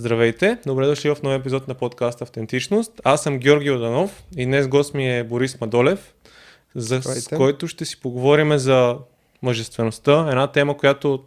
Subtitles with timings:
[0.00, 3.00] Здравейте, добре дошли в нов епизод на подкаст Автентичност.
[3.04, 6.14] Аз съм Георги Оданов и днес гост ми е Борис Мадолев,
[6.74, 8.96] за, с който ще си поговорим за
[9.42, 10.26] мъжествеността.
[10.30, 11.22] Една тема, която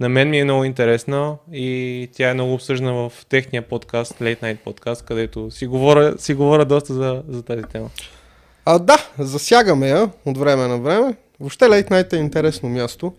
[0.00, 4.42] на мен ми е много интересна и тя е много обсъждана в техния подкаст, Late
[4.42, 7.90] Night подкаст, където си говоря, си говоря доста за, за тази тема.
[8.64, 11.16] А, да, засягаме я от време на време.
[11.40, 13.12] Въобще Late Night е интересно място.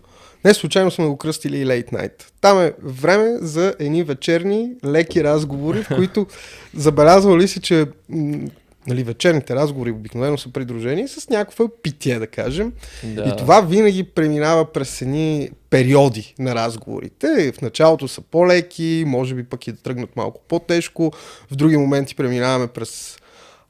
[0.45, 2.23] Не случайно сме го кръстили и Late Night.
[2.41, 6.27] Там е време за едни вечерни, леки разговори, в които
[6.75, 8.47] забелязвал ли си, че м-
[8.87, 12.73] нали, вечерните разговори обикновено са придружени с някаква питие, да кажем.
[13.03, 13.23] Да.
[13.23, 17.51] И това винаги преминава през едни периоди на разговорите.
[17.57, 21.11] В началото са по-леки, може би пък и да тръгнат малко по-тежко.
[21.51, 23.17] В други моменти преминаваме през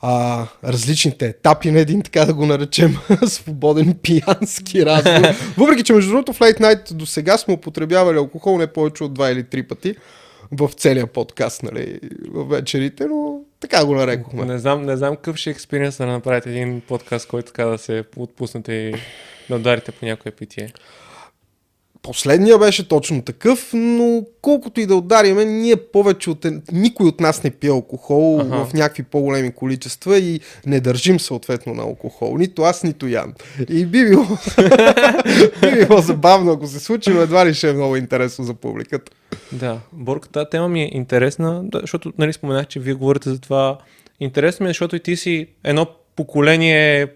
[0.05, 5.27] а, различните етапи на един, така да го наречем, свободен пиянски разговор.
[5.57, 9.13] Въпреки, че между другото в Late Night до сега сме употребявали алкохол не повече от
[9.13, 9.95] два или три пъти
[10.52, 14.45] в целия подкаст, нали, в вечерите, но така го нарекохме.
[14.45, 17.77] Не знам, не знам какъв ще е експириенс да направите един подкаст, който така да
[17.77, 18.96] се отпуснете и
[19.49, 20.74] да ударите по някое питие.
[22.04, 26.46] Последния беше точно такъв, но колкото и да удариме, ние повече от...
[26.71, 28.65] Никой от нас не пие алкохол ага.
[28.65, 32.37] в някакви по-големи количества и не държим съответно на алкохол.
[32.37, 33.34] Нито аз, нито Ян.
[33.70, 34.24] И би било,
[35.62, 39.12] би било забавно, ако се случи, но едва ли ще е много интересно за публиката.
[39.51, 43.77] Да, Борка, тази тема ми е интересна, защото нали, споменах, че вие говорите за това.
[44.20, 47.07] Интересно ми е, защото и ти си едно поколение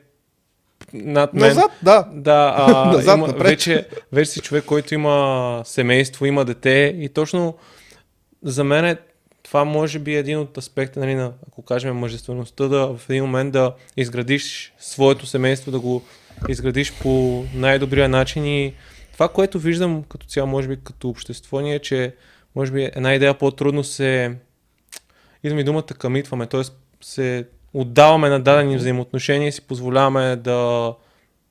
[0.94, 1.48] над мен.
[1.48, 2.08] Назад, да.
[2.14, 7.58] Да, а, Назад, има, вече, вече си човек, който има семейство, има дете и точно
[8.44, 8.98] за мен е
[9.44, 13.24] това може би е един от аспекти, нали, на, ако кажем мъжествеността, да в един
[13.24, 16.02] момент да изградиш своето семейство, да го
[16.50, 18.74] изградиш по най-добрия начин и
[19.14, 22.16] това, което виждам като цяло, може би като общество ни е, че
[22.56, 24.36] може би една идея по-трудно се
[25.44, 26.62] идва ми думата къмитваме, т.е.
[27.02, 30.94] се отдаваме на дадени взаимоотношения и си позволяваме да,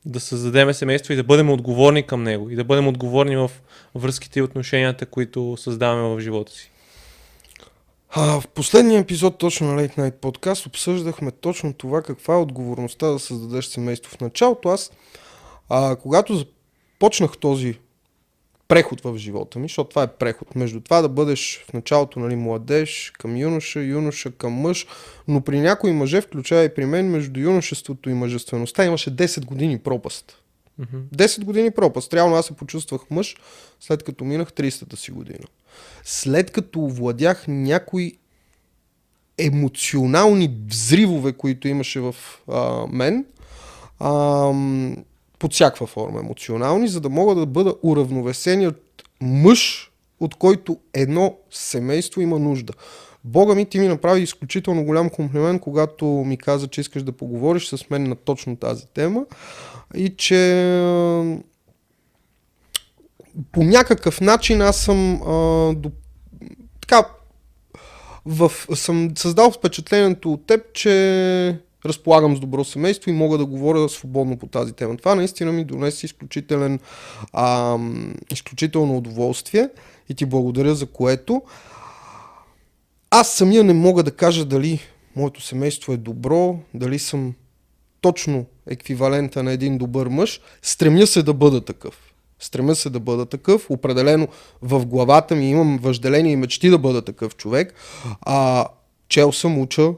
[0.05, 3.51] да създадем семейство и да бъдем отговорни към него и да бъдем отговорни в
[3.95, 6.71] връзките и отношенията, които създаваме в живота си.
[8.11, 13.07] А, в последния епизод точно на Late Night Podcast обсъждахме точно това каква е отговорността
[13.07, 14.17] да създадеш семейство.
[14.17, 14.93] В началото аз,
[15.69, 17.79] а, когато започнах този
[18.69, 20.55] преход в живота ми, защото това е преход.
[20.55, 24.87] Между това да бъдеш в началото нали, младеж, към юноша, юноша към мъж,
[25.29, 29.79] но при някои мъже, включая и при мен, между юношеството и мъжествеността имаше 10 години
[29.79, 30.43] пропаст.
[30.81, 31.03] Mm-hmm.
[31.17, 32.15] 10 години пропаст.
[32.15, 33.37] Реално аз се почувствах мъж,
[33.81, 35.45] след като минах 30-та си година.
[36.05, 38.19] След като овладях някои
[39.39, 42.15] емоционални взривове, които имаше в
[42.49, 43.25] а, мен,
[43.99, 44.53] а,
[45.39, 51.37] под всякаква форма емоционални, за да мога да бъда уравновесени от мъж, от който едно
[51.51, 52.73] семейство има нужда.
[53.25, 57.69] Бога ми, ти ми направи изключително голям комплимент, когато ми каза, че искаш да поговориш
[57.69, 59.25] с мен на точно тази тема
[59.95, 60.73] и че
[63.53, 65.91] по някакъв начин аз съм а, до,
[66.81, 67.09] така
[68.27, 73.89] в, съм създал впечатлението от теб, че разполагам с добро семейство и мога да говоря
[73.89, 74.97] свободно по тази тема.
[74.97, 76.79] Това наистина ми донесе изключителен,
[77.33, 77.79] а,
[78.33, 79.69] изключително удоволствие
[80.09, 81.43] и ти благодаря за което.
[83.11, 84.81] Аз самия не мога да кажа дали
[85.17, 87.35] моето семейство е добро, дали съм
[88.01, 90.41] точно еквивалента на един добър мъж.
[90.63, 91.99] Стремя се да бъда такъв.
[92.39, 93.71] Стремя се да бъда такъв.
[93.71, 94.29] Определено
[94.63, 97.75] в главата ми имам въжделение и мечти да бъда такъв човек.
[98.21, 98.67] А,
[99.09, 99.93] чел съм, уча,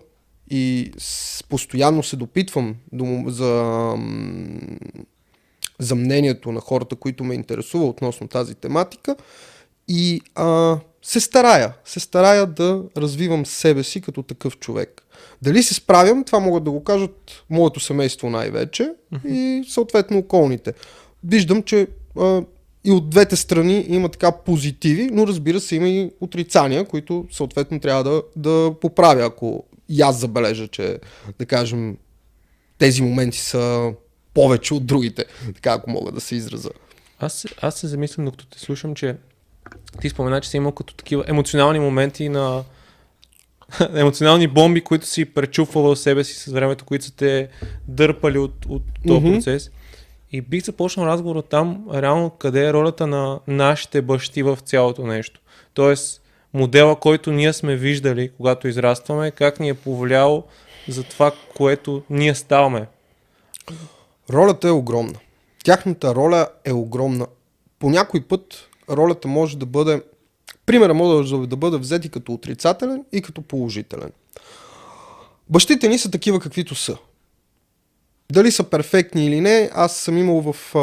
[0.50, 3.94] и с, постоянно се допитвам до, за,
[5.78, 9.16] за мнението на хората, които ме интересува относно тази тематика
[9.88, 15.02] и а, се старая, се старая да развивам себе си като такъв човек.
[15.42, 18.92] Дали се справям, това могат да го кажат моето семейство най-вече
[19.28, 20.72] и съответно околните.
[21.24, 21.86] Виждам, че
[22.18, 22.42] а,
[22.84, 27.80] и от двете страни има така позитиви, но разбира се има и отрицания, които съответно
[27.80, 30.98] трябва да, да поправя, ако и аз забележа, че,
[31.38, 31.96] да кажем,
[32.78, 33.92] тези моменти са
[34.34, 35.24] повече от другите,
[35.54, 36.70] така ако мога да се израза.
[37.20, 39.16] Аз, аз се замислям, докато те слушам, че
[40.00, 42.64] ти спомена, че си имал като такива емоционални моменти на
[43.94, 47.48] емоционални бомби, които си пречупвал в себе си с времето, които са те
[47.88, 49.34] дърпали от, от този mm-hmm.
[49.34, 49.70] процес.
[50.32, 55.40] И бих започнал разговора там, реално къде е ролята на нашите бащи в цялото нещо.
[55.74, 56.22] Тоест,
[56.54, 60.44] модела, който ние сме виждали, когато израстваме, как ни е повлиял
[60.88, 62.86] за това, което ние ставаме.
[64.30, 65.18] Ролята е огромна.
[65.64, 67.26] Тяхната роля е огромна.
[67.78, 70.02] По някой път ролята може да бъде
[70.68, 74.12] Примера може да бъде взет и като отрицателен, и като положителен.
[75.48, 76.96] Бащите ни са такива каквито са.
[78.32, 80.80] Дали са перфектни или не, аз съм имал в а,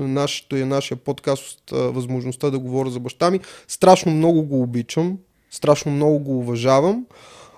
[0.00, 3.40] нашото, нашия подкаст а, възможността да говоря за баща ми.
[3.68, 5.18] Страшно много го обичам,
[5.50, 7.06] страшно много го уважавам.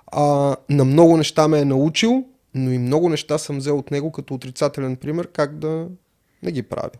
[0.06, 2.24] А, на много неща ме е научил,
[2.54, 5.86] но и много неща съм взел от него като отрицателен пример как да
[6.42, 6.98] не ги прави.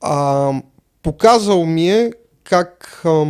[0.00, 0.52] А,
[1.02, 2.12] показал ми е
[2.44, 3.02] как...
[3.04, 3.26] А,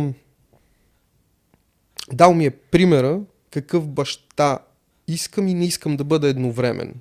[2.13, 3.19] дал ми е примера
[3.51, 4.59] какъв баща
[5.07, 6.99] искам и не искам да бъда едновременно.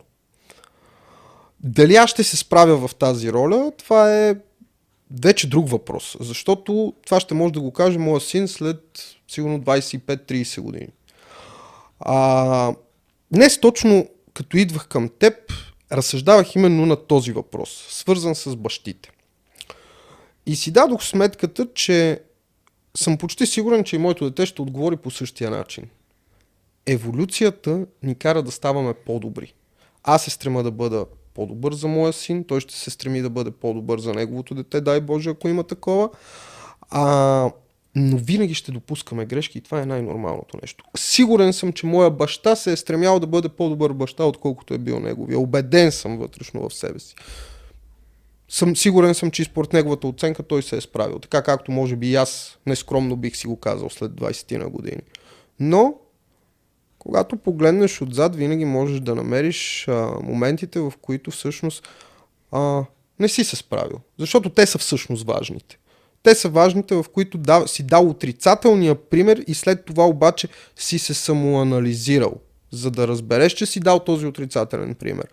[1.60, 4.36] Дали аз ще се справя в тази роля, това е
[5.22, 6.16] вече друг въпрос.
[6.20, 10.88] Защото това ще може да го каже моя син след сигурно 25-30 години.
[12.00, 12.74] А,
[13.32, 15.34] днес точно като идвах към теб,
[15.92, 19.10] разсъждавах именно на този въпрос, свързан с бащите.
[20.46, 22.20] И си дадох сметката, че
[22.96, 25.84] съм почти сигурен, че и моето дете ще отговори по същия начин.
[26.86, 29.54] Еволюцията ни кара да ставаме по-добри.
[30.04, 33.50] Аз се стрема да бъда по-добър за моя син, той ще се стреми да бъде
[33.50, 36.10] по-добър за неговото дете, дай Боже, ако има такова.
[36.90, 37.50] А,
[37.94, 40.84] но винаги ще допускаме грешки и това е най-нормалното нещо.
[40.96, 45.00] Сигурен съм, че моя баща се е стремял да бъде по-добър баща, отколкото е бил
[45.00, 45.38] неговия.
[45.38, 47.14] Обеден съм вътрешно в себе си.
[48.48, 51.18] Съм, сигурен съм, че според неговата оценка той се е справил.
[51.18, 55.02] Така както може би и аз нескромно бих си го казал след 20 на години.
[55.60, 55.94] Но,
[57.02, 61.88] когато погледнеш отзад, винаги можеш да намериш а, моментите, в които всъщност
[62.52, 62.84] а,
[63.18, 64.00] не си се справил.
[64.18, 65.78] Защото те са всъщност важните.
[66.22, 70.98] Те са важните, в които да, си дал отрицателния пример и след това обаче си
[70.98, 72.34] се самоанализирал,
[72.70, 75.26] за да разбереш, че си дал този отрицателен пример.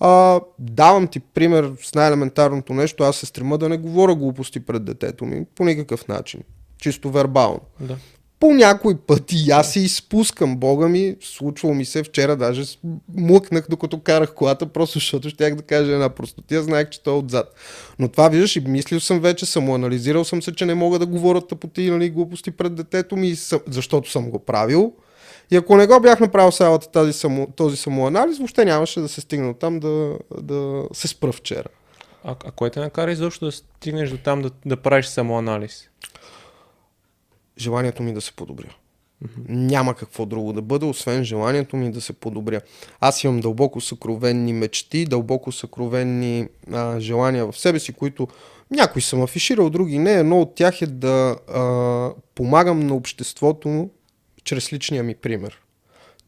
[0.00, 3.04] А, давам ти пример с най-елементарното нещо.
[3.04, 6.40] Аз се стрема да не говоря глупости пред детето ми по никакъв начин.
[6.78, 7.60] Чисто вербално.
[7.80, 7.96] Да
[8.44, 10.56] по някой пъти аз се изпускам.
[10.56, 12.62] Бога ми, случвало ми се вчера, даже
[13.16, 17.16] млъкнах докато карах колата, просто защото щях да кажа една простотия, знаех, че той е
[17.16, 17.54] отзад.
[17.98, 21.40] Но това виждаш и мислил съм вече, самоанализирал съм се, че не мога да говоря
[21.40, 23.34] тъпоти нали, глупости пред детето ми,
[23.66, 24.92] защото съм го правил.
[25.50, 29.20] И ако не го бях направил цялата тази само, този самоанализ, въобще нямаше да се
[29.20, 31.68] стигне от там да, да се спра вчера.
[32.24, 35.88] А, а кое те накара изобщо да стигнеш до там да, да правиш самоанализ?
[37.58, 38.68] Желанието ми да се подобря.
[39.24, 39.44] Mm-hmm.
[39.48, 42.60] Няма какво друго да бъде, освен желанието ми да се подобря.
[43.00, 48.28] Аз имам дълбоко съкровенни мечти, дълбоко съкровенни а, желания в себе си, които
[48.70, 50.12] някои съм афиширал, други не.
[50.12, 53.90] Едно от тях е да а, помагам на обществото
[54.44, 55.60] чрез личния ми пример.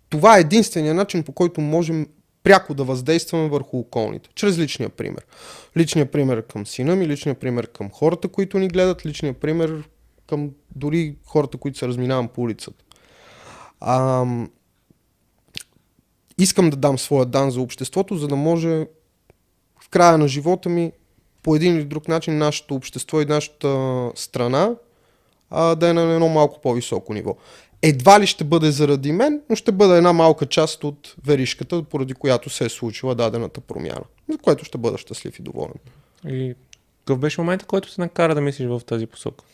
[0.09, 2.07] Това е единствения начин, по който можем
[2.43, 5.27] пряко да въздействаме върху околните, чрез личния пример.
[5.77, 9.83] Личния пример към сина ми, личния пример към хората, които ни гледат, личния пример
[10.27, 12.85] към дори хората, които се разминавам по улицата.
[13.81, 14.27] А,
[16.39, 18.87] искам да дам своя дан за обществото, за да може
[19.81, 20.93] в края на живота ми
[21.43, 24.71] по един или друг начин нашето общество и нашата страна
[25.51, 27.37] а, да е на едно малко по-високо ниво.
[27.83, 32.15] Едва ли ще бъде заради мен, но ще бъде една малка част от веришката, поради
[32.15, 35.75] която се е случила дадената промяна, за което ще бъда щастлив и доволен.
[36.29, 36.55] И
[36.99, 39.45] какъв беше момента, който се накара да мислиш в тази посока?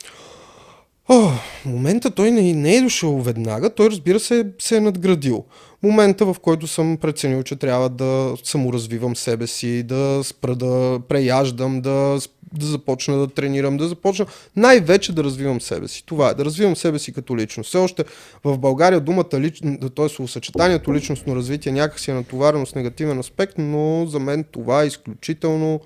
[1.09, 1.31] О,
[1.65, 5.44] момента той не, не е дошъл веднага, той разбира се се е надградил.
[5.82, 11.81] Момента в който съм преценил, че трябва да саморазвивам себе си, да спра да преяждам,
[11.81, 12.19] да,
[12.53, 16.06] да започна да тренирам, да започна най-вече да развивам себе си.
[16.06, 17.69] Това е, да развивам себе си като личност.
[17.69, 18.05] Все още
[18.44, 20.27] в България думата, т.е.
[20.27, 25.81] съчетанието личностно развитие някакси е натоварено с негативен аспект, но за мен това е изключително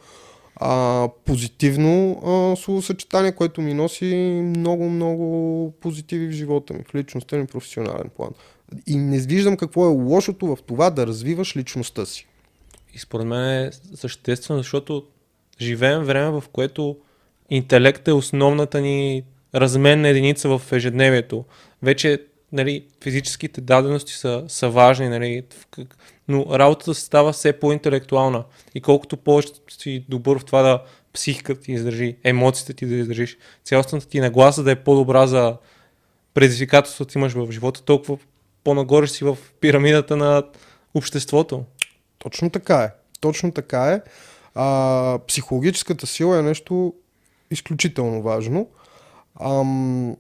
[0.56, 7.36] а, позитивно а, словосъчетание, което ми носи много, много позитиви в живота ми, в личността
[7.36, 8.30] ми професионален план.
[8.86, 12.26] И не виждам какво е лошото в това да развиваш личността си.
[12.94, 15.06] И според мен е съществено, защото
[15.60, 16.96] живеем време, в което
[17.50, 19.22] интелект е основната ни
[19.54, 21.44] разменна единица в ежедневието.
[21.82, 22.22] Вече
[22.52, 25.42] нали, физическите дадености са, са важни, нали,
[26.28, 28.45] но работата се става все по-интелектуална.
[28.75, 33.38] И колкото повече си добър в това да психиката ти издържи, емоциите ти да издържиш,
[33.64, 35.56] цялостната ти нагласа да е по-добра за
[36.35, 38.18] предизвикателството имаш в живота, толкова
[38.64, 40.42] по-нагоре си в пирамидата на
[40.95, 41.64] обществото.
[42.18, 42.90] Точно така е.
[43.21, 44.02] Точно така е.
[44.54, 46.95] А, психологическата сила е нещо
[47.50, 48.68] изключително важно.
[49.40, 50.16] Ам,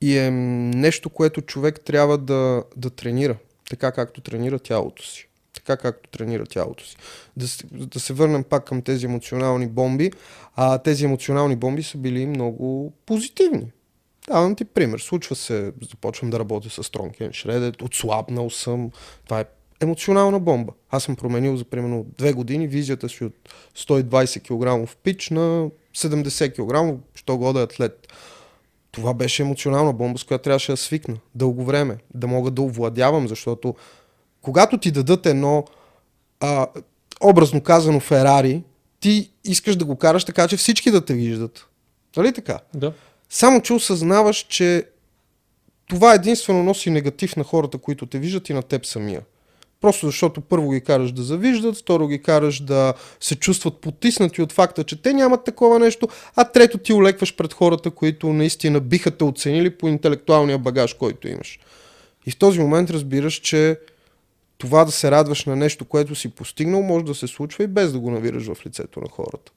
[0.00, 3.36] и е нещо, което човек трябва да, да тренира,
[3.70, 5.28] така както тренира тялото си.
[5.54, 6.96] така както тренира тялото си.
[7.36, 10.10] Да, да се върнем пак към тези емоционални бомби.
[10.56, 13.72] А, тези емоционални бомби са били много позитивни.
[14.28, 14.98] Давам ти пример.
[14.98, 18.90] Случва се, започвам да работя с Тронкен Шредет, отслабнал съм.
[19.24, 19.44] Това е
[19.80, 20.72] емоционална бомба.
[20.90, 23.34] Аз съм променил за примерно две години визията си от
[23.76, 24.42] 120
[24.86, 28.08] кг пич на 70 кг, що года атлет.
[29.00, 33.28] Това беше емоционална бомба, с която трябваше да свикна дълго време, да мога да овладявам,
[33.28, 33.74] защото
[34.42, 35.64] когато ти дадат едно,
[36.40, 36.66] а,
[37.20, 38.62] образно казано, Ферари,
[39.00, 41.66] ти искаш да го караш така, че всички да те виждат.
[42.16, 42.58] Нали така?
[42.74, 42.92] Да.
[43.28, 44.84] Само, че осъзнаваш, че
[45.88, 49.22] това единствено носи негатив на хората, които те виждат и на теб самия.
[49.80, 54.52] Просто защото първо ги караш да завиждат, второ ги караш да се чувстват потиснати от
[54.52, 59.10] факта, че те нямат такова нещо, а трето ти олекваш пред хората, които наистина биха
[59.10, 61.58] те оценили по интелектуалния багаж, който имаш.
[62.26, 63.78] И в този момент разбираш, че
[64.58, 67.92] това да се радваш на нещо, което си постигнал, може да се случва и без
[67.92, 69.52] да го навираш в лицето на хората.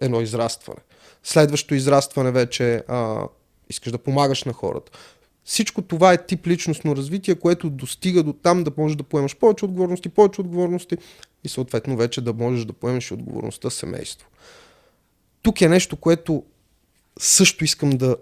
[0.00, 0.80] Едно израстване.
[1.22, 3.28] Следващо израстване вече а,
[3.70, 4.92] искаш да помагаш на хората.
[5.44, 9.64] Всичко това е тип личностно развитие, което достига до там да можеш да поемаш повече
[9.64, 10.96] отговорности, повече отговорности
[11.44, 14.28] и съответно вече да можеш да поемеш отговорността семейство.
[15.42, 16.44] Тук е нещо, което
[17.18, 18.16] също искам да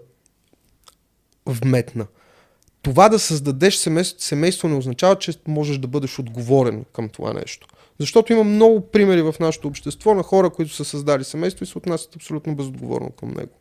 [1.45, 2.07] вметна.
[2.81, 7.67] Това да създадеш семейство, семейство не означава, че можеш да бъдеш отговорен към това нещо.
[7.99, 11.77] Защото има много примери в нашето общество на хора, които са създали семейство и се
[11.77, 13.53] отнасят абсолютно безотговорно към него.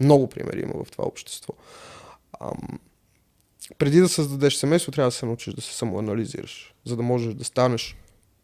[0.00, 1.52] Много примери има в това общество.
[2.40, 2.78] Ам,
[3.78, 7.44] преди да създадеш семейство, трябва да се научиш да се самоанализираш, за да можеш да
[7.44, 7.96] станеш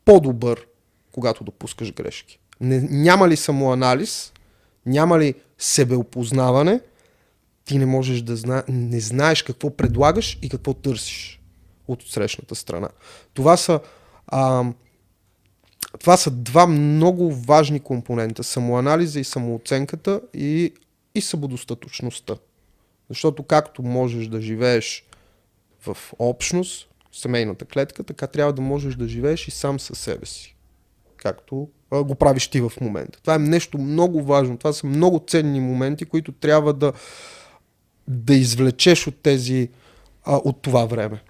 [0.04, 0.66] по-добър,
[1.12, 2.38] когато допускаш грешки.
[2.60, 4.32] Не, няма ли самоанализ,
[4.86, 6.80] няма ли себеопознаване,
[7.64, 8.64] ти не можеш да зна...
[8.68, 11.40] не знаеш какво предлагаш и какво търсиш
[11.88, 12.88] от срещната страна.
[13.34, 13.80] Това са,
[14.26, 14.64] а,
[16.00, 18.44] това са два много важни компонента.
[18.44, 20.72] Самоанализа и самооценката и,
[21.14, 22.36] и самодостатъчността.
[23.08, 25.07] Защото както можеш да живееш
[25.80, 30.56] в общност, семейната клетка, така трябва да можеш да живееш и сам със себе си.
[31.16, 33.20] Както а, го правиш ти в момента.
[33.20, 34.58] Това е нещо много важно.
[34.58, 36.92] Това са много ценни моменти, които трябва да,
[38.08, 39.68] да извлечеш от тези,
[40.24, 41.22] а, от това време.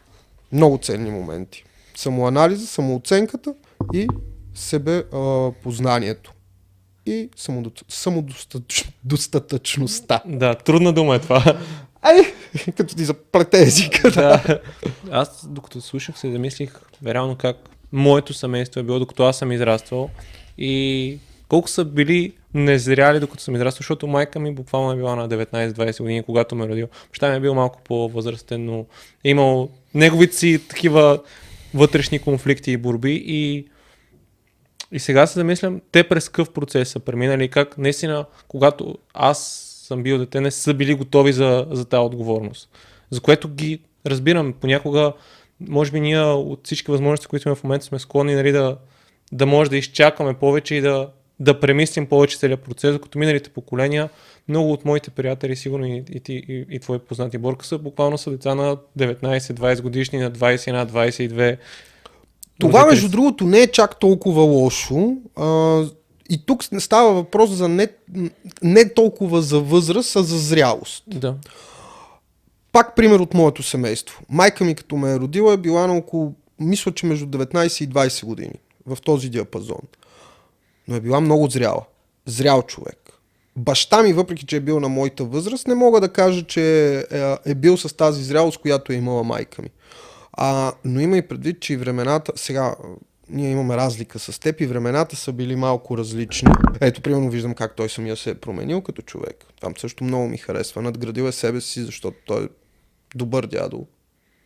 [0.53, 1.65] Много ценни моменти.
[1.97, 3.55] Самоанализа, самооценката
[3.95, 4.09] и
[4.55, 6.33] себе а, познанието
[7.07, 7.29] и
[7.89, 10.23] самодостатъчността.
[10.27, 11.61] Да, трудна дума е това.
[12.09, 12.33] Ай,
[12.77, 14.11] като ти заплете езика.
[14.11, 14.61] Да.
[15.11, 17.57] Аз, докато слушах се, замислих реално как
[17.93, 20.11] моето семейство е било, докато аз съм израствал
[20.59, 25.29] и колко са били незряли, докато съм израствал, защото майка ми буквално е била на
[25.29, 26.89] 19-20 години, когато ме е родил.
[27.11, 28.87] Баща ми е бил малко по-възрастен, но
[29.25, 31.21] е имал неговите си такива
[31.75, 33.69] вътрешни конфликти и борби и
[34.93, 40.03] и сега се замислям, те през какъв процес са преминали, как наистина, когато аз съм
[40.03, 42.69] бил дете, не са били готови за, за тази отговорност.
[43.11, 44.55] За което ги разбирам.
[44.61, 45.13] Понякога,
[45.69, 48.77] може би ние от всички възможности, които имаме в момента, сме склонни нали, да,
[49.33, 51.09] да може да изчакаме повече и да,
[51.41, 54.11] да премислим повече целият процес, докато миналите поколения,
[54.49, 58.19] много от моите приятели, сигурно и, и, и, и, и твои познати Борка са, буквално
[58.19, 61.57] са деца на 19-20 годишни, на 21, 22.
[62.59, 65.17] Това, между другото, не е чак толкова лошо.
[65.37, 65.85] А,
[66.29, 67.89] и тук става въпрос за не,
[68.63, 71.05] не толкова за възраст, а за зрялост.
[71.07, 71.37] Да.
[72.73, 74.23] Пак пример от моето семейство.
[74.29, 77.89] Майка ми като ме е родила е била на около, мисля, че между 19 и
[77.89, 78.55] 20 години
[78.87, 79.81] в този диапазон.
[80.89, 81.83] Но е била много зряла.
[82.27, 83.13] Зрял човек.
[83.57, 87.37] Баща ми, въпреки че е бил на моята възраст, не мога да кажа, че е,
[87.47, 89.69] е бил с тази зрялост, която е имала майка ми.
[90.33, 92.75] А, но има и предвид, че и времената, сега
[93.31, 96.53] ние имаме разлика с теб и времената са били малко различни.
[96.81, 99.45] Ето, примерно виждам как той самия се е променил като човек.
[99.61, 100.83] Там също много ми харесва.
[100.83, 102.49] Надградил е себе си, защото той е
[103.15, 103.87] добър дядо.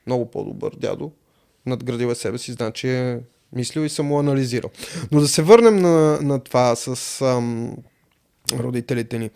[0.07, 1.12] Много по-добър дядо.
[1.67, 3.21] Надградил е себе си, значи е
[3.53, 4.71] мислил и самоанализирал.
[5.12, 7.77] Но да се върнем на, на това с ам,
[8.53, 9.31] родителите ни.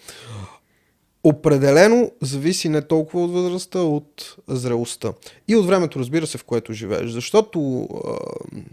[1.24, 5.12] Определено зависи не толкова от възрастта, от зрелостта.
[5.48, 7.10] И от времето, разбира се, в което живееш.
[7.10, 7.88] Защото
[8.54, 8.64] ам,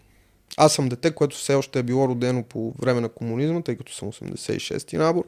[0.57, 3.93] аз съм дете, което все още е било родено по време на комунизма, тъй като
[3.93, 5.23] съм 86-ти набор.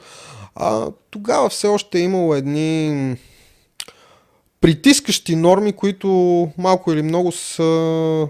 [0.56, 3.16] А, тогава все още е имало едни
[4.62, 6.08] притискащи норми, които
[6.58, 8.28] малко или много са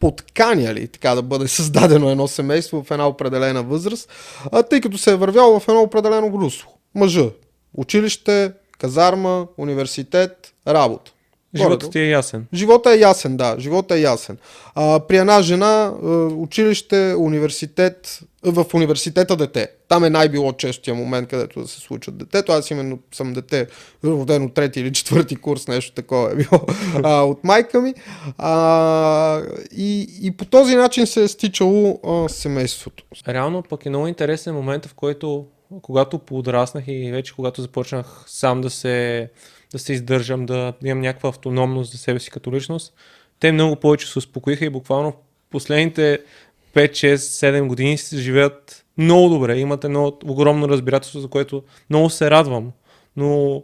[0.00, 4.10] подканяли така да бъде създадено едно семейство в една определена възраст,
[4.52, 6.72] а, тъй като се е вървяло в едно определено русло.
[6.94, 7.30] Мъжа,
[7.74, 11.12] училище, казарма, университет, работа.
[11.54, 12.46] Животът ти е ясен.
[12.54, 13.56] Живота е ясен, да.
[13.58, 14.38] Живота е ясен.
[14.74, 15.92] А, при една жена,
[16.36, 19.68] училище, университет, в университета дете.
[19.88, 22.52] Там е най-било честия момент, където да се случат детето.
[22.52, 23.66] Аз именно съм дете,
[24.04, 26.60] родено трети или четвърти курс, нещо такова е било
[27.02, 27.94] а, от майка ми.
[28.38, 29.42] А,
[29.76, 33.04] и, и по този начин се е стичало а, семейството.
[33.28, 35.46] Реално пък е много интересен момент, в който
[35.82, 39.28] когато подраснах и вече когато започнах сам да се
[39.72, 42.94] да се издържам, да имам някаква автономност за себе си като личност,
[43.40, 45.12] те много повече се успокоиха и буквално
[45.50, 46.18] последните
[46.74, 49.58] 5, 6, 7 години живеят много добре.
[49.58, 52.72] Имате много огромно разбирателство, за което много се радвам.
[53.16, 53.62] Но,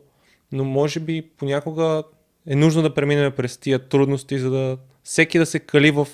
[0.53, 2.03] но може би понякога
[2.47, 6.09] е нужно да преминем през тия трудности, за да всеки да се кали в...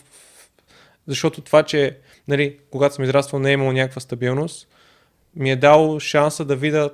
[1.07, 4.69] Защото това, че нали, когато съм израствал не е имало някаква стабилност,
[5.37, 6.91] ми е дал шанса да видя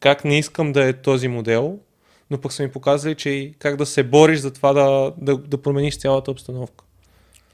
[0.00, 1.78] как не искам да е този модел
[2.34, 5.38] но пък са ми показали, че и как да се бориш за това да, да,
[5.38, 6.84] да промениш цялата обстановка.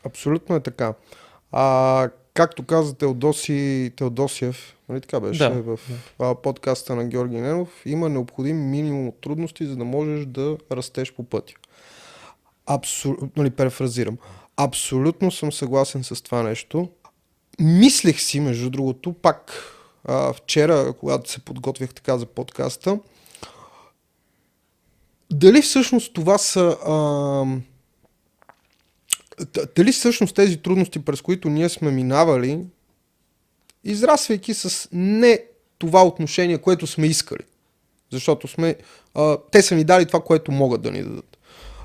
[0.04, 0.94] Абсолютно е така.
[1.52, 5.50] А, както каза Теодоси, Теодосиев, нали така беше да.
[5.50, 5.78] в
[6.20, 6.34] да.
[6.34, 11.24] подкаста на Георги Ненов, има необходим минимум от трудности, за да можеш да растеш по
[11.24, 11.54] пътя.
[12.66, 14.18] Абсолютно, нали, перефразирам.
[14.56, 16.88] Абсолютно съм съгласен с това нещо.
[17.58, 19.52] Мислех си, между другото, пак
[20.04, 22.98] а, вчера, когато се подготвях така за подкаста,
[25.32, 26.76] дали всъщност това са...
[26.86, 27.44] А,
[29.76, 32.60] дали всъщност тези трудности, през които ние сме минавали,
[33.84, 35.44] израствайки с не
[35.78, 37.42] това отношение, което сме искали.
[38.12, 38.76] Защото сме,
[39.14, 41.38] а, те са ни дали това, което могат да ни дадат.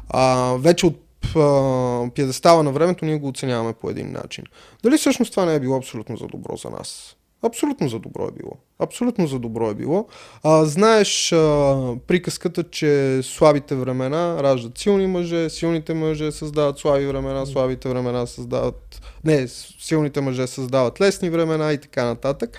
[0.09, 1.01] А, вече от
[1.35, 4.43] а, на времето ние го оценяваме по един начин.
[4.83, 7.15] Дали всъщност това не е било абсолютно за добро за нас?
[7.45, 8.51] Абсолютно за добро е било.
[8.79, 10.07] Абсолютно за добро е било.
[10.43, 17.45] А, знаеш а, приказката, че слабите времена раждат силни мъже, силните мъже създават слаби времена,
[17.45, 19.01] слабите времена създават...
[19.23, 19.47] Не,
[19.79, 22.57] силните мъже създават лесни времена и така нататък.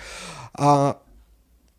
[0.53, 0.93] А,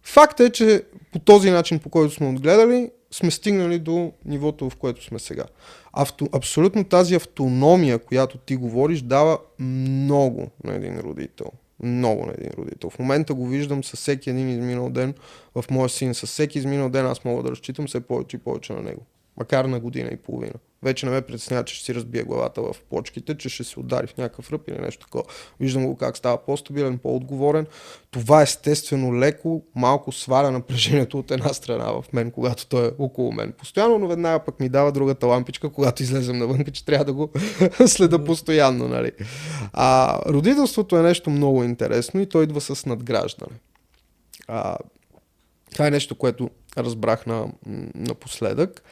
[0.03, 4.77] факт е, че по този начин, по който сме отгледали, сме стигнали до нивото, в
[4.77, 5.45] което сме сега.
[5.93, 11.47] Авто, абсолютно тази автономия, която ти говориш, дава много на един родител
[11.83, 12.91] много на един родител.
[12.91, 15.15] В момента го виждам със всеки един изминал ден
[15.55, 16.15] в моя син.
[16.15, 19.03] С всеки изминал ден аз мога да разчитам все повече и повече на него.
[19.37, 20.55] Макар на година и половина.
[20.83, 24.07] Вече не ме притеснява, че ще си разбие главата в почките, че ще се удари
[24.07, 25.25] в някакъв ръб или нещо такова.
[25.61, 27.67] Виждам го как става по-стабилен, по-отговорен.
[28.11, 33.33] Това естествено леко, малко сваля напрежението от една страна в мен, когато той е около
[33.33, 33.53] мен.
[33.53, 37.31] Постоянно, но веднага пък ми дава другата лампичка, когато излезем навън, че трябва да го
[37.87, 38.89] следа постоянно.
[38.89, 39.13] Нали?
[39.73, 43.57] А, родителството е нещо много интересно и той идва с надграждане.
[44.49, 44.77] А,
[45.73, 47.47] това е нещо, което разбрах на,
[47.95, 48.83] напоследък.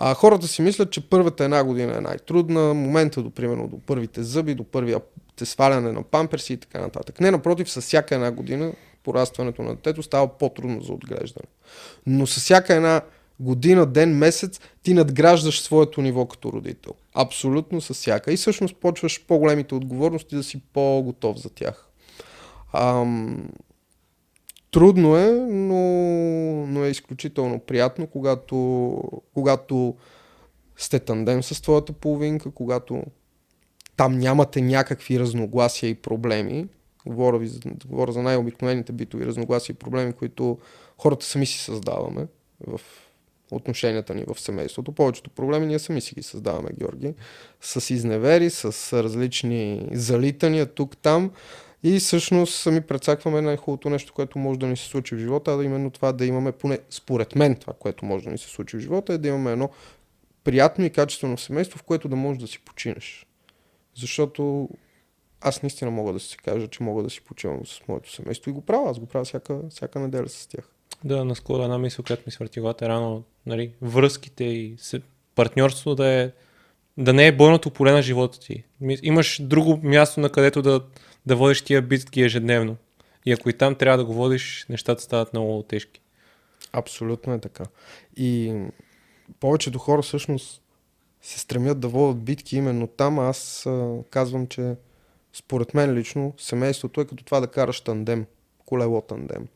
[0.00, 4.22] А, хората си мислят, че първата една година е най-трудна, момента до примерно до първите
[4.22, 5.00] зъби, до първия
[5.44, 7.20] сваляне на памперси и така нататък.
[7.20, 8.72] Не, напротив, с всяка една година
[9.04, 11.46] порастването на детето става по-трудно за отглеждане.
[12.06, 13.00] Но с всяка една
[13.40, 16.92] година, ден, месец, ти надграждаш своето ниво като родител.
[17.14, 18.32] Абсолютно с всяка.
[18.32, 21.88] И всъщност почваш по-големите отговорности да си по-готов за тях.
[22.72, 23.48] Ам,
[24.70, 25.76] Трудно е, но,
[26.66, 29.00] но е изключително приятно, когато,
[29.34, 29.96] когато
[30.76, 33.02] сте тандем с твоята половинка, когато
[33.96, 36.68] там нямате някакви разногласия и проблеми.
[37.06, 37.50] Говоря, ви,
[37.86, 40.58] говоря за най-обикновените битови разногласия и проблеми, които
[40.98, 42.26] хората сами си създаваме
[42.66, 42.80] в
[43.50, 44.92] отношенията ни в семейството.
[44.92, 47.14] Повечето проблеми ние сами си ги създаваме, Георги.
[47.60, 51.30] С изневери, с различни залитания тук-там.
[51.82, 55.64] И всъщност сами прецакваме най-хубавото нещо, което може да ни се случи в живота, а
[55.64, 58.80] именно това да имаме, поне според мен това, което може да ни се случи в
[58.80, 59.70] живота, е да имаме едно
[60.44, 63.26] приятно и качествено семейство, в което да можеш да си починеш.
[63.94, 64.68] Защото
[65.40, 68.52] аз наистина мога да си кажа, че мога да си почивам с моето семейство и
[68.52, 68.90] го правя.
[68.90, 70.70] Аз го правя всяка, всяка неделя с тях.
[71.04, 74.76] Да, наскоро една мисъл, която ми свърти главата рано, нали, връзките и
[75.34, 76.30] партньорството да е
[76.98, 78.64] да не е бойното поле на живота ти.
[79.02, 80.80] Имаш друго място, на където да,
[81.28, 82.76] да водиш тия битки ежедневно.
[83.26, 86.00] И ако и там трябва да го водиш, нещата стават много тежки.
[86.72, 87.64] Абсолютно е така.
[88.16, 88.62] И
[89.40, 90.62] повечето хора всъщност
[91.22, 93.18] се стремят да водят битки именно там.
[93.18, 94.74] Аз а, казвам, че
[95.32, 98.26] според мен лично семейството е като това да караш тандем,
[98.66, 99.48] колело тандем.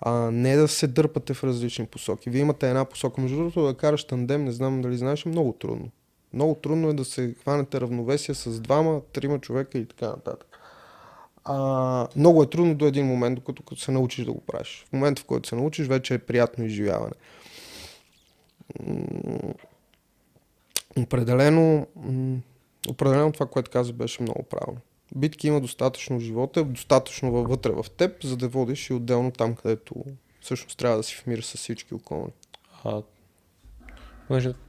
[0.00, 2.30] А не да се дърпате в различни посоки.
[2.30, 3.20] Вие имате една посока.
[3.20, 5.90] Между другото да караш тандем, не знам дали знаеш, е много трудно.
[6.32, 10.47] Много трудно е да се хванете равновесие с двама, трима човека и така нататък.
[11.50, 14.84] А, много е трудно до един момент, докато се научиш да го правиш.
[14.88, 17.12] В момента, в който се научиш, вече е приятно изживяване.
[20.96, 21.86] определено,
[22.88, 24.80] определено това, което каза, беше много правилно.
[25.16, 29.94] Битки има достатъчно живота, достатъчно вътре в теб, за да водиш и отделно там, където
[30.40, 32.32] всъщност трябва да си в мир с всички околни.
[32.84, 33.02] А,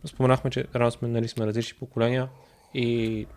[0.06, 2.30] споменахме, че рано сме, нали, сме различни поколения
[2.74, 3.28] и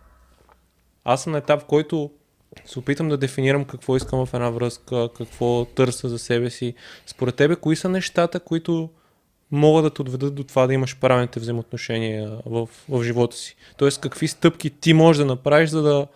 [1.03, 2.11] аз съм на етап, в който
[2.65, 6.73] се опитам да дефинирам какво искам в една връзка, какво търся за себе си.
[7.05, 8.89] Според тебе, кои са нещата, които
[9.51, 13.55] могат да те отведат до това да имаш правилните взаимоотношения в, в живота си?
[13.77, 16.07] Тоест, какви стъпки ти можеш да направиш, за да,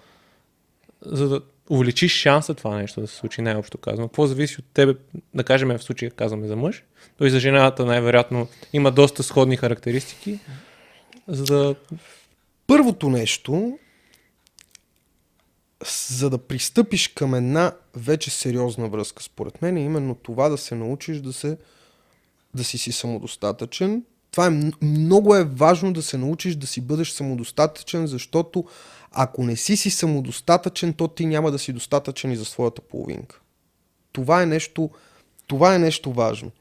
[1.06, 4.08] за да увеличиш шанса това нещо да се случи, най-общо казано.
[4.08, 4.96] Какво зависи от тебе,
[5.34, 6.84] да кажем в случая казваме за мъж,
[7.18, 10.40] той за жената най-вероятно има доста сходни характеристики,
[11.28, 11.76] за да...
[12.68, 13.80] Първото нещо
[16.10, 20.76] за да пристъпиш към една вече сериозна връзка, според мен е именно това да се
[20.76, 21.58] научиш да, се,
[22.54, 24.04] да си си самодостатъчен.
[24.32, 28.66] Това е много е важно да се научиш да си бъдеш самодостатъчен, защото
[29.12, 33.42] ако не си си самодостатъчен, то ти няма да си достатъчен и за своята половинка.
[34.12, 34.90] Това е нещо,
[35.48, 36.52] това е нещо важно.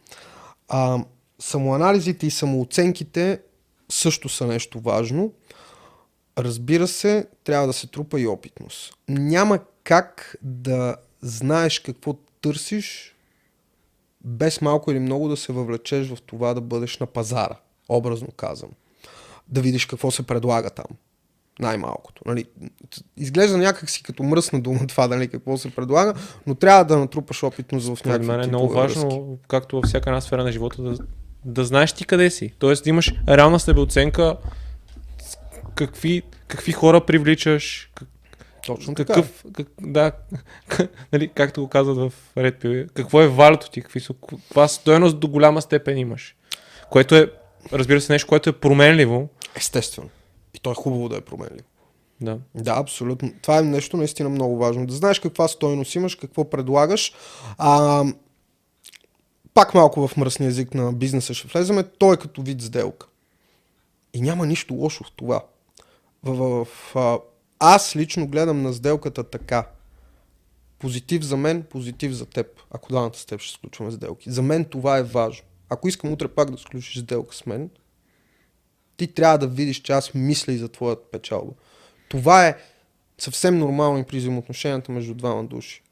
[0.69, 1.05] А,
[1.39, 3.41] самоанализите и самооценките
[3.89, 5.33] също са нещо важно.
[6.39, 8.95] Разбира се, трябва да се трупа и опитност.
[9.09, 13.17] Няма как да знаеш какво търсиш,
[14.25, 17.57] без малко или много да се въвлечеш в това да бъдеш на пазара,
[17.89, 18.71] образно казвам.
[19.49, 20.87] Да видиш какво се предлага там.
[21.59, 22.23] Най-малкото.
[22.27, 22.45] Нали?
[23.17, 26.15] Изглежда някакси като мръсна дума това, нали, какво се предлага,
[26.47, 29.47] но трябва да натрупаш опитност в някакви мен е много важно, връзки.
[29.49, 30.99] както във всяка една сфера на живота, да,
[31.45, 32.53] да знаеш ти къде си.
[32.59, 34.37] Тоест да имаш реална себеоценка
[35.77, 38.09] какви, какви хора привличаш, как,
[38.67, 40.13] точно какъв, как, да,
[41.13, 45.19] нали, както го казват в Red Pill, какво е валето ти, какви са, каква стоеност
[45.19, 46.37] до голяма степен имаш.
[46.91, 47.33] Което е,
[47.73, 49.29] разбира се, нещо, което е променливо.
[49.57, 50.09] Естествено.
[50.55, 51.69] И то е хубаво да е променливо.
[52.21, 52.39] Да.
[52.55, 53.33] Да, абсолютно.
[53.43, 54.87] Това е нещо наистина много важно.
[54.87, 57.13] Да знаеш каква стойност имаш, какво предлагаш.
[57.59, 58.05] А,
[59.55, 61.85] пак малко в мръсния език на бизнеса ще влеземе.
[61.99, 63.07] Той е като вид сделка.
[64.15, 65.43] И няма нищо лошо в това.
[66.27, 67.21] В, в, в,
[67.59, 69.69] аз лично гледам на сделката така.
[70.79, 72.47] Позитив за мен, позитив за теб.
[72.71, 74.31] Ако двамата с теб ще сключваме сделки.
[74.31, 75.47] За мен това е важно.
[75.69, 77.71] Ако искам утре пак да сключиш сделка с мен,
[78.97, 81.53] ти трябва да видиш, че аз мисля и за твоята печалба.
[82.09, 82.57] Това е
[83.19, 85.83] съвсем нормално и при взаимоотношенията между двама души.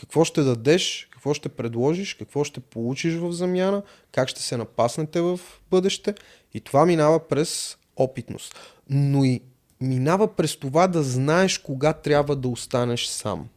[0.00, 5.20] Какво ще дадеш, какво ще предложиш, какво ще получиш в замяна, как ще се напаснете
[5.20, 5.40] в
[5.70, 6.14] бъдеще.
[6.54, 8.54] И това минава през опитност
[8.90, 9.40] но и
[9.80, 13.48] минава през това да знаеш кога трябва да останеш сам.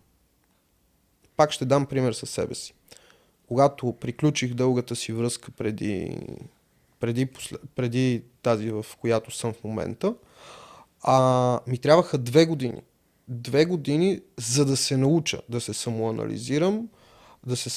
[1.38, 2.74] Пак ще дам пример със себе си.
[3.48, 6.18] Когато приключих дългата си връзка преди,
[7.00, 7.28] преди,
[7.76, 10.16] преди тази, в която съм в момента,
[11.02, 12.82] а, ми трябваха две години.
[13.28, 16.88] Две години, за да се науча да се самоанализирам,
[17.46, 17.70] да се,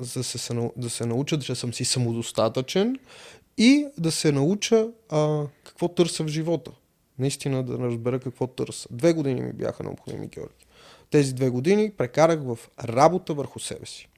[0.00, 2.98] да се, да се науча, че съм си самодостатъчен
[3.60, 6.70] и да се науча а, какво търся в живота
[7.20, 8.88] наистина да разбера какво търся.
[8.90, 10.66] Две години ми бяха необходими, Георги.
[11.10, 14.08] Тези две години прекарах в работа върху себе си.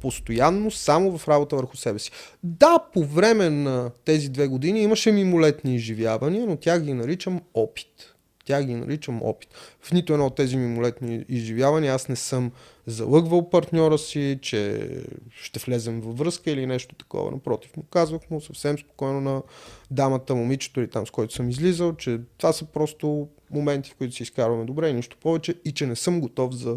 [0.00, 2.10] Постоянно само в работа върху себе си.
[2.42, 8.14] Да, по време на тези две години имаше мимолетни изживявания, но тях ги наричам опит.
[8.44, 9.48] Тя ги наричам опит.
[9.80, 12.52] В нито едно от тези мимолетни изживявания аз не съм
[12.86, 14.88] залъгвал партньора си, че
[15.30, 17.30] ще влезем във връзка или нещо такова.
[17.30, 19.42] Напротив, му казвах му съвсем спокойно на
[19.90, 24.14] дамата, момичето или там с който съм излизал, че това са просто моменти, в които
[24.14, 26.76] си изкарваме добре и нищо повече и че не съм готов за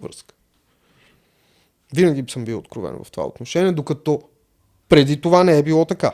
[0.00, 0.34] връзка.
[1.94, 4.22] Винаги съм бил откровен в това отношение, докато
[4.88, 6.12] преди това не е било така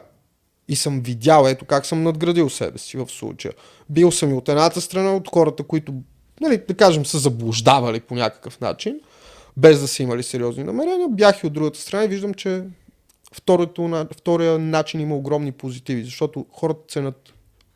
[0.69, 3.55] и съм видял ето как съм надградил себе си в случая.
[3.91, 5.95] Бил съм и от едната страна от хората, които,
[6.41, 9.01] нали, да кажем, са заблуждавали по някакъв начин,
[9.57, 11.09] без да са имали сериозни намерения.
[11.09, 12.63] Бях и от другата страна и виждам, че
[13.33, 17.33] второто, втория начин има огромни позитиви, защото хората ценят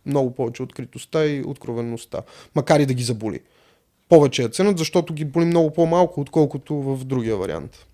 [0.06, 2.22] много повече откритостта и откровенността,
[2.54, 3.40] макар и да ги заболи.
[4.08, 7.86] Повече я ценят, защото ги боли много по-малко, отколкото в другия вариант.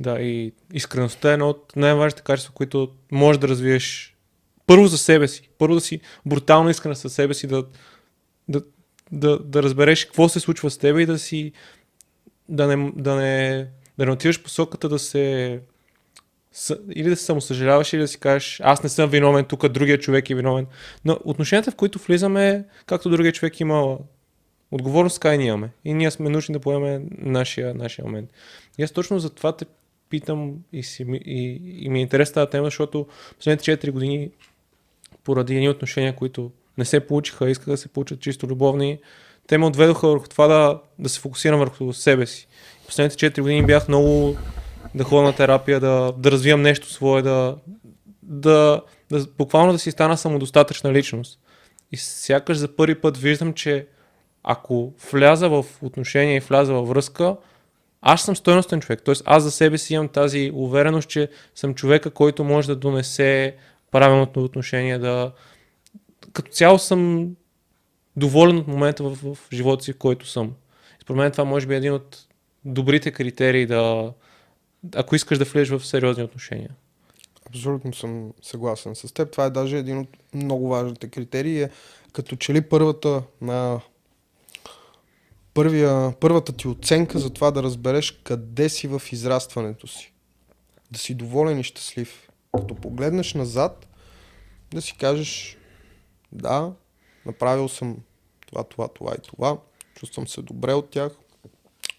[0.00, 4.16] Да, и искреността е едно от най-важните качества, които можеш да развиеш
[4.66, 5.48] първо за себе си.
[5.58, 7.64] Първо да си брутално искрен със себе си, да,
[8.48, 8.62] да,
[9.12, 11.52] да, да разбереш какво се случва с теб и да си
[12.48, 13.66] да не, да не,
[13.98, 15.60] да не отиваш посоката да се
[16.94, 20.30] или да се самосъжаляваш, или да си кажеш, аз не съм виновен, тук другия човек
[20.30, 20.66] е виновен.
[21.04, 23.98] Но отношенията, в които влизаме, както другия човек има
[24.70, 25.70] отговорност, така и ние имаме.
[25.84, 28.30] И ние сме нужни да поемем нашия, нашия момент.
[28.78, 29.64] И аз точно за това те
[30.12, 34.30] питам и, си, и, и ми е интересна тази тема, защото последните 4 години
[35.24, 38.98] поради едни отношения, които не се получиха, искаха да се получат чисто любовни,
[39.46, 42.48] те ме отведоха върху това да, да се фокусирам върху себе си.
[42.86, 44.36] Последните 4 години бях много
[44.94, 47.56] да ходя на терапия, да, да развивам нещо свое, да,
[48.22, 51.38] да, да, буквално да си стана самодостатъчна личност.
[51.92, 53.86] И сякаш за първи път виждам, че
[54.42, 57.36] ако вляза в отношение и вляза във връзка,
[58.02, 59.02] аз съм стойностен човек.
[59.04, 63.56] Тоест аз за себе си имам тази увереност, че съм човека, който може да донесе
[63.90, 65.32] правилното отношение, да...
[66.32, 67.30] Като цяло съм
[68.16, 70.52] доволен от момента в, в живота си, в който съм.
[71.02, 72.26] Според мен това може би е един от
[72.64, 74.12] добрите критерии да,
[74.94, 76.70] ако искаш да влезеш в сериозни отношения.
[77.46, 79.30] Абсолютно съм съгласен с теб.
[79.30, 81.62] Това е даже един от много важните критерии.
[81.62, 81.70] Е,
[82.12, 83.80] като че ли първата на
[85.54, 90.12] първия, първата ти оценка за това да разбереш къде си в израстването си.
[90.90, 92.28] Да си доволен и щастлив.
[92.56, 93.86] Като погледнеш назад,
[94.74, 95.56] да си кажеш
[96.32, 96.72] да,
[97.26, 97.96] направил съм
[98.46, 99.58] това, това, това и това,
[99.94, 101.12] чувствам се добре от тях,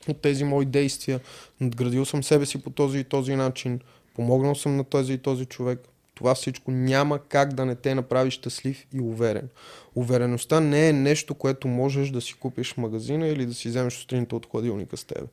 [0.08, 1.20] от тези мои действия,
[1.62, 3.80] надградил съм себе си по този и този начин,
[4.16, 5.80] помогнал съм на този и този човек.
[6.16, 9.50] Това всичко няма как да не те направи щастлив и уверен.
[9.96, 13.94] Увереността не е нещо, което можеш да си купиш в магазина или да си вземеш
[13.94, 15.28] сутринта от хладилника с тебе.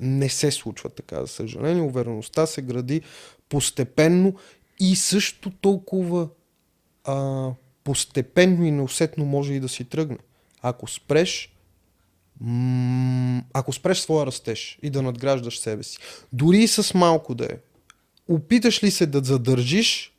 [0.00, 1.82] Не се случва така, за съжаление.
[1.82, 3.02] Увереността се гради
[3.48, 4.34] постепенно
[4.80, 6.28] и също толкова
[7.04, 7.50] а,
[7.84, 10.18] постепенно и неусетно може и да си тръгне.
[10.62, 11.52] Ако спреш,
[13.52, 15.98] ако спреш своя растеж и да надграждаш себе си,
[16.32, 17.56] дори и с малко да е,
[18.28, 20.15] опиташ ли се да задържиш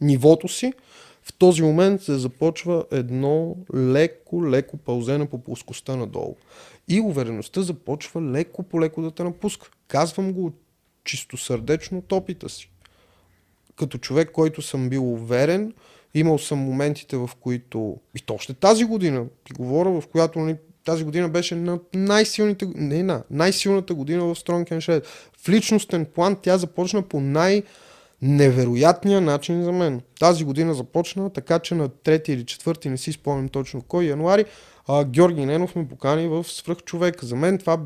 [0.00, 0.72] нивото си,
[1.22, 6.36] в този момент се започва едно леко, леко пълзене по плоскостта надолу.
[6.88, 9.70] И увереността започва леко по леко да те напуска.
[9.88, 10.52] Казвам го
[11.04, 12.70] чисто сърдечно от опита си.
[13.76, 15.72] Като човек, който съм бил уверен,
[16.14, 20.56] имал съм моментите, в които, и то още тази година, ти говоря, в която нали,
[20.84, 25.06] тази година беше на най-силните, не на, най-силната година в Strong and Shred.
[25.36, 27.62] В личностен план тя започна по най-
[28.22, 30.00] невероятния начин за мен.
[30.20, 34.44] Тази година започна така, че на 3 или 4, не си спомням точно кой януари,
[34.86, 37.24] а, Георги Ненов ме покани в свръх човек.
[37.24, 37.80] За мен това,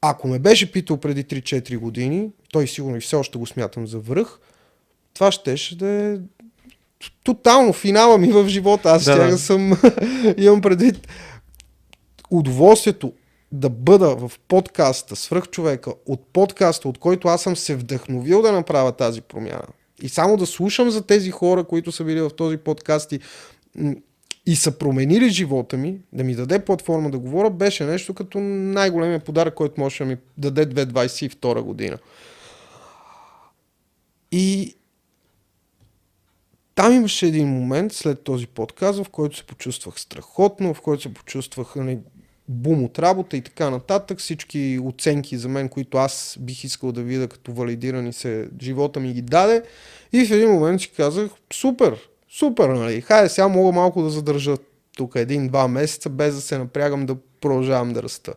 [0.00, 3.98] ако ме беше питал преди 3-4 години, той сигурно и все още го смятам за
[3.98, 4.38] връх,
[5.14, 6.16] това щеше да е
[7.24, 8.90] тотално финала ми в живота.
[8.90, 9.38] Аз да, да.
[9.38, 9.72] съм,
[10.36, 11.08] имам предвид
[12.30, 13.12] удоволствието
[13.52, 18.52] да бъда в подкаста Свръх човека, от подкаста, от който аз съм се вдъхновил да
[18.52, 19.66] направя тази промяна.
[20.02, 23.20] И само да слушам за тези хора, които са били в този подкаст и,
[24.46, 29.24] и са променили живота ми, да ми даде платформа да говоря, беше нещо като най-големия
[29.24, 31.98] подарък, който може да ми даде 2022 година.
[34.32, 34.76] И
[36.74, 41.14] там имаше един момент след този подкаст, в който се почувствах страхотно, в който се
[41.14, 41.98] почувствах нали,
[42.48, 44.18] бум от работа и така нататък.
[44.18, 49.12] Всички оценки за мен, които аз бих искал да видя като валидирани се, живота ми
[49.12, 49.62] ги даде.
[50.12, 53.00] И в един момент си казах, супер, супер, нали?
[53.00, 54.56] Хайде, сега мога малко да задържа
[54.96, 58.34] тук един-два месеца, без да се напрягам да продължавам да раста.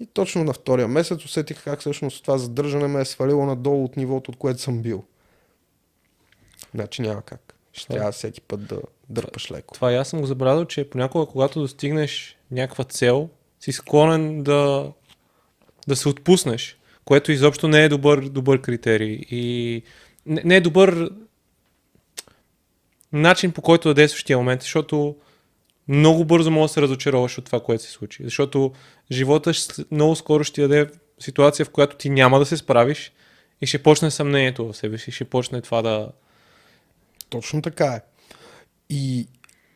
[0.00, 3.96] И точно на втория месец усетих как всъщност това задържане ме е свалило надолу от
[3.96, 5.04] нивото, от което съм бил.
[6.74, 7.54] Значи няма как.
[7.72, 9.74] Ще трябва всеки път да дърпаш леко.
[9.74, 13.28] Това и аз съм го забравил, че понякога, когато достигнеш някаква цел,
[13.60, 14.92] си склонен да,
[15.88, 19.20] да се отпуснеш, което изобщо не е добър, добър критерий.
[19.30, 19.82] И
[20.26, 21.10] не, не е добър
[23.12, 25.16] начин по който да действаш тия момент, защото
[25.88, 28.24] много бързо може да се разочароваш от това, което се случи.
[28.24, 28.72] Защото
[29.12, 29.52] живота
[29.90, 33.12] много скоро ще даде ситуация, в която ти няма да се справиш
[33.60, 36.08] и ще почне съмнението в себе си, ще почне това да...
[37.28, 38.00] Точно така е.
[38.90, 39.26] И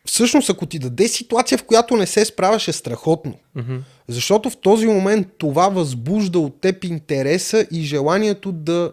[0.04, 3.34] всъщност, ако ти даде ситуация, в която не се справяш, е страхотно.
[3.56, 3.80] Mm-hmm.
[4.08, 8.92] Защото в този момент това възбужда от теб интереса и желанието да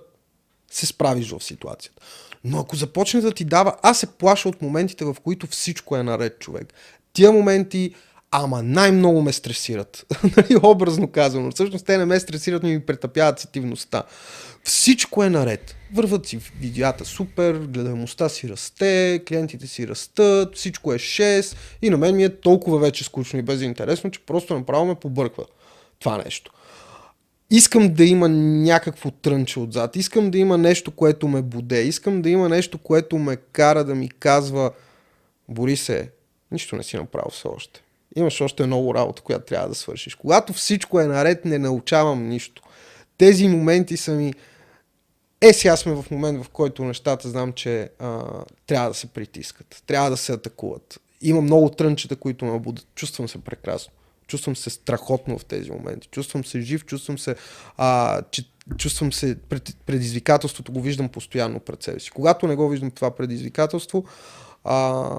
[0.71, 2.01] се справиш в ситуацията.
[2.43, 6.03] Но ако започне да ти дава, аз се плаша от моментите, в които всичко е
[6.03, 6.73] наред, човек.
[7.13, 7.93] Тия моменти,
[8.32, 10.06] ама най-много ме стресират.
[10.38, 11.52] Нали, образно казано.
[11.52, 14.04] Всъщност те не ме стресират, но ми претъпяват сетивността.
[14.63, 15.76] Всичко е наред.
[15.94, 21.98] Върват си видеята супер, гледаемостта си расте, клиентите си растат, всичко е 6 и на
[21.98, 25.46] мен ми е толкова вече скучно и безинтересно, че просто направо ме побърква
[26.00, 26.52] това нещо.
[27.52, 32.30] Искам да има някакво трънче отзад, искам да има нещо, което ме буде, искам да
[32.30, 34.72] има нещо, което ме кара да ми казва
[35.50, 36.10] Борисе,
[36.52, 37.84] нищо не си направил все още.
[38.15, 40.15] Имаш още много работа, която трябва да свършиш.
[40.15, 42.63] Когато всичко е наред, не научавам нищо.
[43.17, 44.34] Тези моменти са ми
[45.41, 48.24] Е, сега сме в момент, в който нещата знам, че а,
[48.67, 51.00] трябва да се притискат, трябва да се атакуват.
[51.22, 52.88] Има много трънчета, които ме будат.
[52.95, 53.93] Чувствам се прекрасно.
[54.28, 56.08] Чувствам се страхотно в тези моменти.
[56.12, 57.36] Чувствам се жив, чувствам се,
[57.78, 58.43] а, че,
[58.78, 62.12] чувствам се пред, предизвикателството го виждам постоянно пред себе си.
[62.12, 64.06] Когато не го виждам това предизвикателство,
[64.63, 65.10] а,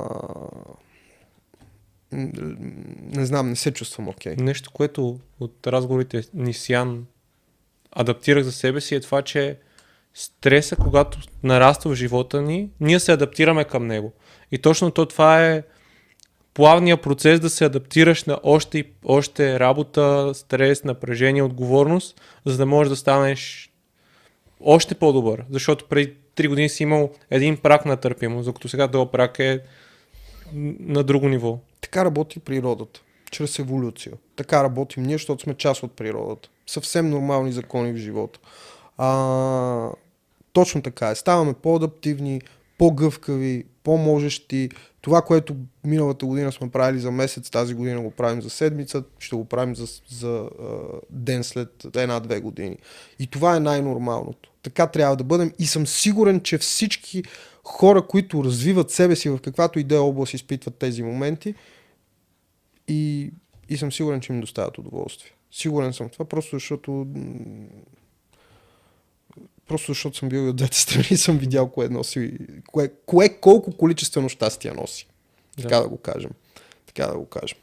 [2.12, 4.35] не знам, не се чувствам окей.
[4.35, 4.40] Okay.
[4.40, 7.07] Нещо, което от разговорите ни с Ян
[7.92, 9.57] адаптирах за себе си е това, че
[10.14, 14.12] стреса, когато нараства в живота ни, ние се адаптираме към него.
[14.53, 15.62] И точно то това е
[16.55, 22.88] плавния процес да се адаптираш на още още работа, стрес, напрежение, отговорност, за да можеш
[22.88, 23.70] да станеш
[24.61, 25.44] още по-добър.
[25.51, 29.61] Защото преди 3 години си имал един прак на търпимост, докато сега този прак е
[30.81, 31.59] на друго ниво.
[31.80, 34.12] Така работи природата, чрез еволюция.
[34.36, 36.48] Така работим ние, защото сме част от природата.
[36.66, 38.40] Съвсем нормални закони в живота.
[38.98, 39.90] А,
[40.52, 41.14] точно така е.
[41.14, 42.40] Ставаме по-адаптивни,
[42.78, 44.68] по-гъвкави, по-можещи.
[45.00, 49.36] Това, което миналата година сме правили за месец, тази година го правим за седмица, ще
[49.36, 52.76] го правим за, за uh, ден след една-две години.
[53.18, 54.50] И това е най-нормалното.
[54.62, 57.22] Така трябва да бъдем и съм сигурен, че всички
[57.70, 61.54] хора, които развиват себе си в каквато и да е област, изпитват тези моменти
[62.88, 63.30] и,
[63.68, 65.30] и съм сигурен, че им доставят удоволствие.
[65.50, 67.06] Сигурен съм това, просто защото
[69.66, 73.28] просто защото съм бил и от двете страни и съм видял кое носи, кое, кое
[73.28, 75.06] колко количествено щастие носи.
[75.56, 75.62] Да.
[75.62, 76.30] Така да го кажем.
[76.87, 77.59] Така да го кажем.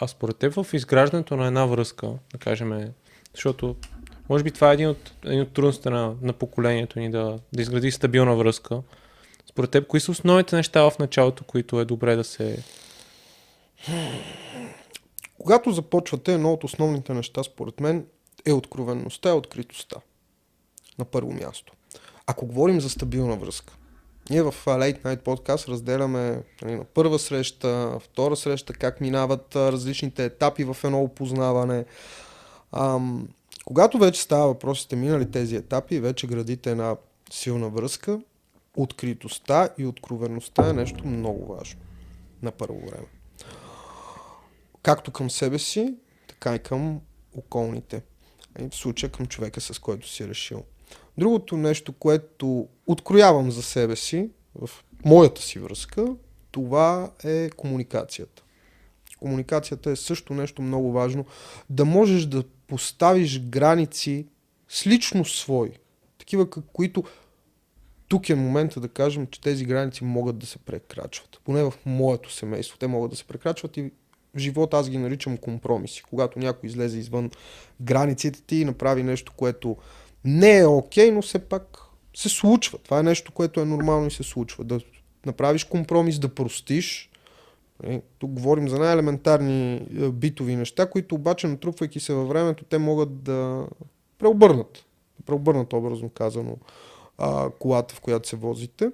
[0.00, 2.92] А според теб в изграждането на една връзка, да кажем,
[3.34, 3.76] защото
[4.28, 7.62] може би това е един от, един от трудностите на, на поколението ни да, да
[7.62, 8.82] изгради стабилна връзка.
[9.52, 12.64] Според теб, кои са основните неща в началото, които е добре да се...
[15.38, 18.06] Когато започвате, едно от основните неща, според мен,
[18.46, 19.96] е откровенността и откритостта
[20.98, 21.72] на първо място.
[22.26, 23.74] Ако говорим за стабилна връзка,
[24.30, 30.24] ние в Late Night Podcast разделяме нали, на първа среща, втора среща, как минават различните
[30.24, 31.84] етапи в едно опознаване.
[32.72, 33.28] Ам,
[33.64, 36.96] когато вече става въпрос, сте минали тези етапи вече градите една
[37.30, 38.20] силна връзка,
[38.76, 41.80] откритостта и откровеността е нещо много важно
[42.42, 43.06] на първо време.
[44.82, 45.94] Както към себе си,
[46.26, 47.00] така и към
[47.36, 48.02] околните.
[48.60, 50.64] И в случая към човека, с който си решил.
[51.18, 54.70] Другото нещо, което откроявам за себе си в
[55.04, 56.06] моята си връзка,
[56.50, 58.42] това е комуникацията.
[59.18, 61.24] Комуникацията е също нещо много важно.
[61.70, 64.26] Да можеш да поставиш граници
[64.68, 65.72] с лично свой.
[66.18, 67.04] Такива, които
[68.12, 71.40] тук е момента да кажем, че тези граници могат да се прекрачват.
[71.44, 73.90] Поне в моето семейство те могат да се прекрачват и
[74.34, 76.02] в живота аз ги наричам компромиси.
[76.02, 77.30] Когато някой излезе извън
[77.80, 79.76] границите ти и направи нещо, което
[80.24, 81.78] не е окей, okay, но все пак
[82.14, 82.78] се случва.
[82.78, 84.64] Това е нещо, което е нормално и се случва.
[84.64, 84.80] Да
[85.26, 87.10] направиш компромис, да простиш.
[87.82, 92.78] Е, тук говорим за най-елементарни е, битови неща, които обаче, натрупвайки се във времето, те
[92.78, 93.66] могат да
[94.18, 94.84] преобърнат.
[95.18, 96.56] Да преобърнат, образно казано,
[97.22, 98.90] а, колата, в която се возите.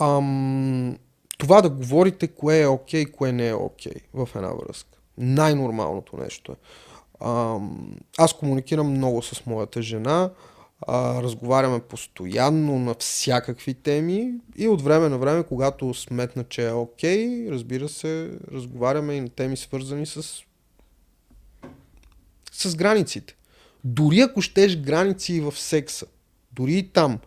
[0.00, 0.98] Ам,
[1.38, 4.98] това да говорите кое е окей, okay, кое не е окей okay в една връзка.
[5.18, 6.56] Най-нормалното нещо е.
[7.20, 7.58] А,
[8.18, 10.30] аз комуникирам много с моята жена,
[10.86, 16.72] а, разговаряме постоянно на всякакви теми и от време на време, когато сметна, че е
[16.72, 20.22] окей, okay, разбира се, разговаряме и на теми свързани с,
[22.52, 23.37] с границите.
[23.84, 26.06] Дори ако щеш граници в секса,
[26.52, 27.18] дори и там,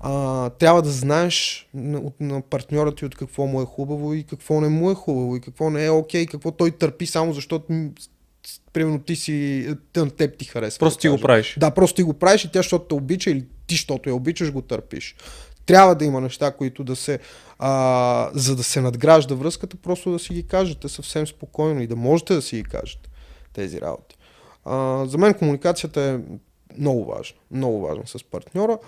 [0.00, 4.60] а, трябва да знаеш на, на партньора ти от какво му е хубаво и какво
[4.60, 7.90] не му е хубаво и какво не е окей, okay, какво той търпи само защото
[8.72, 10.78] примерно ти си, на теб ти харесва.
[10.78, 11.56] Просто да ти го правиш.
[11.60, 14.52] Да, просто ти го правиш и тя, защото те обича или ти, защото я обичаш,
[14.52, 15.16] го търпиш.
[15.66, 17.18] Трябва да има неща, които да се,
[17.58, 21.96] а, за да се надгражда връзката, просто да си ги кажете съвсем спокойно и да
[21.96, 23.08] можете да си ги кажете
[23.52, 24.15] тези работи.
[25.06, 26.18] За мен комуникацията е
[26.78, 27.36] много важна.
[27.50, 28.78] Много важна с партньора.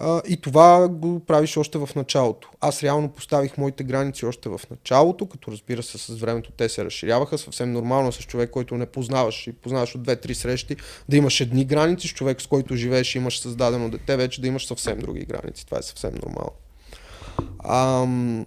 [0.00, 2.50] А, и това го правиш още в началото.
[2.60, 6.84] Аз реално поставих моите граници още в началото, като разбира се с времето те се
[6.84, 7.38] разширяваха.
[7.38, 10.76] Съвсем нормално с човек, който не познаваш и познаваш от две-три срещи,
[11.08, 14.46] да имаш едни граници, с човек с който живееш и имаш създадено дете, вече да
[14.46, 15.66] имаш съвсем други граници.
[15.66, 16.52] Това е съвсем нормално.
[17.64, 18.46] Ам...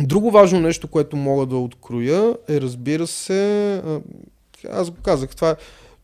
[0.00, 3.82] Друго важно нещо, което мога да откроя е, разбира се,
[4.70, 5.56] аз го казах, това е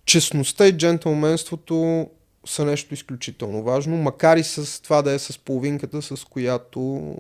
[0.05, 2.09] честността и джентълменството
[2.47, 7.15] са нещо изключително важно, макар и с това да е с половинката, с която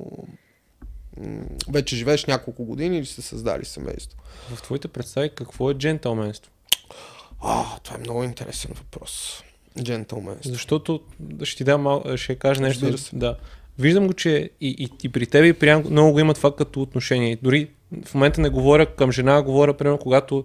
[1.68, 4.18] вече живееш няколко години или сте създали семейство.
[4.55, 6.53] В твоите представи какво е джентълменство?
[7.41, 9.43] А, това е много интересен въпрос.
[9.82, 10.53] Джентълменство.
[10.53, 11.01] Защото
[11.43, 12.16] ще ти дам мал...
[12.16, 12.95] ще кажа нещо.
[13.12, 13.37] Да.
[13.78, 16.82] Виждам го, че и, и, и при теб и при много го има това като
[16.82, 17.39] отношение.
[17.43, 17.70] Дори
[18.05, 20.45] в момента не говоря към жена, говоря примерно когато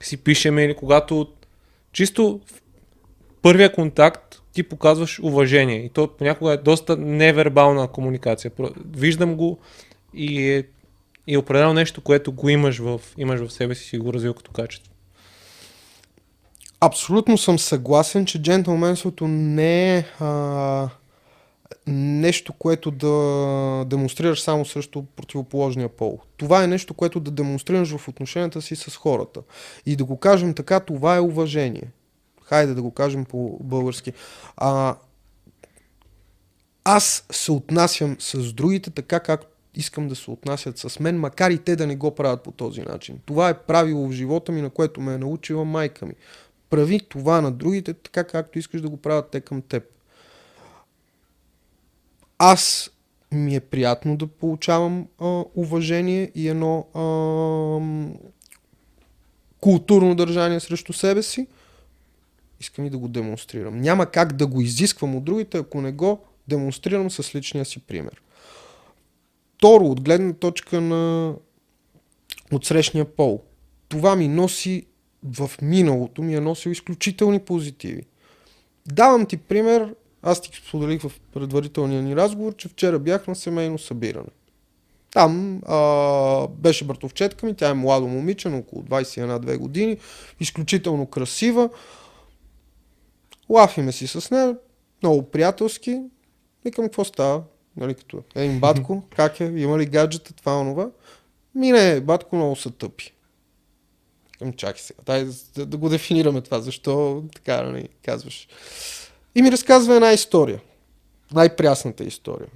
[0.00, 1.32] си пишеме или когато
[1.92, 2.62] чисто в
[3.42, 5.76] първия контакт ти показваш уважение.
[5.76, 8.50] И то понякога е доста невербална комуникация.
[8.96, 9.58] Виждам го
[10.14, 10.64] и е,
[11.26, 14.34] и е определено нещо, което го имаш в, имаш в себе си и го развил
[14.34, 14.92] като качество.
[16.80, 20.04] Абсолютно съм съгласен, че джентлменството не е
[21.86, 26.18] нещо, което да демонстрираш само срещу противоположния пол.
[26.36, 29.40] Това е нещо, което да демонстрираш в отношенията си с хората.
[29.86, 31.90] И да го кажем така, това е уважение.
[32.42, 34.12] Хайде да го кажем по български.
[34.56, 34.96] А,
[36.84, 41.58] аз се отнасям с другите така, както искам да се отнасят с мен, макар и
[41.58, 43.18] те да не го правят по този начин.
[43.26, 46.14] Това е правило в живота ми, на което ме е научила майка ми.
[46.70, 49.84] Прави това на другите така, както искаш да го правят те към теб.
[52.44, 52.90] Аз
[53.32, 57.00] ми е приятно да получавам а, уважение и едно а,
[59.60, 61.46] културно държание срещу себе си.
[62.60, 63.80] Искам и да го демонстрирам.
[63.80, 68.22] Няма как да го изисквам от другите, ако не го демонстрирам с личния си пример.
[69.56, 71.34] Второ, от гледна точка на
[72.52, 73.42] отсрещния пол.
[73.88, 74.86] Това ми носи
[75.24, 78.02] в миналото ми е носил изключителни позитиви.
[78.86, 83.78] Давам ти пример, аз ти споделих в предварителния ни разговор, че вчера бях на семейно
[83.78, 84.30] събиране.
[85.12, 89.98] Там а, беше братовчетка ми, тя е младо момиче, на около 21-2 години,
[90.40, 91.70] изключително красива.
[93.48, 94.56] Лафиме си с нея,
[95.02, 96.00] много приятелски.
[96.64, 97.42] Викам, какво става?
[97.76, 100.90] Нали, като един батко, как е, има ли гаджета, това, онова.
[101.54, 103.12] Мине, батко много са тъпи.
[104.38, 108.48] Към чакай сега, дай да, да го дефинираме това, защо така нали, казваш.
[109.34, 110.60] И ми разказва една история.
[111.34, 112.48] Най-прясната история.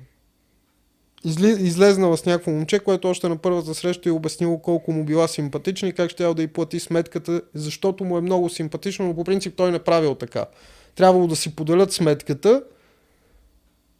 [1.24, 5.28] Изли, излезнала с някакво момче, което още на първата среща е обяснило колко му била
[5.28, 9.24] симпатична и как ще да й плати сметката, защото му е много симпатично, но по
[9.24, 10.46] принцип той не правил така.
[10.94, 12.62] Трябвало да си поделят сметката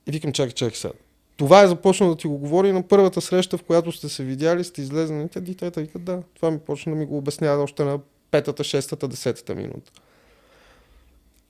[0.06, 0.92] и викам, чакай, чакай сега
[1.36, 4.64] това е започнал да ти го говори на първата среща, в която сте се видяли,
[4.64, 5.28] сте излезнали.
[5.28, 7.98] Тя детета вика, да, това ми почна да ми го обяснява още на
[8.30, 9.92] петата, шестата, десетата минута.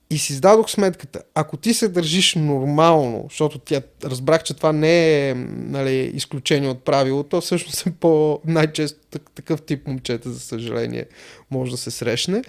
[0.09, 1.21] И си издадох сметката.
[1.35, 6.85] Ако ти се държиш нормално, защото тя разбрах, че това не е нали, изключение от
[6.85, 8.99] правилото, всъщност е по най-често
[9.35, 11.05] такъв тип момчета, за съжаление,
[11.51, 12.41] може да се срещне.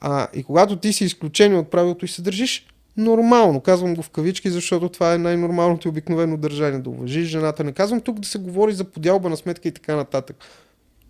[0.00, 3.60] А, и когато ти си изключение от правилото и се държиш нормално.
[3.60, 6.80] Казвам го в кавички, защото това е най-нормалното и обикновено държание.
[6.80, 7.64] Да уважиш жената.
[7.64, 10.36] Не казвам тук да се говори за подялба на сметка и така нататък.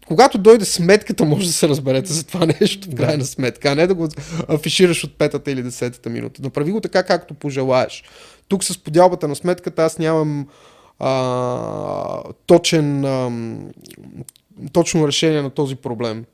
[0.06, 3.86] Когато дойде сметката, може да се разберете за това нещо, в крайна сметка, а не
[3.86, 4.08] да го
[4.48, 6.42] афишираш от петата или десетата минута.
[6.42, 8.04] Направи го така, както пожелаеш.
[8.48, 10.48] Тук с подялбата на сметката аз нямам
[10.98, 13.30] а, точен, а,
[14.72, 16.24] точно решение на този проблем.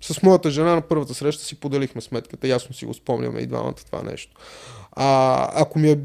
[0.00, 3.74] С моята жена на първата среща си поделихме сметката, ясно си го спомняме и двамата
[3.74, 4.36] това нещо.
[4.92, 5.98] А, ако ми е,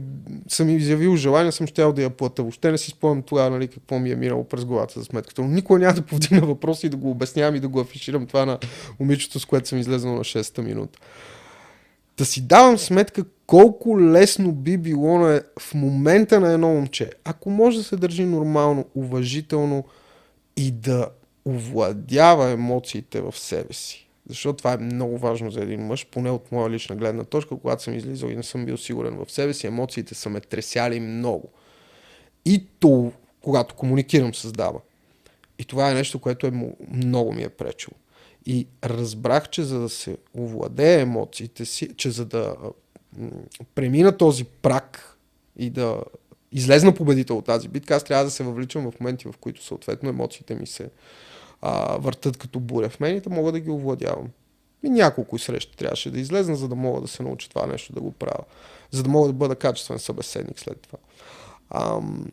[0.48, 2.42] съм изявил желание, съм щял да я плата.
[2.42, 5.42] Въобще не си спомням тогава нали, какво ми е минало през главата за сметката.
[5.42, 8.46] Но никога няма да повдигна въпроси и да го обяснявам и да го афиширам това
[8.46, 8.60] на
[9.00, 11.00] момичето, с което съм излезнал на 6-та минута.
[12.18, 17.50] Да си давам сметка колко лесно би било на, в момента на едно момче, ако
[17.50, 19.84] може да се държи нормално, уважително
[20.58, 21.10] и да
[21.46, 26.52] овладява емоциите в себе си защото това е много важно за един мъж, поне от
[26.52, 29.68] моя лична гледна точка, когато съм излизал и не съм бил сигурен в себе си,
[29.68, 31.50] емоциите са ме тресяли много.
[32.46, 33.12] И то,
[33.42, 34.80] когато комуникирам с дама.
[35.60, 36.52] И това е нещо, което е
[36.92, 37.96] много ми е пречило.
[38.46, 42.56] И разбрах, че за да се овладее емоциите си, че за да
[43.76, 45.18] премина този прак
[45.58, 46.02] и да
[46.52, 50.10] излезна победител от тази битка, аз трябва да се въвличам в моменти, в които съответно
[50.10, 50.90] емоциите ми се
[51.68, 54.28] а, въртат като буря в мен и да мога да ги овладявам.
[54.84, 58.02] И няколко срещи трябваше да излезна, за да мога да се науча това нещо да
[58.02, 58.44] го правя.
[58.92, 60.98] За да мога да бъда качествен събеседник след това.
[61.70, 62.32] Ам...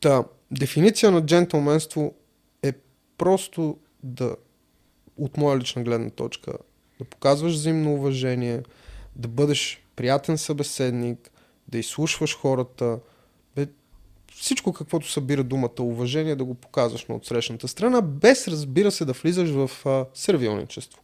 [0.00, 2.14] Та, дефиниция на джентлменство
[2.62, 2.72] е
[3.18, 4.36] просто да,
[5.16, 6.52] от моя лична гледна точка,
[6.98, 8.62] да показваш взаимно уважение,
[9.16, 11.30] да бъдеш приятен събеседник,
[11.68, 12.98] да изслушваш хората,
[14.42, 19.12] всичко каквото събира думата уважение да го показваш на отсрещната страна, без разбира се да
[19.12, 21.00] влизаш в а, сервилничество.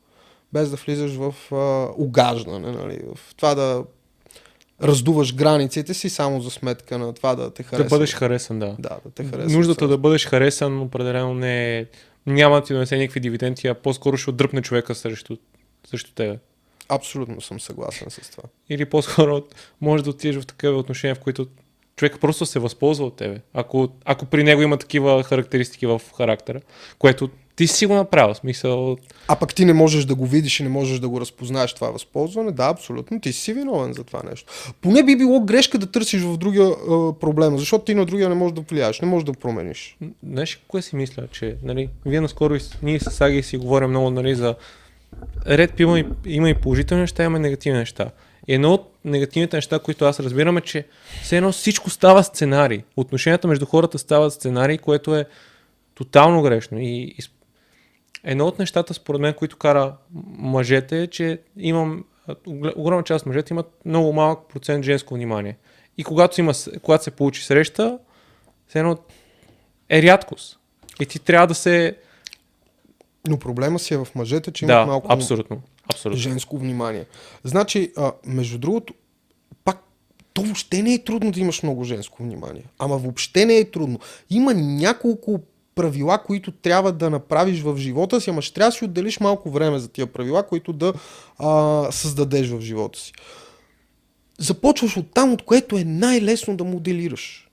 [0.52, 3.84] Без да влизаш в а, угаждане, нали, в това да
[4.82, 7.84] раздуваш границите си само за сметка на това да те харесва.
[7.84, 8.76] Да бъдеш харесан, да.
[8.78, 9.56] Да, да те харесва.
[9.56, 11.86] Нуждата да бъдеш харесан определено не е...
[12.26, 15.36] Няма да ти донесе никакви дивиденти, а по-скоро ще отдръпне човека срещу,
[15.86, 16.38] срещу тебе.
[16.88, 18.44] Абсолютно съм съгласен с това.
[18.70, 19.42] Или по-скоро
[19.80, 21.46] може да отидеш в такива отношения, в които
[21.98, 23.40] човек просто се възползва от тебе.
[23.54, 26.60] Ако, ако при него има такива характеристики в характера,
[26.98, 28.96] което ти си го направил, смисъл.
[29.28, 31.90] А пък ти не можеш да го видиш и не можеш да го разпознаеш това
[31.90, 34.52] възползване, да, абсолютно, ти си виновен за това нещо.
[34.80, 36.74] Поне би било грешка да търсиш в другия е,
[37.20, 39.96] проблема, защото ти на другия не можеш да влияеш, не можеш да промениш.
[40.28, 44.34] Знаеш, кое си мисля, че нали, вие наскоро ние с Саги си говорим много нали,
[44.34, 44.54] за
[45.46, 48.10] ред има и, има и положителни неща, има и негативни неща.
[48.48, 50.86] Едно от негативните неща, които аз разбирам е, че
[51.22, 52.82] все едно всичко става сценарий.
[52.96, 55.24] Отношенията между хората стават сценарий, което е
[55.94, 56.78] тотално грешно.
[56.78, 57.18] И, и
[58.24, 59.96] едно от нещата, според мен, които кара
[60.38, 62.04] мъжете е, че имам,
[62.76, 65.56] огромна част от мъжете имат много малък процент женско внимание.
[65.98, 67.98] И когато, има, когато се получи среща,
[68.68, 68.98] все едно
[69.88, 70.58] е рядкост.
[71.00, 71.96] И ти трябва да се...
[73.28, 76.20] Но проблема си е в мъжете, че да, имат малко абсолютно, абсолютно.
[76.20, 77.06] женско внимание.
[77.44, 78.94] Значи, а, между другото,
[79.64, 79.82] пак,
[80.32, 82.64] то въобще не е трудно да имаш много женско внимание.
[82.78, 83.98] Ама въобще не е трудно.
[84.30, 85.40] Има няколко
[85.74, 89.50] правила, които трябва да направиш в живота си, ама ще трябва да си отделиш малко
[89.50, 90.92] време за тия правила, които да
[91.38, 93.12] а, създадеш в живота си.
[94.38, 97.48] Започваш от там, от което е най-лесно да моделираш.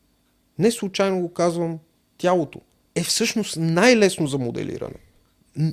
[0.60, 1.80] Не случайно го казвам,
[2.18, 2.62] тялото
[2.96, 4.96] е всъщност най-лесно за моделиране.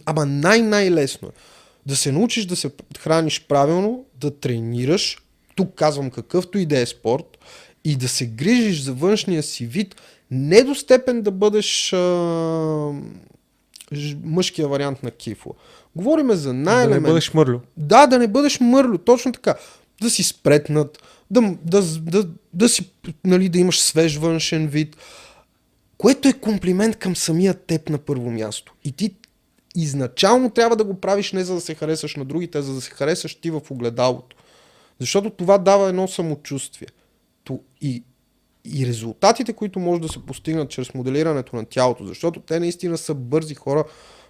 [0.06, 1.32] Ама най-най-лесно е.
[1.86, 5.18] Да се научиш да се храниш правилно, да тренираш,
[5.54, 7.38] тук казвам какъвто и да е спорт,
[7.84, 9.94] и да се грижиш за външния си вид,
[10.30, 11.98] не до степен да бъдеш а,
[14.24, 15.54] мъжкия вариант на кифо.
[15.96, 17.58] Говориме за най Да не бъдеш мърлю.
[17.76, 19.54] Да, да не бъдеш мърлю, точно така.
[20.02, 22.90] Да си спретнат, да, да, да, да, си,
[23.24, 24.96] нали, да имаш свеж външен вид,
[25.98, 28.74] което е комплимент към самия теб на първо място.
[28.84, 29.14] И ти
[29.76, 32.80] изначално трябва да го правиш не за да се харесаш на другите, а за да
[32.80, 34.36] се харесаш ти в огледалото.
[35.00, 36.88] Защото това дава едно самочувствие.
[37.80, 38.04] И
[38.64, 43.14] и резултатите, които може да се постигнат чрез моделирането на тялото, защото те наистина са
[43.14, 43.84] бързи хора,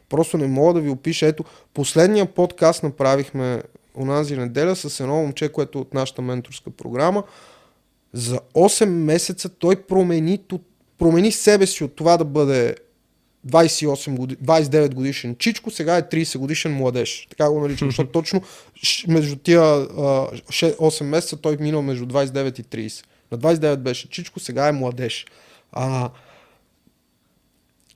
[0.09, 1.27] просто не мога да ви опиша.
[1.27, 3.63] Ето, последния подкаст направихме
[3.97, 7.23] онази неделя с едно момче, което е от нашата менторска програма.
[8.13, 10.41] За 8 месеца той промени,
[10.99, 12.77] промени себе си от това да бъде
[13.49, 17.27] 28 годи, 29 годишен чичко, сега е 30 годишен младеж.
[17.31, 18.43] Така го наричам, защото точно
[19.09, 23.05] между тия 8 месеца той минал между 29 и 30.
[23.33, 25.27] На 29 беше чичко, сега е младеж.
[25.73, 26.11] А,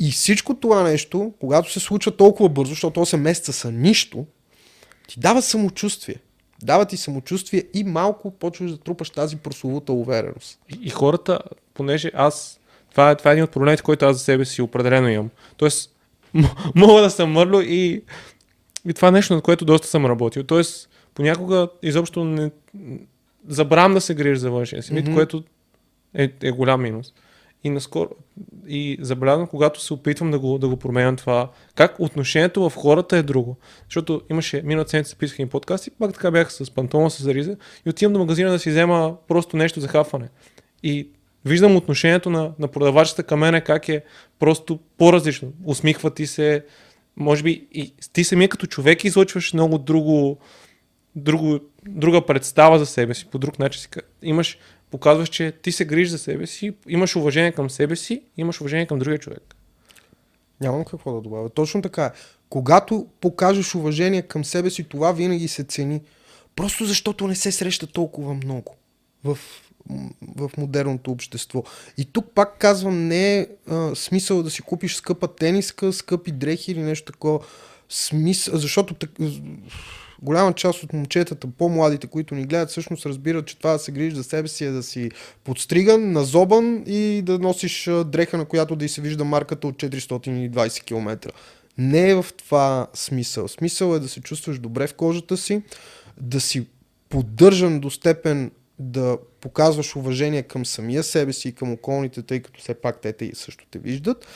[0.00, 4.26] и всичко това нещо, когато се случва толкова бързо, защото 8 месеца са нищо,
[5.08, 6.16] ти дава самочувствие.
[6.62, 10.58] Дава ти самочувствие и малко почваш да трупаш тази прословута увереност.
[10.68, 11.38] И, и хората,
[11.74, 12.60] понеже аз,
[12.96, 15.30] това това е един от проблемите, който аз за себе си определено имам.
[15.56, 15.90] Тоест,
[16.34, 18.02] м- мога да съм мърло и,
[18.88, 20.42] и това е нещо, над което доста съм работил.
[20.42, 22.50] Тоест, понякога изобщо не,
[23.48, 25.14] забравям да се грижа за външния си вид, mm-hmm.
[25.14, 25.44] което
[26.14, 27.12] е, е голям минус.
[27.64, 28.10] И наскоро,
[28.68, 33.16] и забелязвам, когато се опитвам да го, да го променям това, как отношението в хората
[33.16, 33.56] е друго.
[33.84, 37.56] Защото имаше, миналата седмица писах и подкаст и пак така бях с пантона, с зариза
[37.86, 40.28] и отивам до магазина да си взема просто нещо за хафане.
[40.82, 41.08] И
[41.46, 44.04] виждам отношението на, на продавачата към мене как е
[44.38, 45.52] просто по-различно.
[45.64, 46.64] Усмихва ти се,
[47.16, 50.38] може би и ти самия като човек излъчваш много друго,
[51.16, 53.88] друго, друга представа за себе си, по друг начин си.
[54.22, 54.58] Имаш,
[54.90, 58.86] показваш, че ти се грижиш за себе си, имаш уважение към себе си, имаш уважение
[58.86, 59.56] към другия човек.
[60.60, 61.48] Нямам какво да добавя.
[61.48, 62.10] Точно така е.
[62.48, 66.00] Когато покажеш уважение към себе си, това винаги се цени.
[66.56, 68.76] Просто защото не се среща толкова много
[69.24, 69.38] в,
[70.36, 71.64] в модерното общество.
[71.98, 76.72] И тук пак казвам, не е а, смисъл да си купиш скъпа тениска, скъпи дрехи
[76.72, 77.38] или нещо такова.
[77.88, 79.10] Смисъл, защото так,
[80.22, 84.14] голяма част от момчетата, по-младите, които ни гледат, всъщност разбират, че това да се грижиш
[84.14, 85.10] за себе си е да си
[85.44, 90.84] подстриган, назобан и да носиш дреха, на която да и се вижда марката от 420
[90.84, 91.32] км.
[91.78, 93.48] Не е в това смисъл.
[93.48, 95.62] Смисъл е да се чувстваш добре в кожата си,
[96.20, 96.66] да си
[97.08, 102.60] поддържан до степен да показваш уважение към самия себе си и към околните, тъй като
[102.60, 104.26] все пак те, те също те виждат,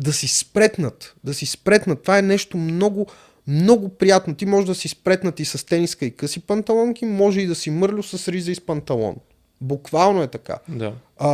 [0.00, 2.02] да си спретнат, да си спретнат.
[2.02, 3.06] Това е нещо много,
[3.46, 4.34] много приятно.
[4.34, 8.02] Ти може да си спретнати с тениска и къси панталонки, може и да си мърлю
[8.02, 9.16] с риза и с панталон.
[9.60, 10.58] Буквално е така.
[10.68, 10.94] Да.
[11.18, 11.30] А,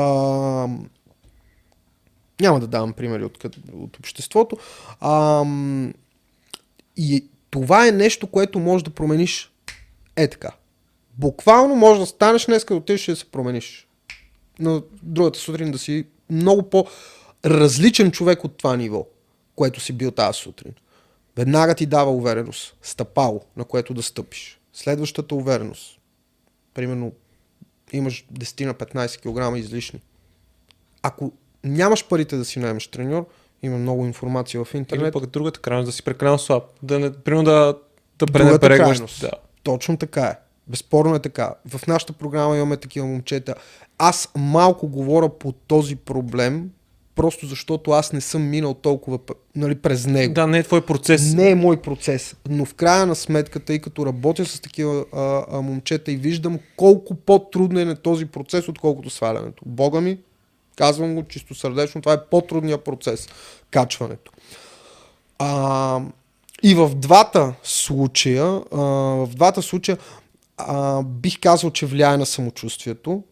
[2.41, 4.57] няма да давам примери от, от обществото.
[5.01, 5.45] А,
[6.97, 9.53] и това е нещо, което може да промениш
[10.17, 10.51] е така.
[11.19, 13.89] Буквално може да станеш днес, като отидеш и да се промениш.
[14.59, 19.07] Но другата сутрин да си много по-различен човек от това ниво,
[19.57, 20.73] което си бил тази сутрин
[21.37, 24.61] веднага ти дава увереност, стъпало, на което да стъпиш.
[24.73, 25.99] Следващата увереност.
[26.75, 27.13] Примерно
[27.93, 30.01] имаш 10 на 15 кг излишни.
[31.03, 31.33] Ако
[31.65, 33.29] нямаш парите да си наймеш треньор,
[33.63, 35.05] има много информация в интернет.
[35.05, 36.65] Или пък другата крайност, да си прекалено слаб.
[36.83, 37.79] Да не, примерно да,
[38.19, 39.21] да пренебрегваш.
[39.21, 39.31] Да.
[39.63, 40.37] Точно така е.
[40.69, 41.55] Безспорно е така.
[41.69, 43.55] В нашата програма имаме такива момчета.
[43.99, 46.71] Аз малко говоря по този проблем,
[47.15, 49.19] просто защото аз не съм минал толкова
[49.57, 50.35] нали, през него.
[50.35, 51.35] Да, не е твой процес.
[51.35, 52.37] Не е мой процес.
[52.49, 56.59] Но в края на сметка, тъй като работя с такива а, а, момчета и виждам
[56.77, 59.63] колко по-трудно е на този процес, отколкото свалянето.
[59.67, 60.19] Бога ми,
[60.77, 63.29] казвам го чисто сърдечно, това е по-трудният процес.
[63.71, 64.33] Качването.
[65.39, 66.01] А,
[66.63, 68.79] и в двата случая, а,
[69.27, 69.99] в двата случая
[70.57, 73.23] а, бих казал, че влияе на самочувствието.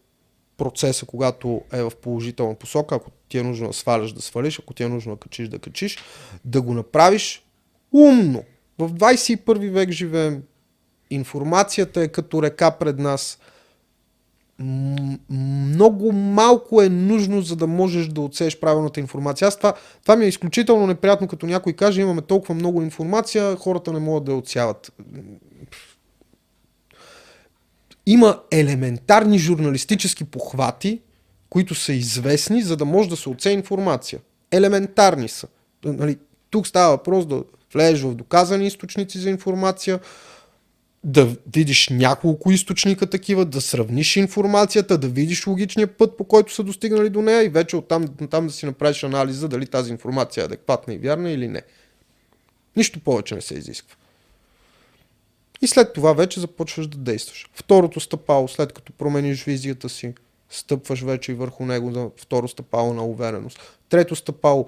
[0.57, 4.73] Процеса, когато е в положителна посока, ако ти е нужно да сваляш, да свалиш, ако
[4.73, 5.97] ти е нужно да качиш, да качиш,
[6.45, 7.45] да го направиш
[7.93, 8.43] умно.
[8.79, 10.43] В 21 век живеем.
[11.09, 13.39] Информацията е като река пред нас.
[15.29, 19.47] много малко е нужно, за да можеш да отсееш правилната информация.
[19.47, 23.93] Аз това, това ми е изключително неприятно, като някой каже, имаме толкова много информация, хората
[23.93, 24.91] не могат да я отсяват
[28.05, 31.01] има елементарни журналистически похвати,
[31.49, 34.19] които са известни, за да може да се оцени информация.
[34.51, 35.47] Елементарни са.
[35.85, 36.17] Нали,
[36.49, 37.43] тук става въпрос да
[37.73, 39.99] влезеш в доказани източници за информация,
[41.03, 46.63] да видиш няколко източника такива, да сравниш информацията, да видиш логичния път, по който са
[46.63, 50.45] достигнали до нея и вече оттам, оттам да си направиш анализа дали тази информация е
[50.45, 51.61] адекватна и вярна или не.
[52.75, 53.95] Нищо повече не се изисква.
[55.61, 57.49] И след това вече започваш да действаш.
[57.53, 60.13] Второто стъпало, след като промениш визията си,
[60.49, 63.59] стъпваш вече и върху него на второ стъпало на увереност.
[63.89, 64.67] Трето стъпало,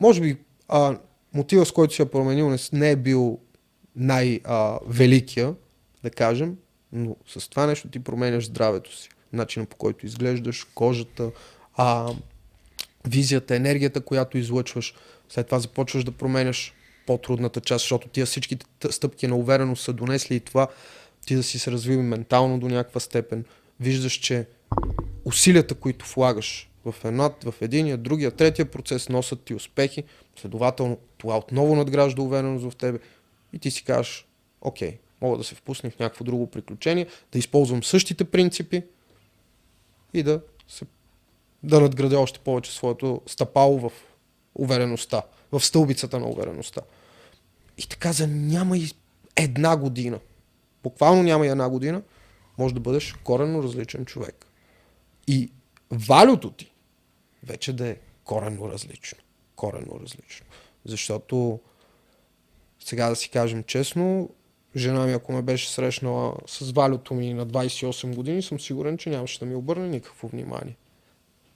[0.00, 0.36] може би
[0.68, 0.98] а,
[1.34, 3.38] мотива, с който си я променил, не е бил
[3.96, 5.54] най-великия,
[6.02, 6.56] да кажем,
[6.92, 9.08] но с това нещо ти променяш здравето си.
[9.32, 11.30] Начина по който изглеждаш, кожата,
[11.74, 12.12] а,
[13.08, 14.94] визията, енергията, която излъчваш.
[15.28, 16.74] След това започваш да променяш
[17.06, 18.58] по-трудната част, защото тия всички
[18.90, 20.68] стъпки на увереност са донесли и това
[21.26, 23.44] ти да си се развил ментално до някаква степен.
[23.80, 24.46] Виждаш, че
[25.24, 30.04] усилията, които влагаш в, една, в единия, другия, третия процес носят ти успехи,
[30.36, 32.98] следователно това отново надгражда увереност в тебе.
[33.52, 34.26] И ти си кажеш,
[34.60, 38.82] окей, мога да се впусна в някакво друго приключение, да използвам същите принципи
[40.14, 40.84] и да, се,
[41.62, 43.92] да надградя още повече своето стъпало в
[44.54, 45.22] увереността,
[45.52, 46.80] в стълбицата на увереността.
[47.78, 48.90] И така за няма и
[49.36, 50.18] една година,
[50.82, 52.02] буквално няма и една година,
[52.58, 54.46] може да бъдеш коренно различен човек.
[55.26, 55.50] И
[55.90, 56.72] валюто ти
[57.42, 59.18] вече да е коренно различно.
[59.56, 60.46] Коренно различно.
[60.84, 61.60] Защото
[62.80, 64.30] сега да си кажем честно,
[64.76, 69.10] жена ми ако ме беше срещнала с валюто ми на 28 години, съм сигурен, че
[69.10, 70.76] нямаше да ми обърне никакво внимание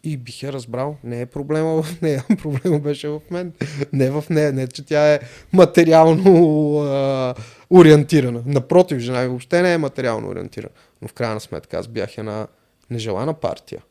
[0.05, 0.97] и бих я разбрал.
[1.05, 3.53] Не е проблема в нея, проблема беше в мен.
[3.93, 5.21] Не в нея, не че тя е
[5.53, 7.35] материално а,
[7.71, 8.43] ориентирана.
[8.47, 10.73] Напротив, жена ми въобще не е материално ориентирана.
[11.03, 12.47] Но в крайна сметка аз бях една
[12.91, 13.83] нежелана партия.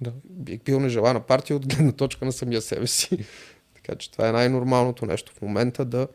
[0.00, 0.12] Да.
[0.24, 3.18] Бих бил нежелана партия от гледна точка на самия себе си.
[3.74, 6.08] така че това е най-нормалното нещо в момента да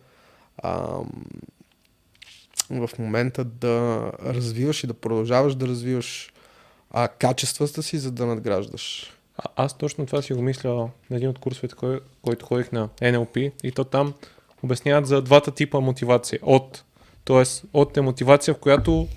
[0.63, 1.25] ам,
[2.69, 6.33] в момента да развиваш и да продължаваш да развиваш
[6.97, 9.13] а, качествата си, за да надграждаш.
[9.37, 12.89] А, аз точно това си го мисля на един от курсовете, кой, който ходих на
[13.01, 14.13] NLP и то там
[14.63, 16.39] обясняват за двата типа мотивация.
[16.41, 16.83] От,
[17.25, 17.43] т.е.
[17.73, 19.07] от е мотивация, в която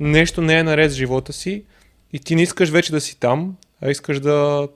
[0.00, 1.64] нещо не е наред с живота си
[2.12, 4.68] и ти не искаш вече да си там, а искаш да,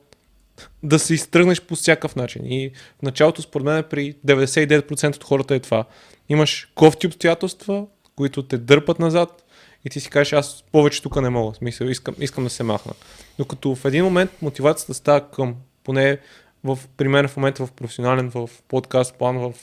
[0.83, 2.43] да се изтръгнеш по всякакъв начин.
[2.45, 5.85] И в началото, според мен, при 99% от хората е това.
[6.29, 7.87] Имаш кофти обстоятелства,
[8.17, 9.45] които те дърпат назад,
[9.85, 12.93] и ти си кажеш, аз повече тук не мога, смисъл, искам, искам да се махна.
[13.39, 15.55] Докато в един момент мотивацията става към,
[15.85, 16.19] поне
[16.65, 19.55] в, при мен в момента в професионален, в подкаст план, в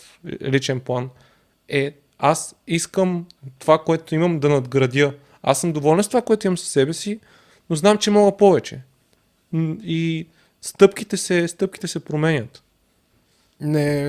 [0.41, 1.09] личен план,
[1.69, 3.25] е аз искам
[3.59, 5.13] това, което имам да надградя.
[5.43, 7.19] Аз съм доволен с това, което имам със себе си,
[7.69, 8.81] но знам, че мога повече.
[9.83, 10.27] И
[10.61, 12.63] стъпките се, стъпките се променят.
[13.61, 14.03] Не,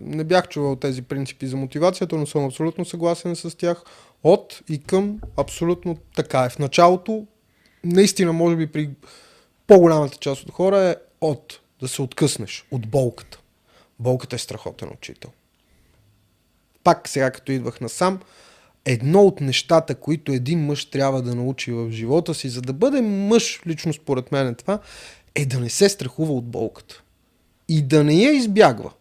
[0.00, 3.82] не бях чувал тези принципи за мотивацията, но съм абсолютно съгласен с тях.
[4.24, 6.48] От и към абсолютно така е.
[6.48, 7.26] В началото,
[7.84, 8.90] наистина, може би при
[9.66, 13.40] по-голямата част от хора е от да се откъснеш от болката.
[13.98, 15.30] Болката е страхотен учител.
[16.84, 18.20] Пак сега, като идвах насам,
[18.84, 23.00] едно от нещата, които един мъж трябва да научи в живота си, за да бъде
[23.00, 24.78] мъж, лично според мен е това,
[25.34, 27.02] е да не се страхува от болката.
[27.68, 28.92] И да не я избягва.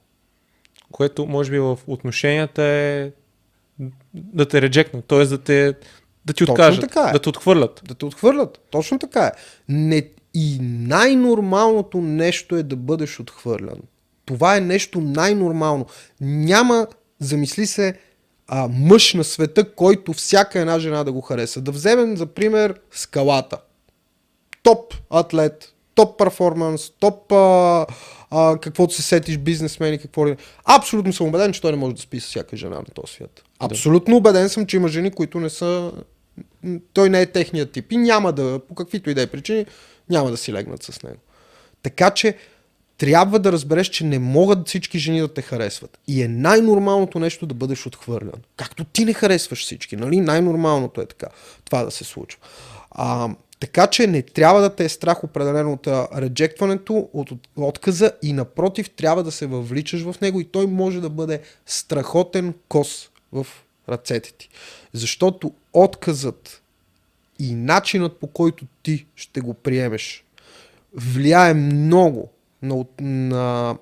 [0.91, 3.11] Което може би в отношенията е
[4.13, 5.25] да те реджекнат, т.е.
[5.25, 5.73] да те
[6.25, 7.11] да ти откажат, така е.
[7.11, 7.81] да те отхвърлят.
[7.87, 8.59] Да те отхвърлят.
[8.71, 9.31] Точно така е.
[9.69, 13.79] Не, и най-нормалното нещо е да бъдеш отхвърлян.
[14.25, 15.85] Това е нещо най-нормално.
[16.21, 16.87] Няма,
[17.19, 17.99] замисли се,
[18.47, 21.61] а, мъж на света, който всяка една жена да го хареса.
[21.61, 23.57] Да вземем за пример скалата.
[24.63, 27.85] Топ атлет, топ перформанс, топ а,
[28.31, 30.37] а, каквото се сетиш, бизнесмени, какво ли.
[30.65, 33.43] Абсолютно съм убеден, че той не може да спи с всяка жена на този свят.
[33.59, 35.91] Абсолютно убеден съм, че има жени, които не са...
[36.93, 39.65] Той не е техният тип и няма да, по каквито и да е причини,
[40.09, 41.19] няма да си легнат с него.
[41.83, 42.37] Така че
[42.97, 45.99] трябва да разбереш, че не могат всички жени да те харесват.
[46.07, 48.41] И е най-нормалното нещо да бъдеш отхвърлян.
[48.57, 50.21] Както ти не харесваш всички, нали?
[50.21, 51.27] Най-нормалното е така.
[51.65, 52.39] Това да се случва.
[52.91, 53.29] А,
[53.63, 55.87] така че не трябва да те е страх определено от
[56.17, 61.01] реджектването, от, от отказа и напротив трябва да се въвличаш в него и той може
[61.01, 63.47] да бъде страхотен кос в
[63.89, 64.49] ръцете ти.
[64.93, 66.61] Защото отказът
[67.39, 70.23] и начинът по който ти ще го приемеш
[70.93, 72.29] влияе много
[72.61, 73.77] на, на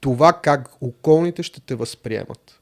[0.00, 2.60] това как околните ще те възприемат.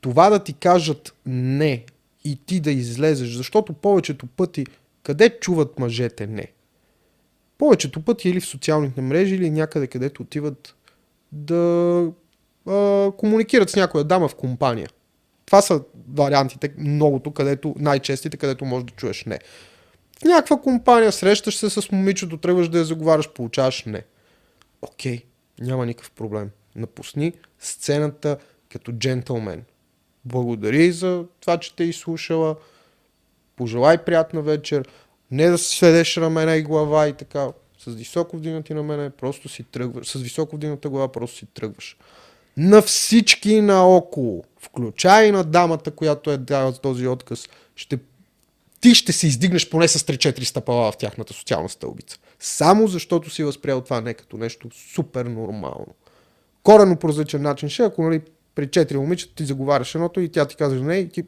[0.00, 1.84] Това да ти кажат не
[2.24, 4.66] и ти да излезеш, защото повечето пъти
[5.02, 6.52] къде чуват мъжете не?
[7.58, 10.74] Повечето пъти или в социалните мрежи, или някъде където отиват
[11.32, 12.12] да
[12.66, 14.88] а, комуникират с някоя дама в компания.
[15.46, 15.82] Това са
[16.14, 19.38] вариантите, многото, където, най-честите, където можеш да чуеш не.
[20.20, 24.02] В някаква компания срещаш се с момичето, тръгваш да я заговаряш, получаваш не.
[24.82, 25.24] Окей,
[25.60, 26.50] няма никакъв проблем.
[26.76, 28.36] Напусни сцената
[28.68, 29.64] като джентълмен.
[30.24, 32.56] Благодари за това, че те изслушала.
[33.60, 34.88] Пожелай приятна вечер.
[35.30, 37.48] Не да си сведеш рамена и глава и така.
[37.78, 40.08] С високо вдигнати на мене, просто си тръгваш.
[40.08, 41.96] С високо вдигната глава просто си тръгваш.
[42.56, 47.98] На всички наоколо, включая на дамата, която е дала този отказ, ще
[48.80, 52.18] ти ще се издигнеш поне с 3-4 стъпала в тяхната социална стълбица.
[52.38, 55.94] Само защото си възприял това не като нещо супер нормално.
[56.62, 58.20] Корено по различен начин ще, ако нали,
[58.60, 61.24] при четири момичета ти заговаряш едното и тя ти казва не и ти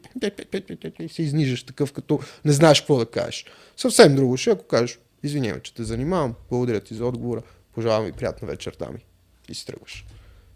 [1.09, 3.45] се изнижаш такъв, като не знаеш какво да кажеш.
[3.77, 7.41] Съвсем друго ще, ако кажеш, извинявай, че те занимавам, благодаря ти за отговора,
[7.73, 9.05] пожелавам ви приятна вечер, дами.
[9.49, 10.05] И си тръгваш.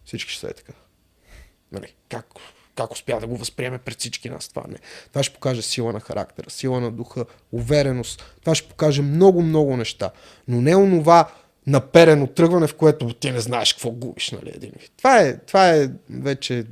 [0.05, 0.73] Всички ще са е така.
[1.71, 2.25] Нали, как,
[2.75, 4.77] как успя да го възприеме пред всички нас това не.
[5.09, 8.35] Това ще покаже сила на характера, сила на духа, увереност.
[8.41, 10.11] Това ще покаже много, много неща.
[10.47, 11.31] Но не онова
[11.67, 14.71] наперено тръгване, в което ти не знаеш какво губиш, нали, един.
[14.97, 16.65] Това е, това е вече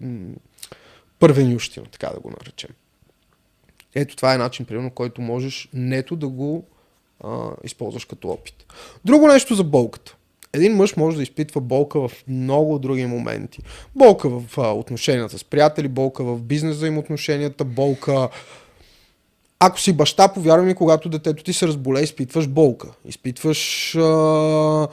[1.20, 2.70] първенющина, така да го наречем.
[3.96, 6.66] Ето това е начин, примерно, който можеш нето да го
[7.24, 8.66] а, използваш като опит.
[9.06, 10.16] Друго нещо за болката
[10.56, 13.60] един мъж може да изпитва болка в много други моменти.
[13.96, 18.30] Болка в а, отношенията с приятели, болка в бизнес взаимоотношенията, болка...
[19.68, 22.88] Ако си баща, повярвай ми, когато детето ти се разболее, изпитваш болка.
[23.06, 24.88] Изпитваш а,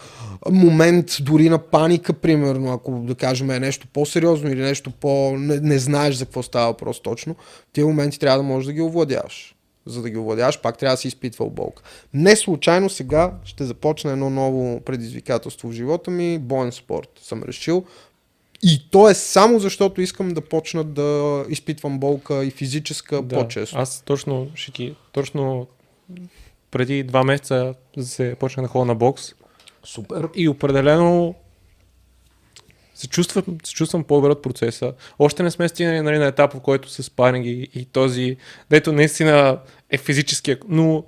[0.51, 5.37] момент дори на паника, примерно, ако да кажем е нещо по-сериозно или нещо по...
[5.39, 7.37] Не, не знаеш за какво става въпрос точно.
[7.73, 9.55] Тия моменти трябва да можеш да ги овладяваш
[9.87, 11.83] за да ги овладяваш, пак трябва да си изпитвал болка.
[12.15, 17.85] Не случайно сега ще започна едно ново предизвикателство в живота ми, боен спорт съм решил.
[18.63, 23.79] И то е само защото искам да почна да изпитвам болка и физическа да, по-често.
[23.79, 25.67] Аз точно, ще ти, точно
[26.71, 29.35] преди два месеца се почна да ходя на бокс.
[29.85, 30.29] Супер.
[30.35, 31.35] И определено
[32.95, 34.93] се чувствам, се чувствам по-добър от процеса.
[35.19, 38.37] Още не сме стигнали нали, на етап, в който се спаринг и, и този,
[38.71, 39.61] дето наистина
[39.91, 40.59] е физическия.
[40.69, 41.05] Но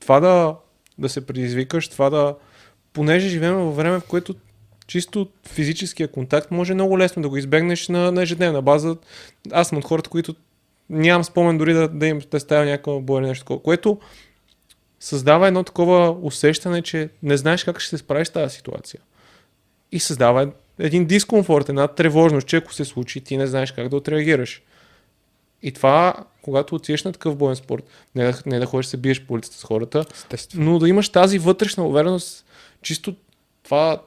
[0.00, 0.56] това да,
[0.98, 2.36] да се предизвикаш, това да...
[2.92, 4.34] Понеже живеем във време, в което
[4.86, 8.96] чисто физическия контакт може много лесно да го избегнеш на, на ежедневна база.
[9.52, 10.34] Аз съм от хората, които
[10.90, 14.00] нямам спомен дори да, да им представя някаква боя нещо такова, което
[15.00, 19.00] създава едно такова усещане, че не знаеш как ще се справиш с тази ситуация.
[19.92, 23.96] И създава един дискомфорт, една тревожност, че ако се случи, ти не знаеш как да
[23.96, 24.62] отреагираш.
[25.62, 29.22] И това, когато отидеш на такъв боен спорт, не да, не да ходиш се биеш
[29.22, 30.04] по улицата с хората,
[30.54, 32.44] но да имаш тази вътрешна увереност,
[32.82, 33.14] чисто
[33.62, 34.02] това,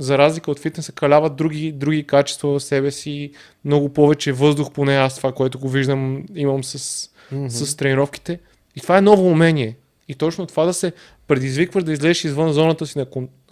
[0.00, 3.32] за разлика от фитнеса, калява други, други качества в себе си,
[3.64, 7.48] много повече въздух, поне аз това, което го виждам, имам с, mm-hmm.
[7.48, 8.38] с тренировките.
[8.76, 9.76] И това е ново умение.
[10.08, 10.92] И точно това да се
[11.26, 13.06] предизвикваш да излезеш извън зоната си на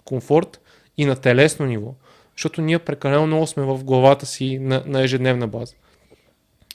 [0.05, 0.61] комфорт
[0.97, 1.93] и на телесно ниво
[2.39, 5.73] защото ние прекалено много сме в главата си на, на ежедневна база.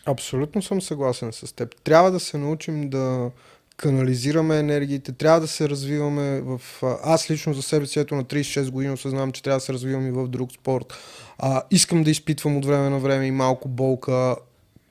[0.07, 1.81] Абсолютно съм съгласен с теб.
[1.83, 3.31] Трябва да се научим да
[3.77, 6.61] канализираме енергиите, трябва да се развиваме в...
[7.03, 10.07] Аз лично за себе си, ето на 36 години осъзнавам, че трябва да се развивам
[10.07, 10.95] и в друг спорт.
[11.39, 14.37] А, искам да изпитвам от време на време и малко болка.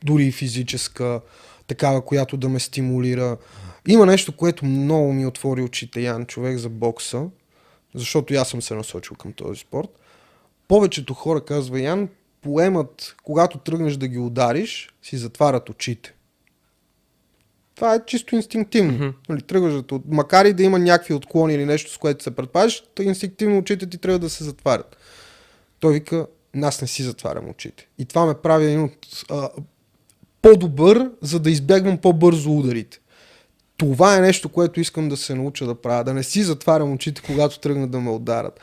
[0.04, 1.22] дори физическа,
[1.68, 3.38] такава, която да ме стимулира.
[3.88, 7.26] Има нещо, което много ми отвори очите, Ян, човек за бокса,
[7.96, 9.90] защото аз съм се насочил към този спорт.
[10.68, 12.10] Повечето хора, казва Ян,
[12.42, 16.14] поемат, когато тръгнеш да ги удариш, си затварят очите.
[17.76, 18.94] Това е чисто инстинктивно.
[18.94, 19.14] Mm-hmm.
[19.30, 22.84] Нали, тръгваш да Макар и да има някакви отклони или нещо, с което се предпазиш,
[22.96, 24.98] то инстинктивно очите ти трябва да се затварят.
[25.80, 26.28] Той вика,
[26.62, 27.88] аз не си затварям очите.
[27.98, 29.50] И това ме прави един от а,
[30.42, 33.00] по-добър, за да избягвам по-бързо ударите.
[33.78, 36.04] Това е нещо, което искам да се науча да правя.
[36.04, 38.60] Да не си затварям очите, когато тръгна да ме ударат.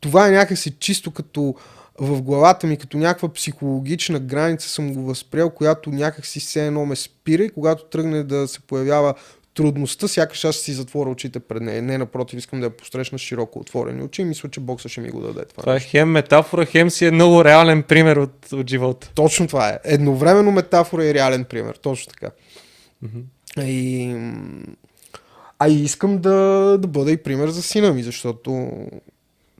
[0.00, 1.54] Това е някакси чисто като
[2.00, 6.96] в главата ми, като някаква психологична граница съм го възприел, която някакси все едно ме
[6.96, 9.14] спира и когато тръгне да се появява
[9.54, 11.82] трудността, сякаш аз си затворя очите пред нея.
[11.82, 15.10] Не, напротив, искам да я посрещна широко отворени очи и мисля, че бокса ще ми
[15.10, 15.60] го даде това.
[15.60, 19.10] Това е хем метафора, хем си е много реален пример от, от живота.
[19.14, 19.78] Точно това е.
[19.84, 21.74] Едновременно метафора и реален пример.
[21.74, 22.30] Точно така.
[23.04, 23.64] Mm-hmm.
[23.64, 24.16] И...
[25.58, 26.30] А и искам да,
[26.80, 28.72] да бъда и пример за сина ми, защото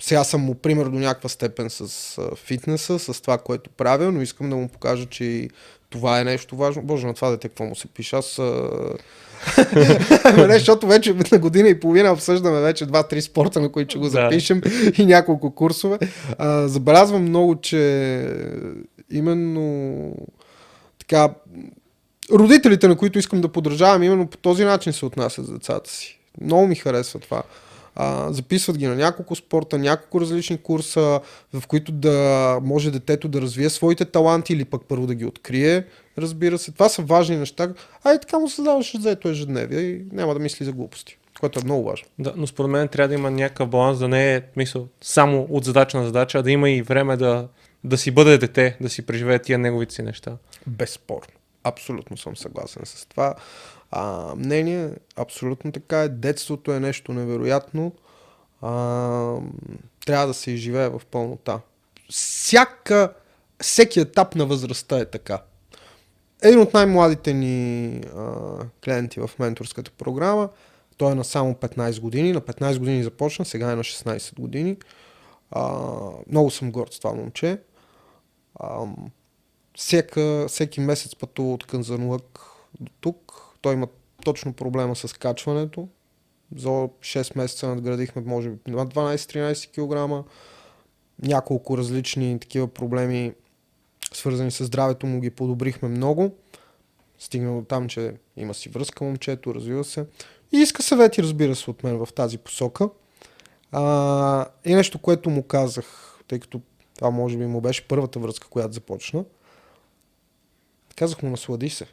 [0.02, 4.50] сега съм му пример до някаква степен с фитнеса, с това, което правя, но искам
[4.50, 5.48] да му покажа, че
[5.90, 6.82] това е нещо важно.
[6.82, 8.16] Боже, на това дете какво му се пише?
[8.16, 8.38] Аз...
[10.36, 14.08] Не, защото вече на година и половина обсъждаме вече два-три спорта, на които ще го
[14.08, 15.02] запишем да.
[15.02, 15.98] и няколко курсове.
[16.38, 18.34] А, забелязвам много, че
[19.10, 20.14] именно
[20.98, 21.34] така
[22.32, 26.18] родителите, на които искам да подражавам, именно по този начин се отнасят за децата си.
[26.40, 27.42] Много ми харесва това
[27.94, 31.20] а, записват ги на няколко спорта, няколко различни курса,
[31.52, 35.84] в които да може детето да развие своите таланти или пък първо да ги открие,
[36.18, 36.72] разбира се.
[36.72, 37.72] Това са важни неща.
[38.04, 41.64] А и така му създаваш заето ежедневие и няма да мисли за глупости което е
[41.64, 42.08] много важно.
[42.18, 45.64] Да, но според мен трябва да има някакъв баланс, да не е мисъл, само от
[45.64, 47.48] задача на задача, а да има и време да,
[47.84, 50.36] да си бъде дете, да си преживее тия неговите си неща.
[50.66, 51.34] Безспорно.
[51.64, 53.34] Абсолютно съм съгласен с това
[53.92, 54.90] а, мнение.
[55.16, 56.08] Абсолютно така е.
[56.08, 57.92] Детството е нещо невероятно.
[58.62, 58.70] А,
[60.06, 61.60] трябва да се изживее в пълнота.
[62.10, 63.12] Всяка,
[63.60, 65.42] всеки етап на възрастта е така.
[66.42, 68.32] Един от най-младите ни а,
[68.84, 70.48] клиенти в менторската програма,
[70.96, 72.32] той е на само 15 години.
[72.32, 74.76] На 15 години започна, сега е на 16 години.
[75.50, 75.88] А,
[76.30, 77.58] много съм горд с това момче.
[78.54, 78.86] А,
[79.76, 82.40] всека, всеки месец пътува от Канзанлък
[82.80, 83.31] до тук
[83.62, 83.88] той има
[84.24, 85.88] точно проблема с качването.
[86.56, 90.28] За 6 месеца надградихме може би на 12-13 кг.
[91.22, 93.32] Няколко различни такива проблеми,
[94.12, 96.34] свързани с здравето му, ги подобрихме много.
[97.18, 100.06] Стигна до там, че има си връзка момчето, развива се.
[100.52, 102.88] И иска съвети, разбира се, от мен в тази посока.
[103.72, 106.60] А, и нещо, което му казах, тъй като
[106.94, 109.24] това може би му беше първата връзка, която започна.
[110.96, 111.86] Казах му, наслади се.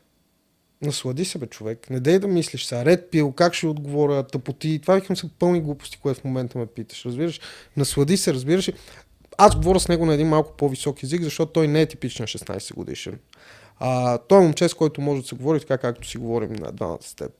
[0.82, 1.89] Наслади се, бе, човек.
[1.89, 2.86] Не дай да мислиш сега.
[2.86, 4.80] Ред пил, как ще отговоря, тъпоти.
[4.82, 7.05] Това викам се пълни глупости, което в момента ме питаш.
[7.05, 7.39] Разбираш?
[7.77, 8.71] Наслади се, разбираш.
[9.38, 12.73] Аз говоря с него на един малко по-висок език, защото той не е типичен 16
[12.73, 13.19] годишен.
[13.80, 16.71] А, той е момче, с който може да се говори така, както си говорим на
[16.71, 17.32] двамата с теб.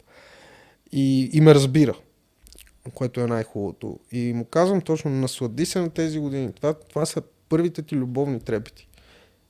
[0.92, 1.94] И, и ме разбира,
[2.94, 4.00] което е най-хубавото.
[4.12, 6.54] И му казвам точно, наслади се на тези години.
[6.54, 8.89] Това, това са първите ти любовни трепети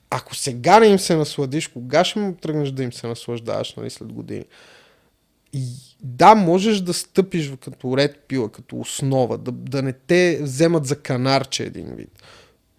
[0.10, 3.90] ако сега не им се насладиш, кога ще му тръгнеш да им се наслаждаваш нали,
[3.90, 4.46] след години?
[5.54, 5.66] И
[6.02, 11.02] да, можеш да стъпиш като ред пила, като основа, да, да не те вземат за
[11.02, 12.24] канарче един вид.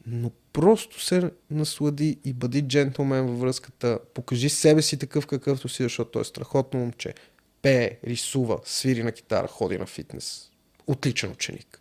[0.06, 3.98] Но просто се наслади и бъди джентлмен във връзката.
[4.14, 7.14] Покажи себе си такъв какъвто си, защото той е страхотно момче.
[7.62, 10.50] Пее, рисува, свири на китара, ходи на фитнес.
[10.86, 11.79] Отличен ученик.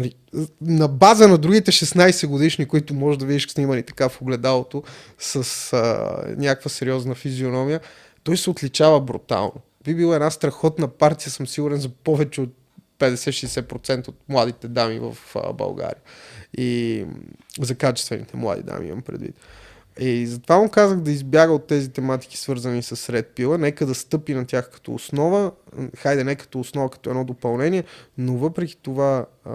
[0.00, 0.14] Нали,
[0.60, 4.82] на база на другите 16 годишни, които може да видиш снимани така в огледалото
[5.18, 7.80] с а, някаква сериозна физиономия,
[8.22, 9.54] той се отличава брутално.
[9.84, 12.50] Би била една страхотна партия, съм сигурен, за повече от
[12.98, 16.02] 50-60% от младите дами в а, България.
[16.58, 17.04] И
[17.60, 19.34] за качествените млади дами имам предвид.
[20.00, 23.56] И затова му казах да избяга от тези тематики, свързани с Red Pill.
[23.56, 25.52] Нека да стъпи на тях като основа.
[25.96, 27.84] Хайде, не като основа, като едно допълнение,
[28.18, 29.50] но въпреки това а,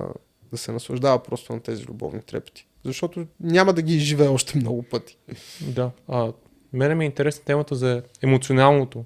[0.56, 2.68] да се наслаждава просто на тези любовни трепети.
[2.84, 5.18] Защото няма да ги изживее още много пъти.
[5.62, 5.92] Да.
[6.08, 6.32] А,
[6.74, 9.06] мене ми е интересна темата за емоционалното.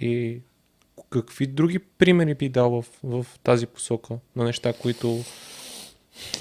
[0.00, 0.40] И
[1.10, 5.18] какви други примери би дал в, в тази посока на неща, които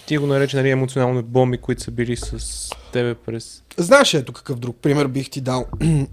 [0.06, 3.64] ти го нарече нали, емоционални бомби, които са били с тебе през...
[3.78, 5.66] Знаеш ето какъв друг пример бих ти дал.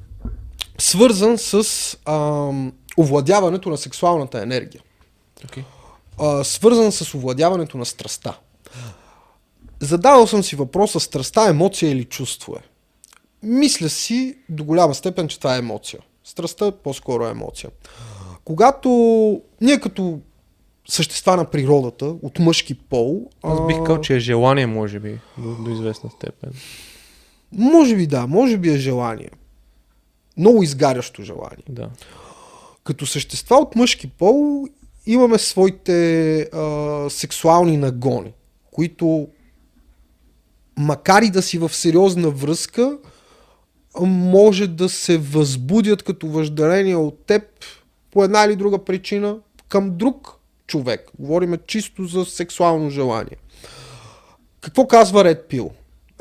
[0.79, 1.65] Свързан с
[2.05, 4.83] ам, овладяването на сексуалната енергия.
[5.47, 5.65] Okay
[6.21, 8.39] а, свързан с овладяването на страста.
[9.81, 12.63] Задавал съм си въпроса, страста емоция или чувство е?
[13.43, 16.01] Мисля си до голяма степен, че това е емоция.
[16.25, 17.71] Страстта по-скоро е емоция.
[18.45, 18.91] Когато
[19.61, 20.21] ние като
[20.89, 23.31] същества на природата, от мъжки пол...
[23.43, 26.53] Аз бих казал, че е желание, може би, до, до известна степен.
[27.53, 29.31] Може би да, може би е желание.
[30.37, 31.65] Много изгарящо желание.
[31.69, 31.91] Да.
[32.85, 34.67] Като същества от мъжки пол
[35.07, 38.33] имаме своите а, сексуални нагони,
[38.71, 39.29] които
[40.79, 42.99] макар и да си в сериозна връзка,
[44.01, 47.43] може да се възбудят като въжделение от теб
[48.11, 49.39] по една или друга причина
[49.69, 51.11] към друг човек.
[51.19, 53.37] Говориме чисто за сексуално желание.
[54.61, 55.71] Какво казва Ред Пил?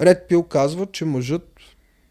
[0.01, 1.59] Ред Пил казва, че мъжът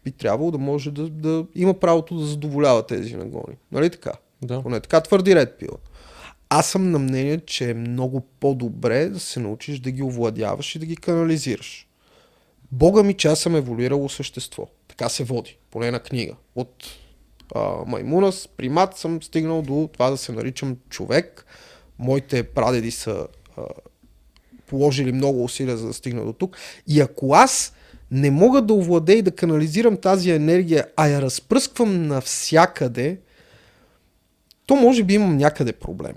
[0.03, 3.57] би трябвало да може да, да има правото да задоволява тези нагони.
[3.71, 4.11] Нали така?
[4.41, 4.61] Да.
[4.61, 5.71] Поне така твърди Ред Пил.
[6.49, 10.79] Аз съм на мнение, че е много по-добре да се научиш да ги овладяваш и
[10.79, 11.87] да ги канализираш.
[12.71, 14.67] Бога ми, че аз съм еволюирало същество.
[14.87, 16.35] Така се води, поне на книга.
[16.55, 16.85] От
[17.55, 21.45] а, маймуна с примат съм стигнал до това да се наричам човек.
[21.99, 23.27] Моите прадеди са
[23.57, 23.61] а,
[24.67, 26.57] положили много усилия за да стигна до тук.
[26.87, 27.73] И ако аз
[28.11, 33.19] не мога да овладея и да канализирам тази енергия, а я разпръсквам навсякъде,
[34.65, 36.15] то може би имам някъде проблем.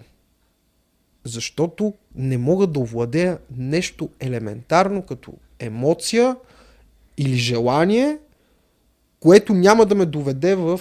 [1.24, 6.36] Защото не мога да овладея нещо елементарно като емоция
[7.18, 8.18] или желание,
[9.20, 10.80] което няма да ме доведе в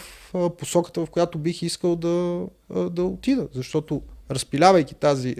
[0.58, 2.46] посоката, в която бих искал да,
[2.89, 3.48] да отида.
[3.54, 5.36] Защото разпилявайки тази,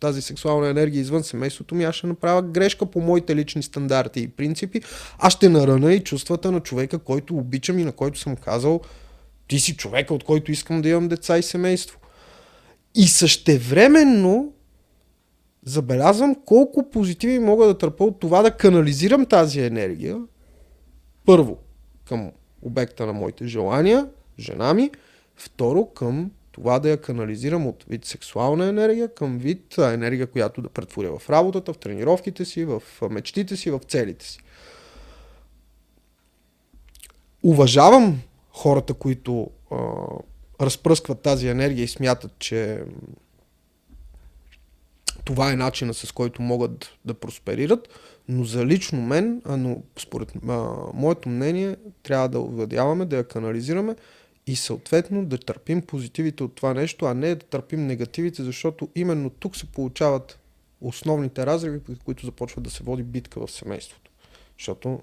[0.00, 4.28] тази сексуална енергия извън семейството ми, аз ще направя грешка по моите лични стандарти и
[4.28, 4.80] принципи.
[5.18, 8.80] Аз ще нарана и чувствата на човека, който обичам и на който съм казал,
[9.48, 11.98] ти си човека, от който искам да имам деца и семейство.
[13.00, 14.52] И същевременно
[15.64, 20.20] забелязвам колко позитиви мога да търпа от това да канализирам тази енергия.
[21.26, 21.58] Първо,
[22.04, 22.32] към
[22.62, 24.90] обекта на моите желания, жена ми.
[25.36, 30.68] Второ, към това да я канализирам от вид сексуална енергия към вид енергия, която да
[30.68, 34.38] претворя в работата, в тренировките си, в мечтите си, в целите си.
[37.42, 38.20] Уважавам
[38.50, 39.50] хората, които
[40.60, 42.82] разпръскват тази енергия и смятат, че
[45.24, 47.88] това е начина с който могат да просперират,
[48.28, 53.24] но за лично мен, а, но според а, моето мнение, трябва да овладяваме, да я
[53.24, 53.96] канализираме
[54.46, 59.30] и съответно да търпим позитивите от това нещо, а не да търпим негативите, защото именно
[59.30, 60.38] тук се получават
[60.80, 64.10] основните разриви, при които започва да се води битка в семейството.
[64.58, 65.00] Защото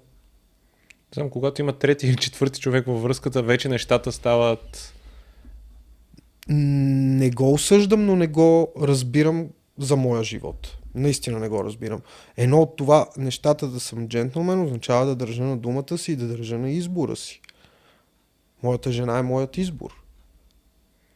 [1.14, 4.94] Знам, когато има трети или четвърти човек във връзката, вече нещата стават...
[6.48, 10.76] Не го осъждам, но не го разбирам за моя живот.
[10.94, 12.00] Наистина не го разбирам.
[12.36, 16.28] Едно от това нещата да съм джентлмен означава да държа на думата си и да
[16.28, 17.40] държа на избора си.
[18.62, 20.02] Моята жена е моят избор.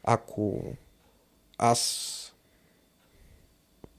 [0.04, 0.62] Ако
[1.58, 2.16] аз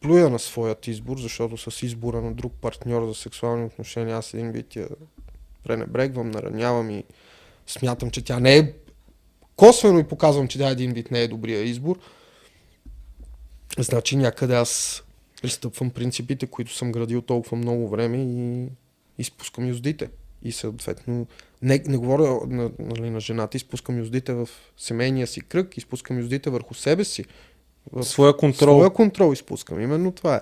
[0.02, 4.52] плюя на своят избор, защото с избора на друг партньор за сексуални отношения аз един
[4.52, 4.88] вид я
[5.64, 7.04] пренебрегвам, наранявам и
[7.68, 8.74] смятам, че тя не е
[9.62, 12.00] косвено и показвам, че тя един вид не е добрия избор,
[13.78, 15.04] значи някъде аз
[15.42, 18.68] пристъпвам принципите, които съм градил толкова много време и
[19.18, 20.10] изпускам юздите.
[20.44, 21.28] И съответно,
[21.62, 26.50] не, не говоря на, нали, на жената, изпускам юздите в семейния си кръг, изпускам юздите
[26.50, 27.26] върху себе си.
[27.92, 28.76] В своя контрол.
[28.76, 30.42] Своя контрол изпускам, именно това е.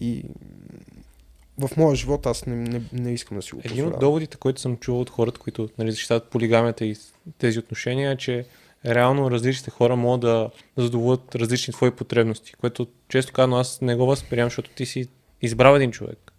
[0.00, 0.24] И
[1.58, 4.60] в моя живот аз не, не, не искам да си го Един от доводите, който
[4.60, 6.96] съм чувал от хората, които нали, защитават полигамията и
[7.38, 8.46] тези отношения, е, че
[8.86, 13.96] реално различните хора могат да, да задоволят различни твои потребности, което често казвам аз не
[13.96, 15.08] го възприемам, защото ти си
[15.42, 16.32] избрал един човек.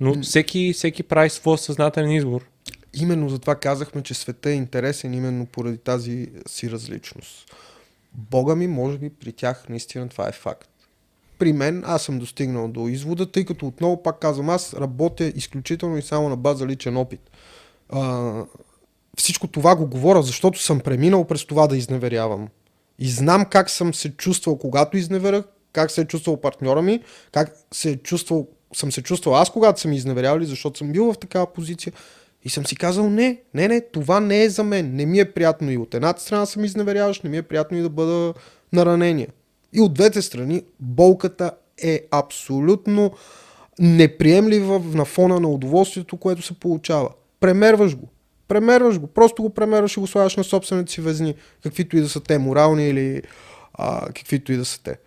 [0.00, 2.44] Но всеки, всеки прави своя съзнателен избор.
[2.94, 7.54] Именно за това казахме, че света е интересен именно поради тази си различност.
[8.12, 10.68] Бога ми, може би при тях наистина това е факт.
[11.42, 15.98] При мен аз съм достигнал до извода, тъй като отново пак казвам, аз работя изключително
[15.98, 17.20] и само на база личен опит.
[17.88, 18.32] А,
[19.18, 22.48] всичко това го говоря, защото съм преминал през това да изневерявам.
[22.98, 27.00] И знам как съм се чувствал, когато изневерях, как се е чувствал партньора ми,
[27.32, 31.18] как се е чувствал, съм се чувствал аз, когато съм изневерявали, защото съм бил в
[31.18, 31.92] такава позиция.
[32.44, 34.96] И съм си казал, не, не, не, това не е за мен.
[34.96, 37.82] Не ми е приятно и от едната страна съм изневеряващ, не ми е приятно и
[37.82, 38.34] да бъда
[38.72, 39.28] на ранение.
[39.72, 41.52] И от двете страни болката
[41.82, 43.12] е абсолютно
[43.78, 47.10] неприемлива на фона на удоволствието, което се получава.
[47.40, 48.08] Премерваш го.
[48.48, 49.06] Премерваш го.
[49.06, 52.38] Просто го премерваш и го слагаш на собствените си везни, каквито и да са те,
[52.38, 53.22] морални или
[53.74, 54.98] а, каквито и да са те.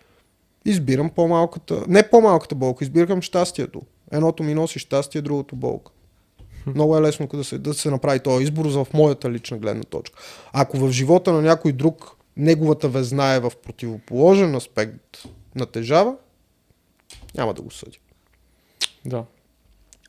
[0.64, 3.82] Избирам по-малката, не по-малката болка, избирам щастието.
[4.12, 5.92] Едното ми носи щастие, другото болка.
[6.66, 10.18] Много е лесно да се, да се направи този избор в моята лична гледна точка.
[10.52, 15.24] Ако в живота на някой друг неговата везна е в противоположен аспект
[15.54, 16.16] натежава,
[17.34, 17.98] няма да го съди.
[19.04, 19.24] Да.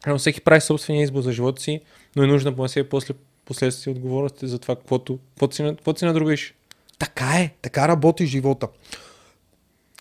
[0.08, 1.82] Но всеки прави собствения избор за живота си,
[2.16, 3.14] но е нужно да понесе после
[3.46, 5.20] последствия отговорности за това, каквото,
[5.52, 6.54] си, си надробиш.
[7.00, 8.68] Така е, така работи живота.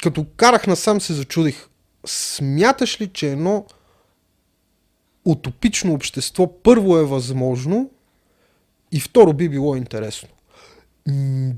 [0.02, 1.68] Като карах насам се зачудих.
[2.06, 3.66] Смяташ ли, че едно
[5.24, 7.90] утопично общество първо е възможно
[8.92, 10.28] и второ би било интересно?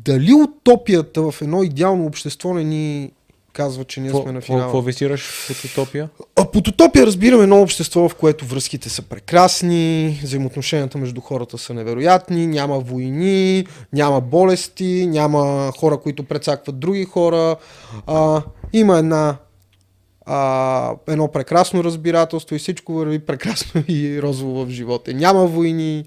[0.04, 3.12] Дали утопията в едно идеално общество не ни
[3.52, 4.62] казва, че ние сме на финала.
[4.62, 6.08] Какво визираш под утопия?
[6.36, 11.74] А, под утопия разбираме едно общество, в което връзките са прекрасни, взаимоотношенията между хората са
[11.74, 17.56] невероятни, няма войни, няма болести, няма хора, които прецакват други хора.
[18.06, 18.42] А,
[18.72, 19.36] има една
[20.26, 25.14] а, едно прекрасно разбирателство и всичко върви прекрасно и розово в живота.
[25.14, 26.04] Няма войни.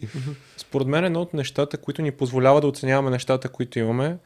[0.72, 4.18] Според мен едно от нещата, които ни позволява да оценяваме нещата, които имаме,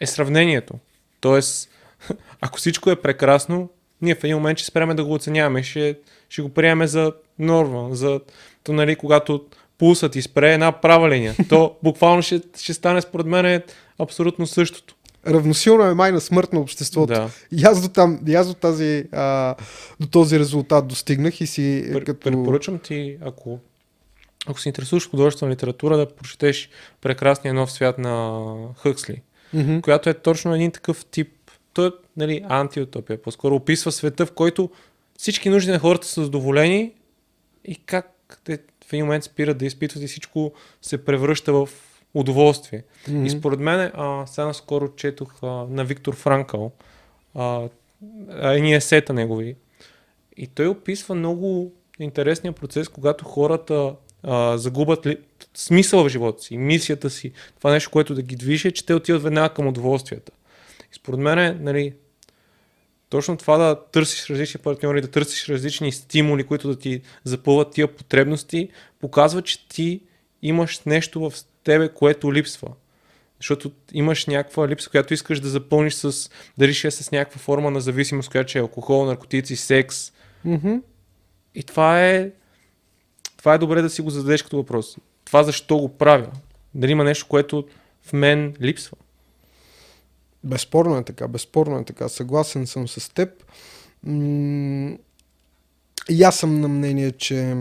[0.00, 0.74] е сравнението.
[1.20, 1.70] Тоест,
[2.40, 3.68] ако всичко е прекрасно,
[4.02, 7.94] ние в един момент ще спреме да го оценяваме, ще, ще го приемем за норма,
[7.94, 8.20] за
[8.64, 9.44] то, нали, когато
[9.78, 13.62] пулсът изпре една права линия, то буквално ще, ще стане според мен
[13.98, 14.94] абсолютно същото.
[15.26, 17.12] Равносилно е май на смърт на обществото.
[17.12, 17.30] Да.
[17.52, 19.54] И аз до, там, и аз до, тази, а,
[20.00, 22.20] до този резултат достигнах и си Пр- като...
[22.20, 23.58] Препоръчвам ти, ако,
[24.46, 26.70] ако се интересуваш художествена литература, да прочетеш
[27.00, 28.44] Прекрасния нов свят на
[28.76, 29.22] Хъксли,
[29.54, 29.80] mm-hmm.
[29.80, 31.28] която е точно един такъв тип
[31.72, 33.22] той е нали, антиутопия.
[33.22, 34.70] По-скоро описва света, в който
[35.18, 36.92] всички нужди на хората са задоволени
[37.64, 41.68] и как те в един момент спират да изпитват и всичко се превръща в
[42.14, 42.82] удоволствие.
[43.04, 43.26] Mm-hmm.
[43.26, 46.72] И според мен, а, сега наскоро четох а, на Виктор Франкъл,
[47.34, 47.68] а,
[48.30, 49.56] едни есета негови.
[50.36, 55.18] И той описва много интересния процес, когато хората а, загубят ли,
[55.54, 59.22] смисъл в живота си, мисията си, това нещо, което да ги движи, че те отиват
[59.22, 60.32] веднага към удоволствията.
[60.92, 61.92] И според мен е, нали,
[63.08, 67.96] точно това да търсиш различни партньори, да търсиш различни стимули, които да ти запълват тия
[67.96, 68.68] потребности,
[69.00, 70.00] показва, че ти
[70.42, 71.32] имаш нещо в
[71.64, 72.68] тебе, което липсва.
[73.38, 77.70] Защото имаш някаква липса, която искаш да запълниш с, дали ще е с някаква форма
[77.70, 80.12] на зависимост, която е алкохол, наркотици, секс.
[80.46, 80.82] Mm-hmm.
[81.54, 82.30] И това е,
[83.42, 84.96] това е добре да си го зададеш като въпрос.
[85.24, 86.30] Това защо го правя?
[86.74, 87.66] Дали има нещо, което
[88.02, 88.96] в мен липсва?
[90.44, 92.08] Безспорно е така, безспорно е така.
[92.08, 93.44] Съгласен съм с теб.
[96.08, 97.56] и аз съм на мнение, че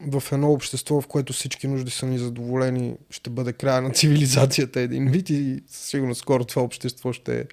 [0.00, 4.80] в едно общество, в което всички нужди са ни задоволени, ще бъде края на цивилизацията
[4.80, 7.46] един вид и сигурно скоро това общество ще,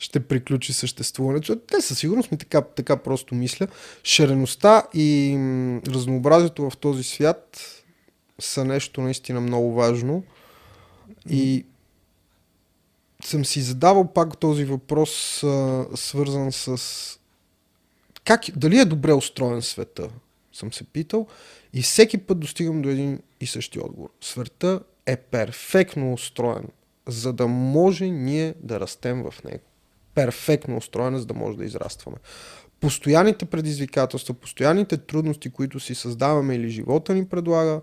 [0.00, 1.56] ще приключи съществуването.
[1.56, 3.66] Те със сигурност ми така, така просто мисля.
[4.04, 5.36] Шареността и
[5.86, 7.60] разнообразието в този свят
[8.38, 10.24] са нещо наистина много важно.
[11.30, 11.66] И
[13.24, 15.44] съм си задавал пак този въпрос,
[15.94, 16.80] свързан с
[18.24, 20.08] как, дали е добре устроен света,
[20.52, 21.26] съм се питал.
[21.72, 24.10] И всеки път достигам до един и същи отговор.
[24.20, 26.68] Света е перфектно устроен,
[27.08, 29.64] за да може ние да растем в него.
[30.14, 32.16] Перфектно устроен, за да може да израстваме.
[32.80, 37.80] Постоянните предизвикателства, постоянните трудности, които си създаваме или живота ни предлага,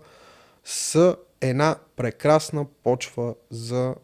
[0.64, 3.94] са една прекрасна почва за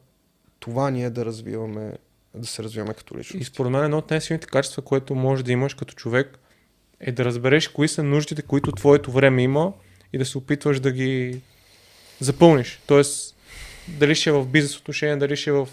[0.61, 1.93] това ние да развиваме,
[2.35, 3.43] да се развиваме като личност.
[3.43, 6.39] И според мен едно от най-силните качества, което може да имаш като човек,
[7.01, 9.73] е да разбереш кои са нуждите, които твоето време има
[10.13, 11.41] и да се опитваш да ги
[12.21, 12.81] запълниш.
[12.87, 13.37] Тоест,
[13.89, 15.69] дали ще е в бизнес отношение, дали ще е в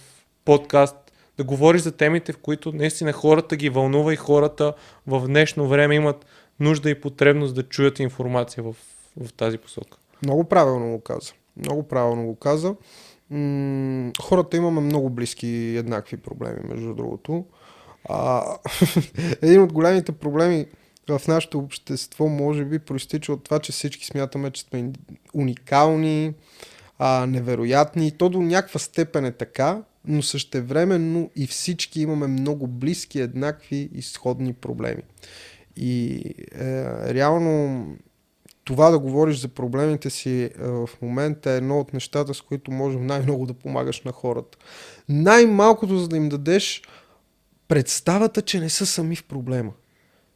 [0.45, 0.95] подкаст,
[1.37, 4.73] да говориш за темите, в които наистина хората ги вълнува и хората
[5.07, 6.25] в днешно време имат
[6.59, 8.75] нужда и потребност да чуят информация в,
[9.21, 9.97] в тази посока.
[10.23, 11.33] Много правилно го каза.
[11.57, 12.75] Много правилно го каза
[13.31, 17.45] м- хората имаме много близки и еднакви проблеми, между другото.
[18.09, 18.43] А,
[19.41, 20.65] един от големите проблеми
[21.09, 24.91] в нашето общество може би проистича от това, че всички смятаме, че сме
[25.33, 26.33] уникални,
[26.99, 28.17] а, невероятни.
[28.17, 34.01] То до някаква степен е така, но същевременно и всички имаме много близки, еднакви и
[34.01, 35.01] сходни проблеми.
[35.77, 36.23] И
[36.55, 37.85] е, реално
[38.63, 42.71] това да говориш за проблемите си е, в момента е едно от нещата, с които
[42.71, 44.57] можем най-много да помагаш на хората.
[45.09, 46.81] Най-малкото, за да им дадеш
[47.67, 49.71] представата, че не са сами в проблема.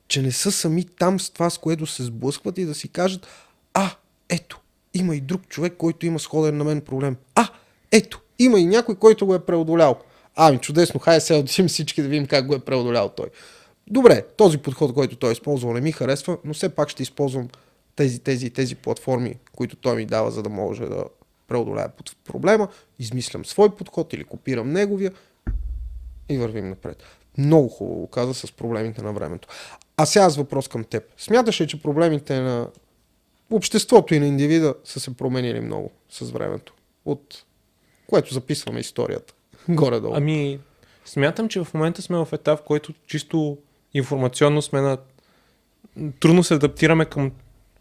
[0.08, 3.28] Че не са сами там с това, с което се сблъскват и да си кажат,
[3.74, 3.92] а,
[4.30, 4.60] ето,
[4.94, 7.16] има и друг човек, който има сходен на мен проблем.
[7.36, 7.50] А,
[7.92, 10.00] ето, има и някой, който го е преодолял.
[10.36, 13.28] Ами, чудесно, хайде сега да всички да видим как го е преодолял той.
[13.88, 17.50] Добре, този подход, който той е използвал, не ми харесва, но все пак ще използвам
[17.96, 21.04] тези, тези, тези платформи, които той ми дава, за да може да
[21.48, 21.92] преодоляя
[22.26, 22.68] проблема,
[23.00, 25.12] измислям свой подход или копирам неговия
[26.30, 27.04] и вървим напред.
[27.38, 29.48] Много хубаво каза с проблемите на времето.
[29.98, 31.04] А сега с въпрос към теб.
[31.18, 32.68] Смяташ ли, че проблемите на
[33.52, 36.74] обществото и на индивида са се променили много с времето?
[37.06, 37.44] От
[38.08, 39.34] което записваме историята.
[39.70, 40.14] Горе-долу.
[40.16, 40.60] Ами,
[41.06, 43.58] смятам, че в момента сме в етап, в който чисто
[43.94, 44.98] информационно сме на...
[46.20, 47.32] Трудно се адаптираме към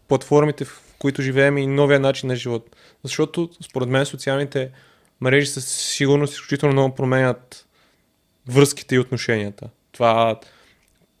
[0.07, 2.75] платформите, в които живеем и новия начин на живот.
[3.03, 4.71] Защото, според мен, социалните
[5.21, 7.67] мрежи със сигурност изключително много променят
[8.47, 9.69] връзките и отношенията.
[9.91, 10.39] Това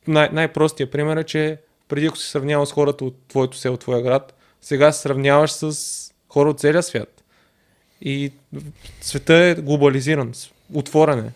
[0.07, 1.57] най- най-простия пример е, че
[1.87, 6.13] преди ако се сравнява с хората от твоето село, твоя град, сега се сравняваш с
[6.29, 7.14] хора от целия свят.
[8.01, 8.31] И
[9.01, 10.33] света е глобализиран,
[10.73, 11.31] отворен е.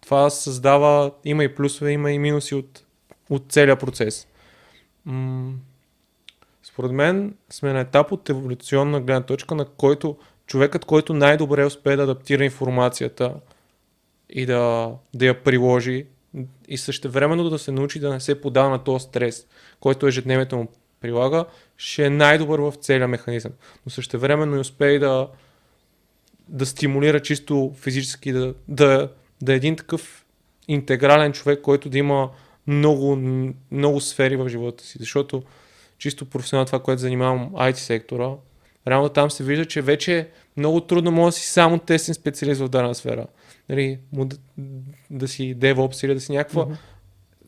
[0.00, 2.84] Това създава, има и плюсове, има и минуси от,
[3.30, 4.26] от целия процес.
[5.04, 5.52] М-
[6.62, 10.16] според мен сме на етап от еволюционна гледна точка, на който
[10.46, 13.34] човекът, който най-добре успее да адаптира информацията
[14.30, 16.06] и да, да я приложи
[16.68, 19.46] и също времено да се научи да не се подава на този стрес,
[19.80, 20.68] който ежедневието му
[21.00, 21.44] прилага,
[21.76, 23.52] ще е най-добър в целия механизъм.
[23.86, 25.28] Но също времено и успее да,
[26.48, 29.12] да стимулира чисто физически, да, да,
[29.42, 30.26] да е един такъв
[30.68, 32.30] интегрален човек, който да има
[32.66, 33.16] много,
[33.70, 34.98] много сфери в живота си.
[34.98, 35.42] Защото
[35.98, 38.30] чисто професионално това, което занимавам IT сектора,
[38.88, 42.68] реално там се вижда, че вече много трудно може да си само тесен специалист в
[42.68, 43.26] дадена сфера.
[43.68, 44.36] Нали, да,
[45.10, 46.66] да си DevOps или да си някаква...
[46.66, 46.76] Mm-hmm.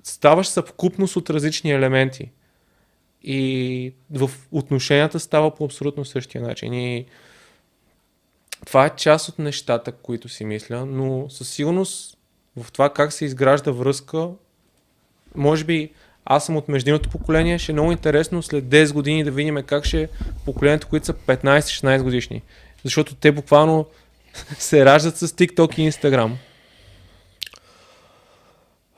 [0.03, 2.31] Ставаш съвкупност от различни елементи.
[3.23, 6.75] И в отношенията става по абсолютно същия начин.
[6.75, 7.07] И
[8.69, 12.19] това е част от нещата, които си мисля, но със сигурност
[12.57, 14.29] в това как се изгражда връзка,
[15.35, 15.91] може би
[16.25, 19.85] аз съм от междинното поколение, ще е много интересно след 10 години да видим как
[19.85, 20.09] ще е
[20.45, 22.43] поколението, които са 15-16 годишни.
[22.85, 23.87] Защото те буквално
[24.59, 26.33] се раждат с TikTok и Instagram.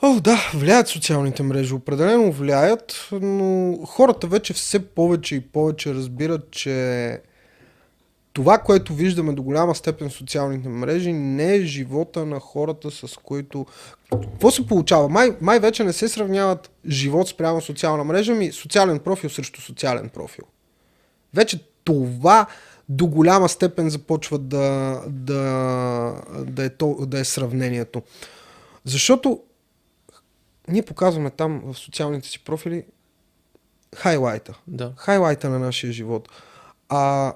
[0.03, 6.51] О, да, влияят социалните мрежи, определено влияят, но хората вече все повече и повече разбират,
[6.51, 7.21] че
[8.33, 13.17] това, което виждаме до голяма степен в социалните мрежи, не е живота на хората, с
[13.23, 13.67] които...
[14.11, 15.09] Какво се получава?
[15.09, 20.09] Май, май вече не се сравняват живот спрямо социална мрежа, ми социален профил срещу социален
[20.09, 20.45] профил.
[21.35, 22.47] Вече това
[22.89, 25.43] до голяма степен започва да, да,
[26.47, 28.03] да, е, то, да е сравнението.
[28.85, 29.43] Защото
[30.69, 32.85] ние показваме там в социалните си профили
[33.97, 34.59] хайлайта.
[34.67, 34.93] Да.
[34.97, 36.29] Хайлайта на нашия живот.
[36.89, 37.35] А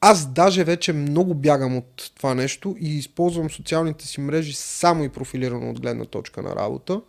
[0.00, 5.08] аз даже вече много бягам от това нещо и използвам социалните си мрежи само и
[5.08, 7.00] профилирано от гледна точка на работа.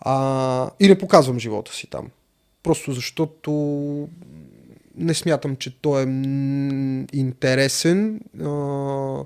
[0.00, 2.08] А, и не показвам живота си там.
[2.62, 3.50] Просто защото
[4.96, 6.06] не смятам, че той е
[7.12, 9.24] интересен а,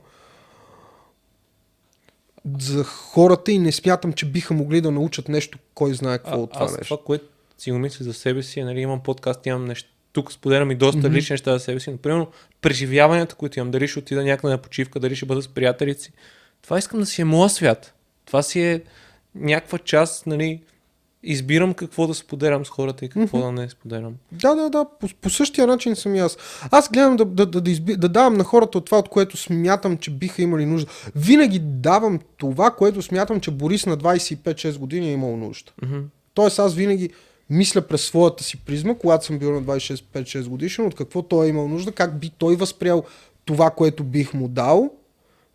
[2.58, 6.42] за хората и не смятам, че биха могли да научат нещо, кой знае какво а,
[6.42, 6.94] от това аз нещо.
[6.94, 7.24] Това, което
[7.58, 10.74] си го мисля за себе си, е, нали, имам подкаст, имам нещо, тук споделям и
[10.74, 11.12] доста mm-hmm.
[11.12, 12.28] лични неща за себе си, но примерно
[12.60, 16.12] преживяванията, които имам, дали ще отида някъде на почивка, дали ще бъда с приятелици, си,
[16.62, 17.94] това искам да си е моя свят.
[18.26, 18.82] Това си е
[19.34, 20.62] някаква част, нали,
[21.22, 23.54] избирам какво да споделям с хората и какво mm-hmm.
[23.56, 24.14] да не споделям.
[24.32, 26.36] Да, да, да, по, по същия начин съм и аз.
[26.70, 29.36] Аз гледам да, да, да, да, изби, да давам на хората от това, от което
[29.36, 30.90] смятам, че биха имали нужда.
[31.16, 35.72] Винаги давам това, което смятам, че Борис на 25-6 години е имал нужда.
[35.82, 36.02] Mm-hmm.
[36.34, 37.10] Тоест аз винаги
[37.50, 41.48] мисля през своята си призма, когато съм бил на 26-5-6 годишен, от какво той е
[41.48, 43.04] имал нужда, как би той възприял
[43.44, 44.90] това, което бих му дал,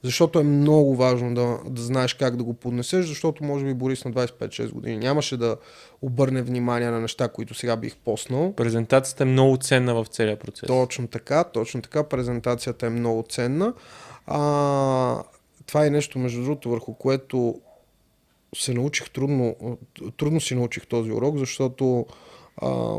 [0.04, 4.06] защото е много важно да, да знаеш как да го поднесеш, защото може би Борис
[4.06, 5.58] на 25-6 години нямаше да
[6.02, 8.54] обърне внимание на неща, които сега бих поснал.
[8.54, 10.68] Презентацията е много ценна в целия процес.
[10.68, 12.04] Точно така, точно така.
[12.04, 13.74] Презентацията е много ценна.
[14.28, 15.24] А,
[15.66, 17.62] това е нещо, между другото, върху което
[18.56, 19.56] се научих трудно,
[20.18, 22.06] трудно си научих този урок, защото
[22.58, 22.96] а,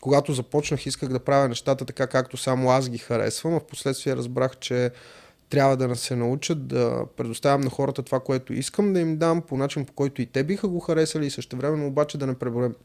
[0.00, 4.16] когато започнах исках да правя нещата така, както само аз ги харесвам, а в последствие
[4.16, 4.90] разбрах, че
[5.50, 9.56] трябва да се научат да предоставям на хората това, което искам да им дам по
[9.56, 12.34] начин, по който и те биха го харесали и също обаче да не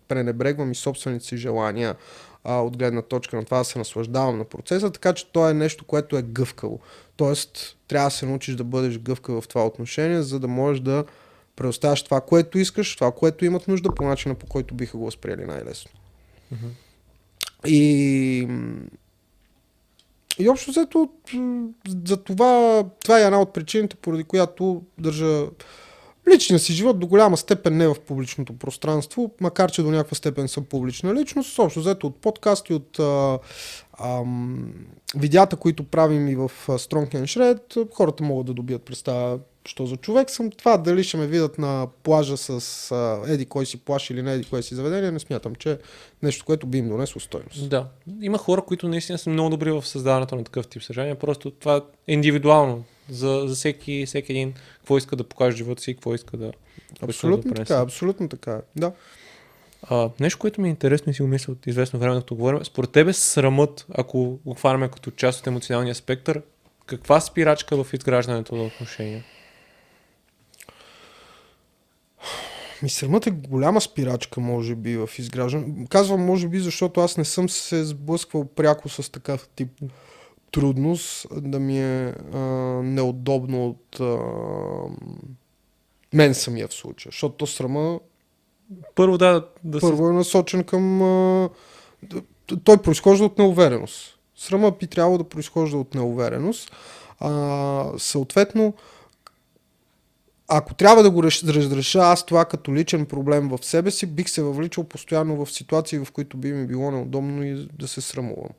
[0.07, 1.95] пренебрегвам и собствените си желания
[2.43, 5.53] а, от гледна точка на това да се наслаждавам на процеса, така че то е
[5.53, 6.79] нещо, което е гъвкаво.
[7.17, 11.05] Тоест, трябва да се научиш да бъдеш гъвкав в това отношение, за да можеш да
[11.59, 15.45] предоставяш това, което искаш, това, което имат нужда, по начина по който биха го възприели
[15.45, 15.91] най-лесно.
[16.53, 17.67] Mm-hmm.
[17.67, 18.47] И
[20.39, 21.09] и общо взето,
[22.05, 25.45] за това, това е една от причините, поради която държа
[26.33, 30.47] личния си живот до голяма степен не в публичното пространство, макар че до някаква степен
[30.47, 33.39] съм публична личност, общо взето от подкасти, от а,
[35.15, 39.97] видеята, които правим и в Strong and Shred, хората могат да добият представа що за
[39.97, 40.51] човек съм.
[40.51, 44.33] Това дали ще ме видят на плажа с а, еди кой си плаш или не
[44.33, 45.77] еди кой си заведение, не смятам, че е
[46.23, 47.69] нещо, което би им донесло стойност.
[47.69, 47.87] Да.
[48.21, 51.15] Има хора, които наистина са много добри в създаването на такъв тип съжаление.
[51.15, 51.75] Просто това
[52.07, 56.37] е индивидуално за, за всеки, всеки един, какво иска да покаже живота си, какво иска
[56.37, 56.51] да.
[57.01, 58.61] Абсолютно да така, абсолютно така.
[58.75, 58.91] Да.
[59.83, 62.65] А, нещо, което ми е интересно и си го мисля от известно време, като говорим,
[62.65, 66.41] според тебе срамът, ако го хванаме като част от емоционалния спектър,
[66.85, 69.23] каква спирачка в изграждането на отношения?
[72.83, 75.87] Ми срамът е голяма спирачка, може би, в изграждане.
[75.89, 79.69] Казвам, може би, защото аз не съм се сблъсквал пряко с такъв тип
[80.51, 82.39] трудност, да ми е а,
[82.83, 84.17] неудобно от а,
[86.13, 87.11] мен самия в случая.
[87.11, 87.99] Защото то срама
[88.95, 90.09] първо, да, да първо се...
[90.09, 91.01] е насочен към...
[91.01, 91.49] А,
[92.63, 94.17] той произхожда от неувереност.
[94.35, 96.71] Срама би трябвало да произхожда от неувереност.
[97.19, 98.73] А, съответно,
[100.49, 104.41] ако трябва да го разреша аз това като личен проблем в себе си, бих се
[104.41, 108.49] въвличал постоянно в ситуации, в които би ми било неудобно и да се срамувам.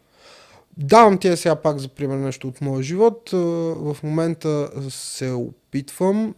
[0.76, 3.30] Давам тия сега пак за пример нещо от моя живот.
[3.32, 6.34] В момента се опитвам,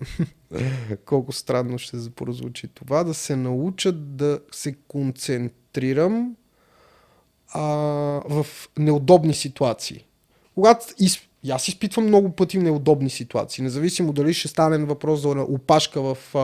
[1.04, 6.36] колко странно ще прозвучи това, да се науча да се концентрирам
[7.48, 7.62] а,
[8.28, 8.46] в
[8.78, 10.06] неудобни ситуации.
[10.54, 15.28] Когато из, и аз изпитвам много пъти неудобни ситуации, независимо дали ще стане въпрос за
[15.28, 16.39] опашка в, а,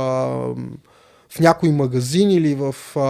[1.29, 3.01] в някой магазин или в а,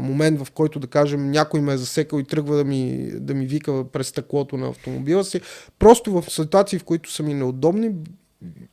[0.00, 3.46] момент, в който да кажем някой ме е засекал и тръгва да ми, да ми
[3.46, 5.40] вика през стъклото на автомобила си.
[5.78, 7.90] Просто в ситуации, в които са ми неудобни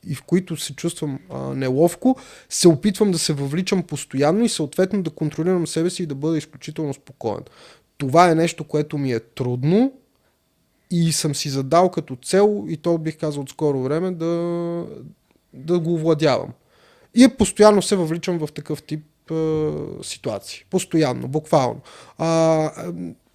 [0.06, 2.16] и в които се чувствам а, неловко,
[2.48, 6.38] се опитвам да се въвличам постоянно и съответно да контролирам себе си и да бъда
[6.38, 7.40] изключително спокоен.
[7.98, 9.92] Това е нещо, което ми е трудно,
[10.90, 14.84] и съм си задал като цел, и то бих казал от скоро време, да,
[15.52, 16.50] да го овладявам.
[17.14, 19.70] И постоянно се въвличам в такъв тип е,
[20.02, 20.64] ситуации.
[20.70, 21.80] Постоянно, буквално.
[22.18, 22.70] А,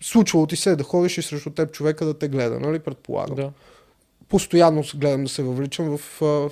[0.02, 3.36] случвало ти се да ходиш и срещу теб човека да те гледа, нали, предполагам.
[3.36, 3.52] Да.
[4.30, 6.52] Постоянно гледам да се въвличам в, в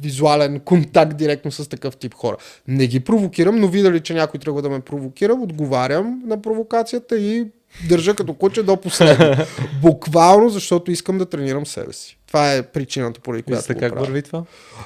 [0.00, 2.36] визуален контакт директно с такъв тип хора.
[2.68, 7.46] Не ги провокирам, но видя че някой трябва да ме провокира, отговарям на провокацията и
[7.88, 9.44] държа като куче до последно.
[9.82, 12.18] Буквално, защото искам да тренирам себе си.
[12.26, 13.66] Това е причината, поради която.
[13.68, 14.00] как правя.
[14.00, 14.42] върви това?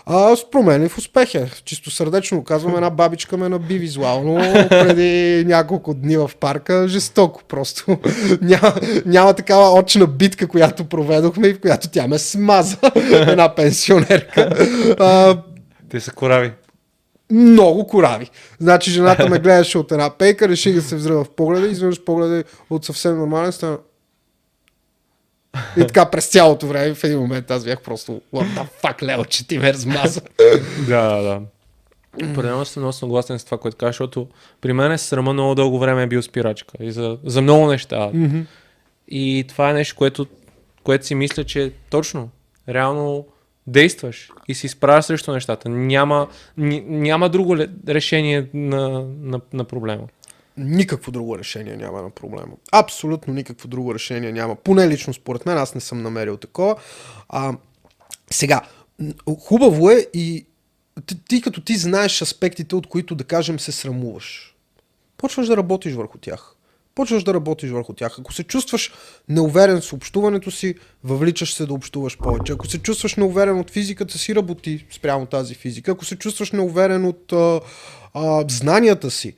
[0.07, 1.39] А, с промени в успехи.
[1.65, 4.35] Чисто сърдечно казвам, една бабичка ме наби визуално
[4.69, 6.89] преди няколко дни в парка.
[6.89, 7.99] Жестоко просто.
[8.41, 8.75] няма,
[9.07, 12.77] няма такава очна битка, която проведохме и в която тя ме смаза.
[13.13, 14.51] една пенсионерка.
[14.99, 15.43] А,
[15.91, 16.53] Те са корави
[17.31, 18.31] много корави.
[18.61, 22.45] Значи жената ме гледаше от една пейка, реши да се взрива в погледа, изведнъж погледа
[22.71, 23.79] от съвсем нормален стана.
[25.77, 29.25] И така през цялото време в един момент аз бях просто what the fuck, Лео,
[29.25, 30.21] че ти ме размаза.
[30.89, 31.41] да, да, да.
[32.15, 34.29] Определено съм много съгласен с това, което кажа, защото
[34.61, 37.97] при мен е срама много дълго време е бил спирачка и за, за много неща.
[37.97, 38.45] Mm-hmm.
[39.09, 40.27] И това е нещо, което,
[40.83, 42.31] което си мисля, че е точно.
[42.69, 43.27] Реално
[43.67, 45.69] действаш и си справяш срещу нещата.
[45.69, 47.57] Няма, няма друго
[47.89, 50.03] решение на, на, на проблема.
[50.57, 52.53] Никакво друго решение няма на проблема.
[52.73, 54.57] Абсолютно никакво друго решение няма.
[54.57, 56.77] Поне лично според мен, аз не съм намерил такова.
[57.29, 57.55] А,
[58.31, 58.61] сега,
[59.41, 60.47] хубаво е и
[61.07, 64.57] ти, ти като ти знаеш аспектите, от които да кажем се срамуваш.
[65.17, 66.57] Почваш да работиш върху тях
[66.95, 68.17] почваш да работиш върху тях.
[68.19, 68.93] Ако се чувстваш
[69.29, 70.75] неуверен с общуването си,
[71.05, 72.53] въвличаш се да общуваш повече.
[72.53, 75.91] Ако се чувстваш неуверен от физиката си, работи спрямо тази физика.
[75.91, 77.61] Ако се чувстваш неуверен от а,
[78.15, 79.35] а, знанията си,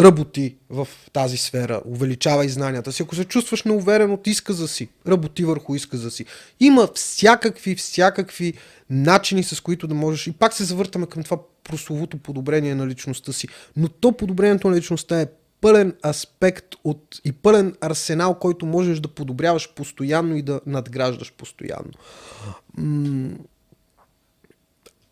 [0.00, 3.02] работи в тази сфера, увеличавай знанията си.
[3.02, 6.24] Ако се чувстваш неуверен от изказа си, работи върху изказа си.
[6.60, 8.54] Има всякакви, всякакви
[8.90, 10.26] начини, с които да можеш.
[10.26, 13.48] И пак се завъртаме към това прословото подобрение на личността си.
[13.76, 15.26] Но то подобрението на личността е
[15.62, 21.92] пълен аспект от и пълен арсенал, който можеш да подобряваш постоянно и да надграждаш постоянно.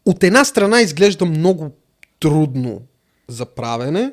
[0.06, 1.70] От една страна изглежда много
[2.20, 2.82] трудно
[3.28, 4.12] за правене,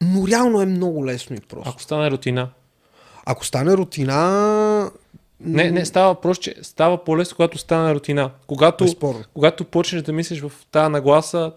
[0.00, 1.70] но реално е много лесно и просто.
[1.70, 2.50] Ако стане рутина.
[3.26, 4.90] Ако стане рутина...
[5.40, 8.30] Не, не, става просто, че става по-лесно, когато стане рутина.
[8.46, 8.86] Когато,
[9.34, 11.52] когато почнеш да мислиш в тази нагласа,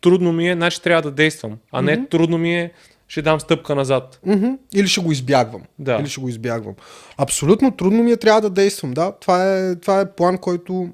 [0.00, 1.58] трудно ми е, значи трябва да действам.
[1.72, 2.10] А не mm-hmm.
[2.10, 2.72] трудно ми е,
[3.08, 4.20] ще дам стъпка назад.
[4.26, 4.58] Mm-hmm.
[4.74, 5.62] Или ще го избягвам.
[5.78, 5.96] Да.
[6.00, 6.74] Или ще го избягвам.
[7.16, 8.92] Абсолютно трудно ми е трябва да действам.
[8.92, 10.88] Да, това е, това е план, който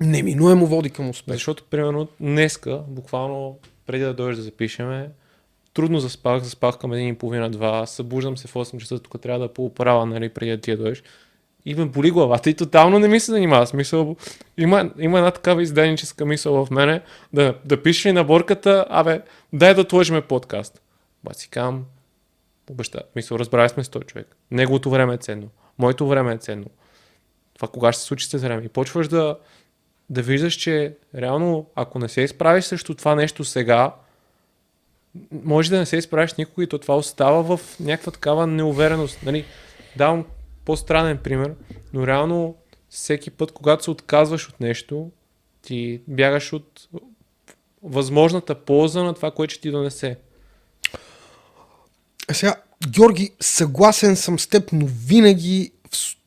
[0.00, 1.34] неминуемо води към успех.
[1.34, 5.08] Защото, примерно, днеска, буквално преди да дойдеш да запишеме,
[5.74, 9.40] трудно заспах, заспах към един и половина, два, събуждам се в 8 часа, тук трябва
[9.40, 11.02] да пооправя, нали, преди да ти я дойдеш.
[11.66, 13.66] И ме боли главата и тотално не ми се занимава.
[13.66, 14.16] Смисъл,
[14.58, 17.00] има, има една такава изденическа мисъл в мене,
[17.32, 19.20] да, да пишеш ли наборката, абе,
[19.52, 20.82] дай да отложиме подкаст.
[21.28, 21.84] Ба си кам,
[22.70, 24.36] обеща, мисъл, разбрали сме с този човек.
[24.50, 25.48] Неговото време е ценно.
[25.78, 26.66] Моето време е ценно.
[27.54, 28.62] Това кога ще се случи с време.
[28.62, 29.38] И почваш да,
[30.10, 33.94] да виждаш, че реално, ако не се изправиш срещу това нещо сега,
[35.30, 39.22] може да не се изправиш никога и то това остава в някаква такава неувереност.
[39.22, 39.44] Нали?
[39.96, 40.24] Давам
[40.64, 41.54] по-странен пример,
[41.92, 42.56] но реално
[42.88, 45.10] всеки път, когато се отказваш от нещо,
[45.62, 46.88] ти бягаш от
[47.82, 50.16] възможната полза на това, което ще ти донесе.
[52.32, 52.54] Сега,
[52.88, 55.72] Георги, съгласен съм с теб, но винаги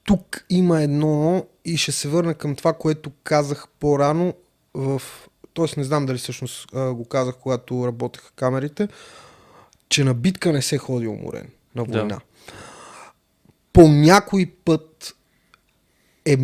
[0.04, 4.34] тук има едно и ще се върна към това, което казах по-рано
[4.74, 5.02] в...
[5.54, 8.88] Тоест не знам дали всъщност го казах, когато работеха камерите,
[9.90, 12.04] че на битка не се ходи уморен на война.
[12.04, 12.20] Да.
[13.74, 15.16] По някой път
[16.26, 16.38] е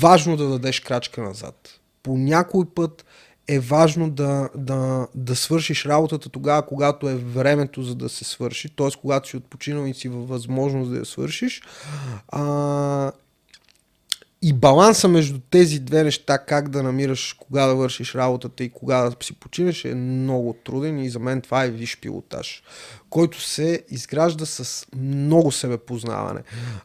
[0.00, 1.80] важно да дадеш крачка назад.
[2.02, 3.04] По някой път
[3.48, 8.76] е важно да, да, да свършиш работата тогава, когато е времето за да се свърши,
[8.76, 8.88] т.е.
[9.00, 11.62] когато си отпочинал и си във възможност да я свършиш.
[12.28, 13.12] А,
[14.46, 19.02] и баланса между тези две неща, как да намираш кога да вършиш работата и кога
[19.02, 22.62] да си починеш е много труден и за мен това е виш пилотаж,
[23.10, 26.40] който се изгражда с много себепознаване,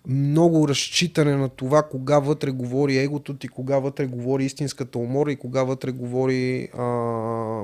[0.08, 5.36] много разчитане на това кога вътре говори егото ти, кога вътре говори истинската умора и
[5.36, 6.84] кога вътре говори а,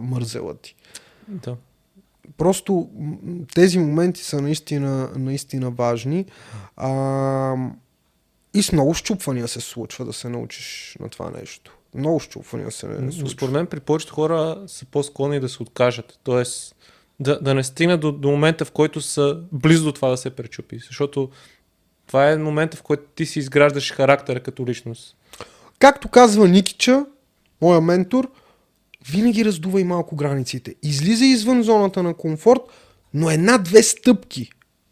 [0.01, 0.75] мързела ти.
[1.27, 1.55] Да.
[2.37, 2.89] Просто
[3.53, 6.25] тези моменти са наистина, наистина важни.
[6.77, 7.55] А,
[8.55, 11.77] и с много щупвания се случва да се научиш на това нещо.
[11.95, 13.01] Много щупвания се случва.
[13.01, 16.19] Но според мен при повечето хора са по-склонни да се откажат.
[16.23, 16.75] Тоест
[17.19, 20.29] да, да не стигнат до, до момента, в който са близо до това да се
[20.29, 20.79] пречупи.
[20.87, 21.29] Защото
[22.07, 25.17] това е момента, в който ти си изграждаш характера като личност.
[25.79, 27.05] Както казва Никича,
[27.61, 28.31] моя ментор,
[29.09, 30.75] винаги раздувай малко границите.
[30.83, 32.61] Излиза извън зоната на комфорт,
[33.13, 34.49] но една-две стъпки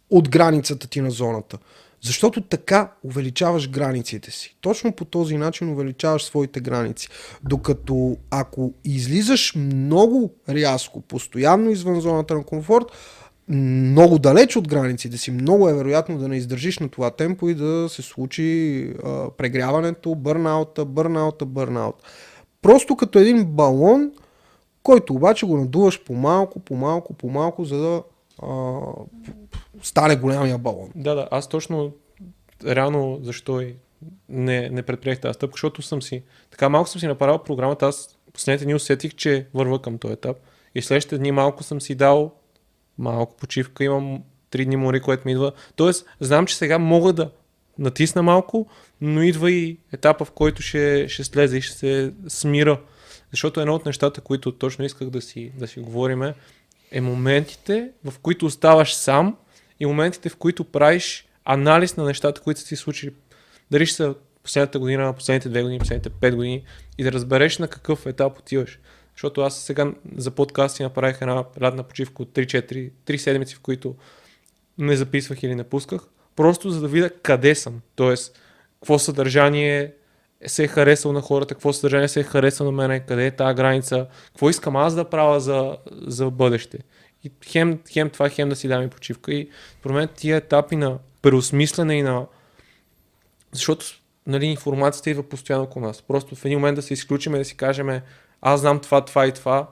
[0.09, 1.57] от границата ти на зоната.
[2.03, 4.57] Защото така увеличаваш границите си.
[4.61, 7.09] Точно по този начин увеличаваш своите граници.
[7.43, 12.85] Докато ако излизаш много рязко, постоянно извън зоната на комфорт,
[13.49, 17.55] много далеч от границите си, много е вероятно да не издържиш на това темпо и
[17.55, 21.95] да се случи а, прегряването, бърнаута, бърнаута, бърнаут.
[22.61, 24.11] Просто като един балон,
[24.83, 28.03] който обаче го надуваш по-малко, по-малко, по-малко, за да
[28.41, 28.79] а,
[29.83, 30.89] стане голямия балон.
[30.95, 31.91] Да, да, аз точно
[32.65, 33.75] реално защо и
[34.29, 38.17] не, не предприех тази стъпка, защото съм си, така малко съм си направил програмата, аз
[38.33, 40.37] последните дни усетих, че върва към този етап
[40.75, 42.33] и следващите дни малко съм си дал
[42.97, 45.51] малко почивка, имам три дни мори, което ми идва.
[45.75, 47.31] Тоест, знам, че сега мога да
[47.79, 48.67] натисна малко,
[49.01, 52.81] но идва и етапа, в който ще, ще слезе и ще се смира.
[53.31, 56.33] Защото едно от нещата, които точно исках да си, да си говорим
[57.01, 59.37] моментите, в които оставаш сам
[59.79, 63.13] и моментите, в които правиш анализ на нещата, които са ти случили.
[63.71, 66.63] Дали ще са последната година, последните две години, последните пет години
[66.97, 68.79] и да разбереш на какъв етап отиваш.
[69.15, 73.95] Защото аз сега за подкасти направих една радна почивка от 3-4, 3 седмици, в които
[74.77, 76.01] не записвах или не пусках,
[76.35, 77.81] просто за да видя къде съм.
[77.95, 78.39] Тоест,
[78.79, 79.93] какво съдържание
[80.47, 83.55] се е харесал на хората, какво съдържание се е харесал на мене, къде е тази
[83.55, 86.77] граница, какво искам аз да правя за, за бъдеще.
[87.23, 89.33] И хем, хем това, хем да си дам и почивка.
[89.33, 89.49] И
[89.79, 92.25] според мен тия етапи на преосмислене и на...
[93.51, 93.85] Защото
[94.27, 96.01] нали, информацията идва постоянно около нас.
[96.01, 98.01] Просто в един момент да се изключим и да си кажем
[98.41, 99.67] аз знам това, това и това,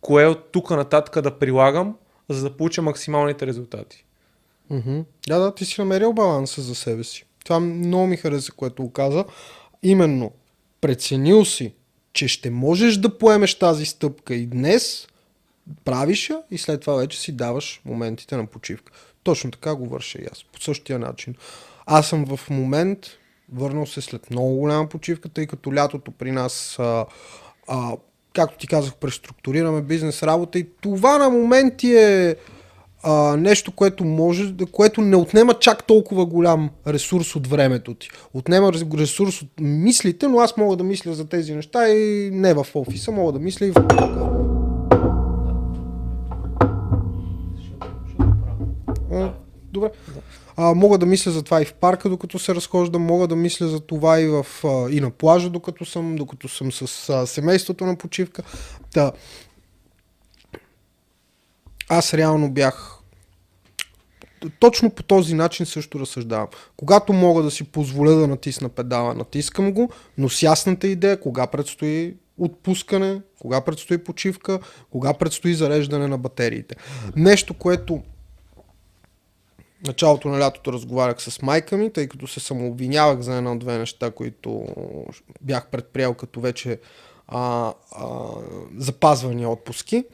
[0.00, 1.96] кое от тук нататък да прилагам,
[2.28, 4.04] за да получа максималните резултати.
[4.70, 5.04] Mm-hmm.
[5.28, 7.24] Да, да, ти си намерил баланса за себе си.
[7.44, 9.24] Това много ми хареса, което го каза.
[9.82, 10.32] Именно,
[10.80, 11.72] преценил си,
[12.12, 15.08] че ще можеш да поемеш тази стъпка и днес,
[15.84, 18.92] правиш я и след това вече си даваш моментите на почивка.
[19.22, 20.44] Точно така го върша и аз.
[20.52, 21.34] По същия начин.
[21.86, 23.06] Аз съм в момент,
[23.52, 27.06] върнал се след много голяма почивка, тъй като лятото при нас, а,
[27.68, 27.96] а,
[28.34, 32.36] както ти казах, преструктурираме бизнес работа и това на моменти е
[33.02, 38.08] а, нещо, което може, което не отнема чак толкова голям ресурс от времето ти.
[38.34, 42.66] Отнема ресурс от мислите, но аз мога да мисля за тези неща и не в
[42.74, 43.74] офиса, мога да мисля и в
[49.72, 49.90] Добре.
[50.56, 53.68] А, мога да мисля за това и в парка, докато се разхождам, мога да мисля
[53.68, 57.86] за това и, в, а, и на плажа, докато съм, докато съм с а, семейството
[57.86, 58.42] на почивка.
[58.94, 59.12] Та,
[61.88, 62.94] аз реално бях
[64.58, 66.48] точно по този начин също разсъждавам.
[66.76, 71.46] Когато мога да си позволя да натисна педала, натискам го, но с ясната идея кога
[71.46, 74.58] предстои отпускане, кога предстои почивка,
[74.90, 76.76] кога предстои зареждане на батериите.
[77.16, 78.02] Нещо, което
[79.86, 84.66] началото на лятото разговарях с майка ми, тъй като се самообвинявах за една-две неща, които
[85.40, 86.80] бях предприел като вече
[87.28, 88.04] а, а,
[88.76, 90.04] запазвани отпуски.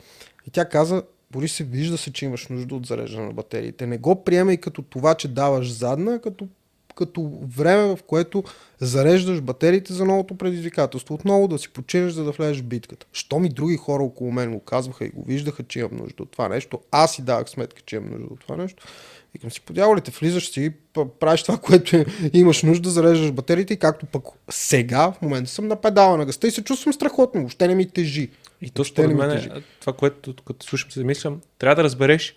[0.47, 1.03] И тя каза,
[1.35, 3.87] Бори се, вижда се, че имаш нужда от зареждане на батериите.
[3.87, 6.49] Не го приемай като това, че даваш задна, като,
[6.95, 8.45] като време, в което
[8.81, 11.15] зареждаш батериите за новото предизвикателство.
[11.15, 13.07] Отново да си починеш, за да влезеш в битката.
[13.13, 16.31] Що ми други хора около мен го казваха и го виждаха, че имам нужда от
[16.31, 16.81] това нещо.
[16.91, 18.87] Аз си давах сметка, че имам нужда от това нещо.
[19.35, 20.73] Викам си, подявалите, влизаш си,
[21.21, 25.77] правиш това, което имаш нужда, зареждаш батериите и както пък сега, в момента съм на
[25.77, 28.31] педала на гъста и се чувствам страхотно, въобще не ми тежи.
[28.63, 32.37] И то според мен, е това, което като слушам се замислям, трябва да разбереш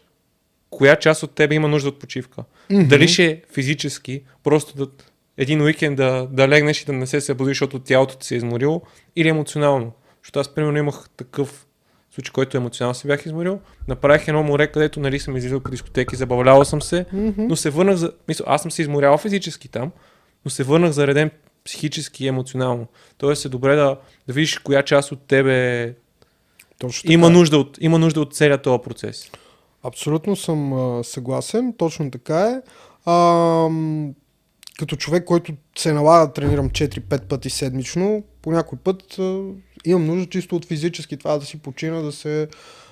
[0.70, 2.44] коя част от тебе има нужда от почивка.
[2.72, 2.88] Mm-hmm.
[2.88, 4.88] Дали ще е физически, просто да,
[5.38, 8.38] един уикенд да, да легнеш и да не се събудиш, защото тялото ти се е
[8.38, 8.82] изморило,
[9.16, 9.92] или емоционално.
[10.24, 11.67] Защото аз, примерно, имах такъв
[12.18, 13.60] случай, който емоционално се бях изморил.
[13.88, 17.34] Направих едно море, където нали съм излизал по дискотеки, забавлявал съм се, mm-hmm.
[17.38, 18.12] но се върнах за...
[18.28, 19.92] Мисля, аз съм се изморял физически там,
[20.46, 21.32] но се върнах зареден
[21.66, 22.88] психически и емоционално.
[23.18, 25.94] Тоест е добре да, да видиш коя част от тебе
[26.80, 29.32] точно има, нужда от, има нужда от целият този процес.
[29.84, 32.62] Абсолютно съм а, съгласен, точно така е.
[33.06, 33.70] А,
[34.80, 39.42] като човек, който се налага да тренирам 4-5 пъти седмично, по някой път а,
[39.86, 42.48] имам нужда чисто от физически това да си почина, да се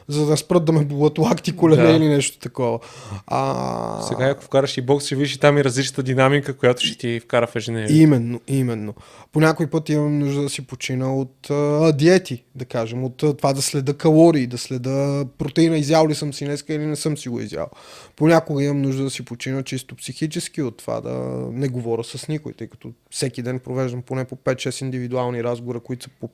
[0.07, 1.89] за да спрат да ме болят лакти, колене да.
[1.89, 2.79] или нещо такова.
[3.27, 4.01] А...
[4.01, 7.19] Сега, ако вкараш и бокс, ще видиш и там и различната динамика, която ще ти
[7.19, 7.97] вкара в ежедневие.
[7.97, 8.93] Именно, именно.
[9.31, 13.33] По някой път имам нужда да си почина от а, диети, да кажем, от а,
[13.33, 17.17] това да следа калории, да следа протеина, изял ли съм си днеска или не съм
[17.17, 17.67] си го изял.
[18.15, 21.13] Понякога имам нужда да си почина чисто психически от това да
[21.51, 26.03] не говоря с никой, тъй като всеки ден провеждам поне по 5-6 индивидуални разговора, които
[26.03, 26.29] са по,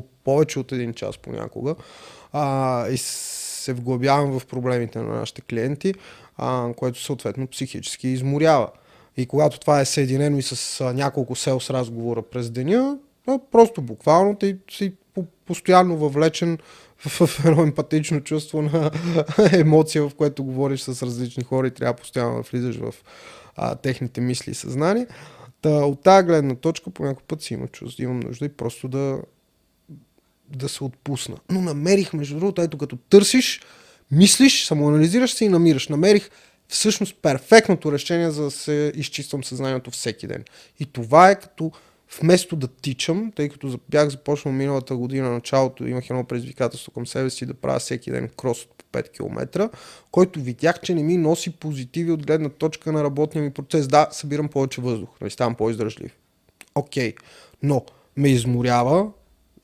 [0.00, 1.74] по повече от един час понякога
[2.32, 5.94] а, и се вглъбявам в проблемите на нашите клиенти,
[6.36, 8.68] а, което съответно психически изморява.
[9.16, 13.38] И когато това е съединено и с а, няколко сел с разговора през деня, а,
[13.52, 14.92] просто буквално ти си
[15.46, 16.58] постоянно въвлечен
[16.98, 18.90] в едно емпатично чувство на
[19.52, 22.94] емоция, в което говориш с различни хора и трябва постоянно да влизаш в
[23.56, 25.06] а, техните мисли и съзнание.
[25.62, 28.88] Та, от тази гледна точка по някой път си има чувство, имам нужда и просто
[28.88, 29.18] да,
[30.58, 31.36] да се отпусна.
[31.50, 33.60] Но намерих, между другото, ето като търсиш,
[34.10, 35.88] мислиш, самоанализираш се и намираш.
[35.88, 36.30] Намерих
[36.68, 40.44] всъщност перфектното решение за да се изчиствам съзнанието всеки ден.
[40.80, 41.72] И това е като
[42.20, 47.30] вместо да тичам, тъй като бях започнал миналата година началото, имах едно предизвикателство към себе
[47.30, 49.70] си да правя всеки ден крос по 5 км,
[50.10, 53.88] който видях, че не ми носи позитиви от гледна точка на работния ми процес.
[53.88, 56.16] Да, събирам повече въздух, нали ставам по-издръжлив.
[56.74, 57.18] Окей, okay.
[57.62, 57.84] но
[58.16, 59.08] ме изморява,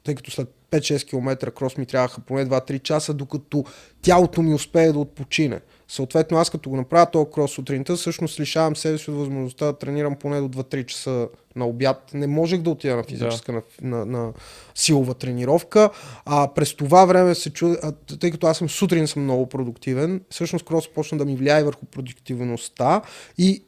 [0.05, 3.65] тъй като след 5-6 км крос ми трябваха поне 2-3 часа, докато
[4.03, 5.61] тялото ми успее да отпочине.
[5.89, 9.79] Съответно, аз като го направя този крос сутринта, всъщност лишавам себе си от възможността да
[9.79, 12.11] тренирам поне до 2-3 часа на обяд.
[12.15, 13.63] Не можех да отида на физическа, да.
[13.83, 14.33] на, на, на
[14.75, 15.91] силова тренировка.
[16.25, 20.21] А през това време се чу, а, тъй като аз съм сутрин съм много продуктивен,
[20.31, 23.03] всъщност крос почна да ми влияе върху продуктивността
[23.39, 23.63] и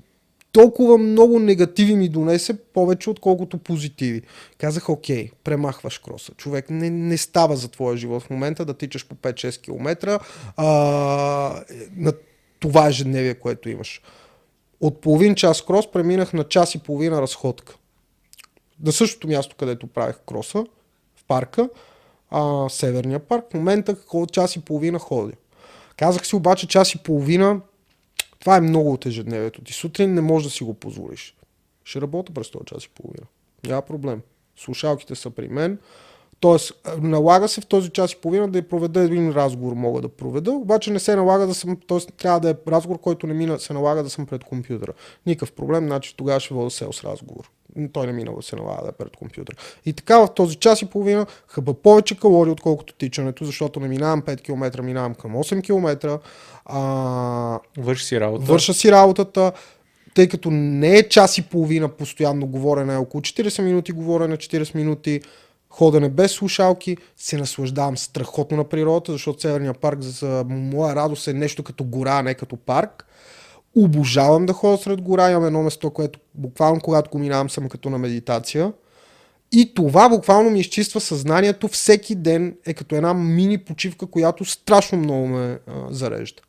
[0.52, 4.22] толкова много негативи ми донесе, повече отколкото позитиви.
[4.58, 6.32] Казах, окей, премахваш кроса.
[6.36, 10.20] Човек не, не става за твоя живот в момента да тичаш по 5-6 км
[10.56, 10.66] а,
[11.96, 12.12] на
[12.60, 14.02] това ежедневие, което имаш.
[14.80, 17.74] От половин час крос преминах на час и половина разходка.
[18.84, 20.64] На същото място, където правих кроса,
[21.16, 21.68] в парка,
[22.30, 23.96] а, Северния парк, в момента
[24.32, 25.32] час и половина ходя.
[25.96, 27.60] Казах си обаче час и половина
[28.43, 29.73] това е много от ежедневието ти.
[29.73, 31.36] Сутрин не можеш да си го позволиш.
[31.85, 33.27] Ще работя през този час и половина.
[33.66, 34.20] Няма проблем.
[34.56, 35.78] Слушалките са при мен.
[36.40, 40.09] Тоест, налага се в този час и половина да я проведа един разговор, мога да
[40.09, 41.98] проведа, обаче не се налага да съм, т.е.
[41.98, 44.93] трябва да е разговор, който не мина, се налага да съм пред компютъра.
[45.27, 47.51] Никакъв проблем, значи тогава ще вода селс разговор.
[47.92, 49.56] Той не мина да се налага да е пред компютъра.
[49.86, 54.22] И така в този час и половина хъба повече калории, отколкото тичането, защото не минавам
[54.22, 56.18] 5 км, минавам към 8 км.
[56.64, 57.58] А...
[57.78, 58.44] Върши си работа.
[58.44, 59.52] Върша си работата
[60.14, 65.20] тъй като не е час и половина постоянно говорене, около 40 минути говорене, 40 минути
[65.70, 71.32] ходене без слушалки, се наслаждавам страхотно на природата, защото Северния парк за моя радост е
[71.32, 73.06] нещо като гора, не като парк.
[73.76, 77.90] Обожавам да ходя сред гора, имам едно место, което буквално когато го минавам съм като
[77.90, 78.72] на медитация.
[79.52, 81.68] И това буквално ми изчиства съзнанието.
[81.68, 86.42] Всеки ден е като една мини почивка, която страшно много ме а, зарежда.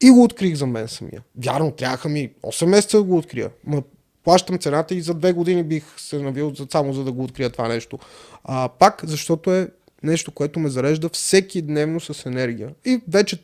[0.00, 1.22] И го открих за мен самия.
[1.44, 3.50] Вярно, трябваха ми 8 месеца да го открия.
[3.66, 3.82] Ма
[4.24, 7.68] плащам цената и за две години бих се навил само за да го открия това
[7.68, 7.98] нещо.
[8.44, 9.68] А, пак, защото е
[10.02, 12.70] нещо, което ме зарежда всеки дневно с енергия.
[12.84, 13.38] И вече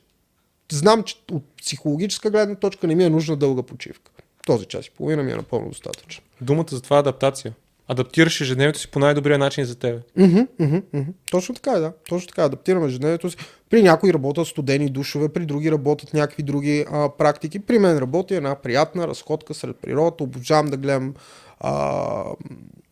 [0.76, 4.10] знам, че от психологическа гледна точка не ми е нужна дълга почивка.
[4.46, 6.24] Този час и половина ми е напълно достатъчно.
[6.40, 7.52] Думата за това е адаптация.
[7.88, 9.98] Адаптираш ежедневието си по най-добрия начин за тебе.
[10.18, 11.12] Mm-hmm, mm-hmm, mm-hmm.
[11.30, 11.92] Точно така е, да.
[12.08, 12.44] Точно така.
[12.44, 13.36] Адаптираме ежедневието си.
[13.70, 17.58] При някои работят студени душове, при други работят някакви други а, практики.
[17.58, 20.24] При мен работи една приятна разходка сред природата.
[20.24, 21.14] Обожавам да гледам
[21.60, 22.24] а,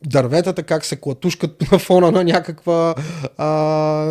[0.04, 2.94] дърветата как се клатушкат на фона на, някаква,
[3.36, 3.46] а,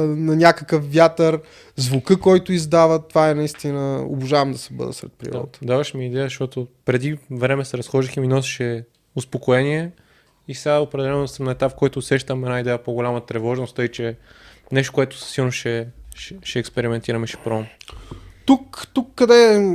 [0.07, 1.39] на някакъв вятър,
[1.75, 5.59] звука, който издават, това е наистина, обожавам да се бъда сред природата.
[5.61, 8.83] Да, даваш ми идея, защото преди време се разхождах и ми носеше
[9.15, 9.91] успокоение
[10.47, 14.15] и сега определено съм на етап, в който усещам една идея по-голяма тревожност, тъй че
[14.71, 17.67] нещо, което със сигурно ще, ще, ще експериментираме, ще пробвам.
[18.45, 19.69] Тук, тук къде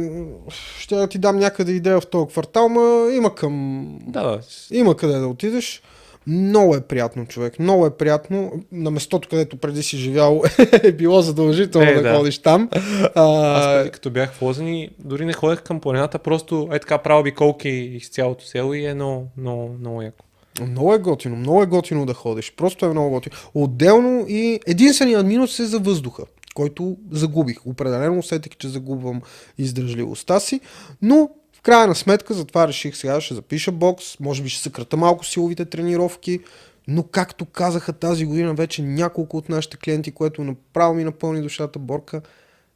[0.78, 3.84] ще да ти дам някъде идея в този квартал, ма има към...
[4.06, 4.40] Да, да.
[4.70, 5.82] Има къде да отидеш.
[6.26, 7.59] Много е приятно, човек.
[7.59, 8.52] Много е приятно.
[8.72, 10.42] На местото, където преди си живял,
[10.82, 12.68] е било задължително е, да, да ходиш там.
[13.14, 13.59] А...
[13.59, 17.20] Аз преди като бях в Лозани, дори не ходех към планината, просто е така правил
[17.20, 20.24] обиколки из цялото село и е много, много, много яко.
[20.66, 22.52] Много е готино, много е готино да ходиш.
[22.56, 23.36] Просто е много готино.
[23.55, 26.22] Отделно и единственият минус е за въздуха
[26.55, 27.66] който загубих.
[27.66, 29.22] Определено усетих, че загубвам
[29.59, 30.60] издръжливостта си,
[31.02, 35.27] но в крайна сметка затова реших сега ще запиша бокс, може би ще съкрата малко
[35.27, 36.40] силовите тренировки,
[36.89, 41.78] но както казаха тази година вече няколко от нашите клиенти, което направо ми напълни душата
[41.78, 42.22] борка,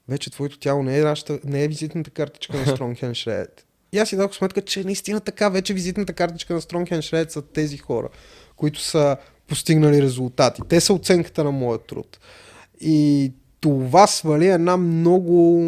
[0.08, 3.48] вече твоето тяло не е, нашата, не е визитната картичка на Strong Hand Shred.
[3.92, 7.28] И аз си дадох сметка, че наистина така вече визитната картичка на Strong Hand Shred
[7.28, 8.08] са тези хора,
[8.56, 10.62] които са постигнали резултати.
[10.68, 12.18] Те са оценката на моят труд.
[12.80, 13.32] И
[13.64, 15.60] това свали една много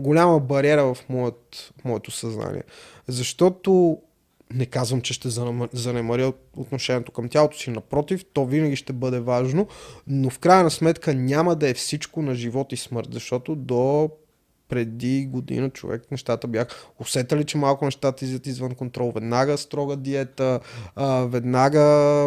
[0.00, 2.62] голяма бариера в моят, моето съзнание.
[3.08, 3.98] Защото
[4.54, 5.28] не казвам, че ще
[5.72, 7.70] занемаря отношението към тялото си.
[7.70, 9.66] Напротив, то винаги ще бъде важно,
[10.06, 14.10] но в крайна сметка няма да е всичко на живот и смърт, защото до
[14.72, 16.66] преди година човек нещата бях
[16.98, 19.12] усетали, че малко нещата излизат извън контрол.
[19.12, 20.60] Веднага строга диета,
[20.96, 21.80] а, веднага,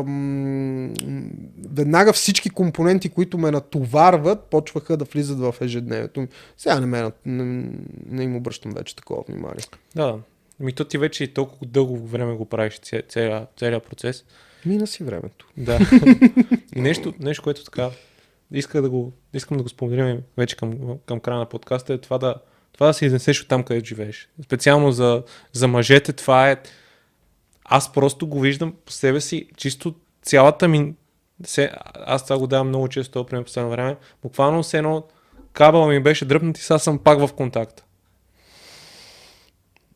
[0.06, 0.90] м-
[1.70, 6.28] веднага всички компоненти, които ме натоварват, почваха да влизат в ежедневието.
[6.58, 7.70] Сега не, ме, не,
[8.10, 9.64] не им обръщам вече такова внимание.
[9.96, 10.20] Да,
[10.60, 14.24] ми то ти вече и толкова дълго време го правиш целият, целият процес.
[14.66, 15.48] Мина си времето.
[15.58, 15.80] Да.
[16.76, 17.90] и нещо, нещо, което така
[18.52, 22.18] исках да го, искам да го споделим вече към, към края на подкаста, е това
[22.18, 22.36] да,
[22.74, 24.30] това да се изнесеш от там, където живееш.
[24.44, 26.58] Специално за, за мъжете това е...
[27.66, 30.94] Аз просто го виждам по себе си, чисто цялата ми...
[31.46, 33.98] Се, аз това го давам много често, пример последно време.
[34.22, 35.04] Буквално все едно
[35.54, 37.84] кабела ми беше дръпнат и сега съм пак в контакт.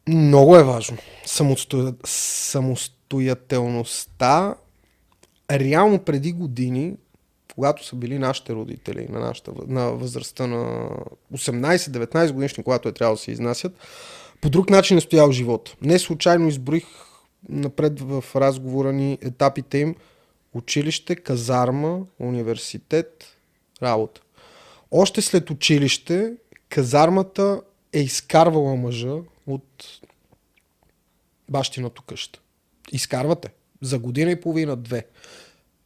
[0.08, 0.98] Много е важно.
[1.26, 1.94] Самосто...
[2.06, 4.56] Самостоятелността
[5.52, 6.94] реално преди години
[7.60, 10.90] когато са били нашите родители на, нашата, на възрастта на
[11.34, 13.78] 18-19 годишни, когато е трябвало да се изнасят,
[14.42, 15.76] по друг начин е стоял живот.
[15.82, 16.86] Не случайно изброих
[17.50, 19.96] напред в разговора ни етапите им
[20.54, 23.26] училище, казарма, университет,
[23.84, 24.22] работа.
[24.92, 26.34] Още след училище,
[26.70, 27.62] казармата
[27.94, 29.16] е изкарвала мъжа
[29.48, 29.86] от
[31.50, 32.40] бащината къща.
[32.92, 33.50] Изкарвате.
[33.82, 35.06] За година и половина, две.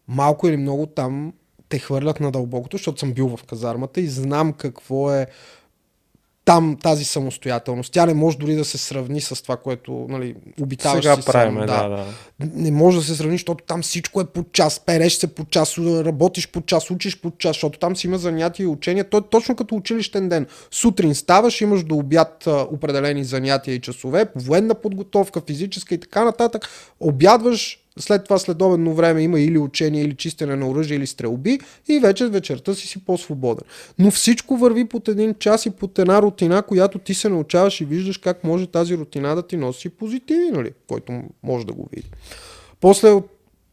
[0.08, 1.34] Малко или много там
[1.74, 5.28] те хвърлят на дълбокото, защото съм бил в казармата и знам какво е
[6.46, 7.94] там тази самостоятелност.
[7.94, 11.56] Тя не може дори да се сравни с това, което нали, обитаваш Сега си правим,
[11.56, 11.66] сам.
[11.66, 11.90] Да.
[11.90, 12.06] да, да.
[12.40, 14.80] Не може да се сравни, защото там всичко е по час.
[14.80, 18.64] Переш се по час, работиш по час, учиш по час, защото там си има занятия
[18.64, 19.10] и учения.
[19.10, 20.48] То е точно като училищен ден.
[20.72, 26.70] Сутрин ставаш, имаш до обяд определени занятия и часове, военна подготовка, физическа и така нататък.
[27.00, 32.00] Обядваш, след това следобедно време има или учение, или чистене на оръжие, или стрелби и
[32.00, 33.64] вече вечерта си си по-свободен.
[34.00, 37.86] Но всичко върви под един час и под една рутина, която ти се научаваш и
[37.86, 40.72] виждаш как може тази рутина да ти носи позитиви, нали?
[40.88, 42.10] който може да го види.
[42.82, 43.22] После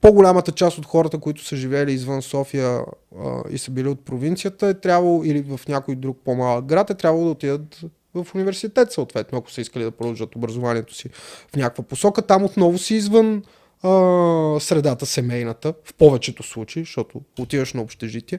[0.01, 2.81] по-голямата част от хората, които са живели извън София
[3.19, 6.95] а, и са били от провинцията, е трябвало, или в някой друг по-малък град, е
[6.95, 7.81] трябвало да отидат
[8.15, 11.09] в университет, съответно, ако са искали да продължат образованието си
[11.53, 12.23] в някаква посока.
[12.23, 13.43] Там отново си извън
[13.83, 18.39] а, средата семейната, в повечето случаи, защото отиваш на общежитие.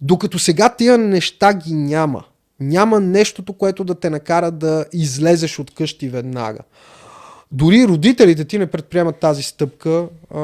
[0.00, 2.24] Докато сега тия неща ги няма.
[2.60, 6.60] Няма нещото, което да те накара да излезеш от къщи веднага.
[7.52, 10.40] Дори родителите ти не предприемат тази стъпка а,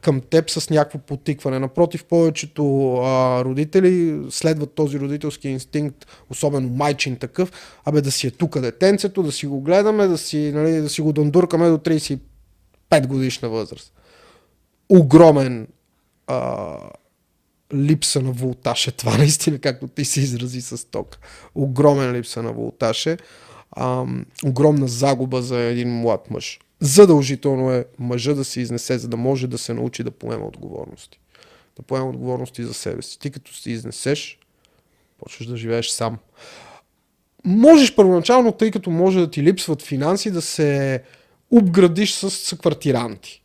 [0.00, 1.58] към теб с някакво потикване.
[1.58, 7.52] Напротив, повечето а, родители следват този родителски инстинкт, особено майчин такъв,
[7.84, 11.00] абе да си е тука детенцето, да си го гледаме, да си, нали, да си
[11.00, 12.18] го дондуркаме до 35
[13.06, 13.92] годишна възраст.
[14.88, 15.68] Огромен
[16.26, 16.76] а,
[17.74, 21.18] липса на волтаж това наистина, както ти се изрази с ток.
[21.54, 23.06] Огромен липса на волтаж
[24.44, 26.60] огромна загуба за един млад мъж.
[26.80, 31.20] Задължително е мъжа да се изнесе, за да може да се научи да поема отговорности.
[31.76, 33.18] Да поема отговорности за себе си.
[33.18, 34.38] Ти като се изнесеш,
[35.18, 36.18] почваш да живееш сам.
[37.44, 41.02] Можеш първоначално, тъй като може да ти липсват финанси, да се
[41.50, 43.42] обградиш с съквартиранти.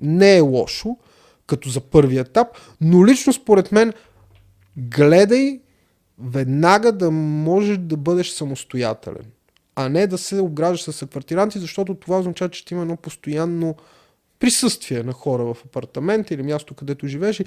[0.00, 0.96] Не е лошо,
[1.46, 2.48] като за първи етап,
[2.80, 3.92] но лично според мен
[4.76, 5.60] гледай
[6.18, 9.24] веднага да можеш да бъдеш самостоятелен
[9.76, 13.74] а не да се обграждаш с квартиранти, защото това означава, че ще има едно постоянно
[14.38, 17.42] присъствие на хора в апартамент или място, където живееш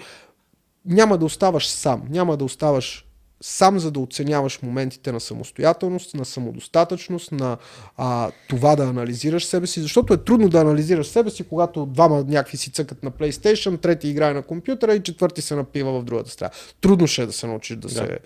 [0.86, 3.06] няма да оставаш сам, няма да оставаш
[3.42, 7.58] сам, за да оценяваш моментите на самостоятелност, на самодостатъчност, на
[7.98, 12.24] а, това да анализираш себе си, защото е трудно да анализираш себе си, когато двама
[12.28, 16.30] някакви си цъкат на PlayStation, трети играе на компютъра и четвърти се напива в другата
[16.30, 16.52] страна.
[16.82, 17.94] Трудно ще е да се научиш да, да.
[17.94, 18.20] се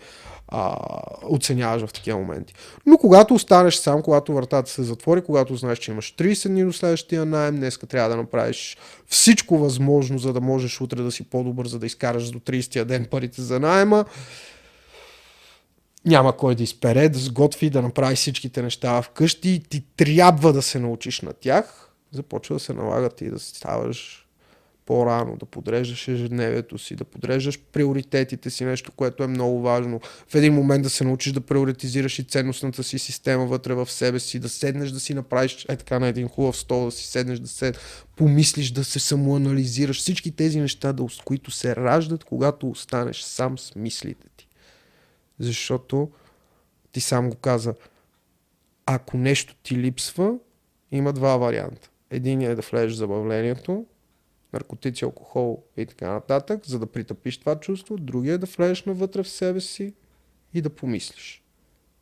[0.48, 0.78] а,
[1.30, 2.54] оценяваш в такива моменти.
[2.86, 6.74] Но когато останеш сам, когато вратата се затвори, когато знаеш, че имаш 30 дни до
[6.74, 8.78] следващия найем, днеска трябва да направиш
[9.08, 13.06] всичко възможно, за да можеш утре да си по-добър, за да изкараш до 30-я ден
[13.12, 14.06] парите за найема,
[16.06, 20.80] няма кой да изпере, да сготви, да направи всичките неща вкъщи, ти трябва да се
[20.80, 24.28] научиш на тях, започва да се налагат и да ставаш
[24.86, 30.02] по-рано, да подреждаш ежедневието си, да подреждаш приоритетите си, нещо, което е много важно.
[30.28, 34.20] В един момент да се научиш да приоритизираш и ценностната си система вътре в себе
[34.20, 37.40] си, да седнеш да си направиш е така на един хубав стол, да си седнеш
[37.40, 37.74] да се
[38.16, 40.00] помислиш, да се самоанализираш.
[40.00, 44.28] Всички тези неща, да, които се раждат, когато останеш сам с мислите.
[45.40, 46.12] Защото
[46.92, 47.74] ти сам го каза,
[48.86, 50.36] ако нещо ти липсва,
[50.92, 51.90] има два варианта.
[52.10, 53.86] Единият е да влезеш в забавлението,
[54.54, 57.98] наркотици, алкохол и така нататък, за да притъпиш това чувство.
[57.98, 59.94] Другия е да влезеш навътре в себе си
[60.54, 61.44] и да помислиш.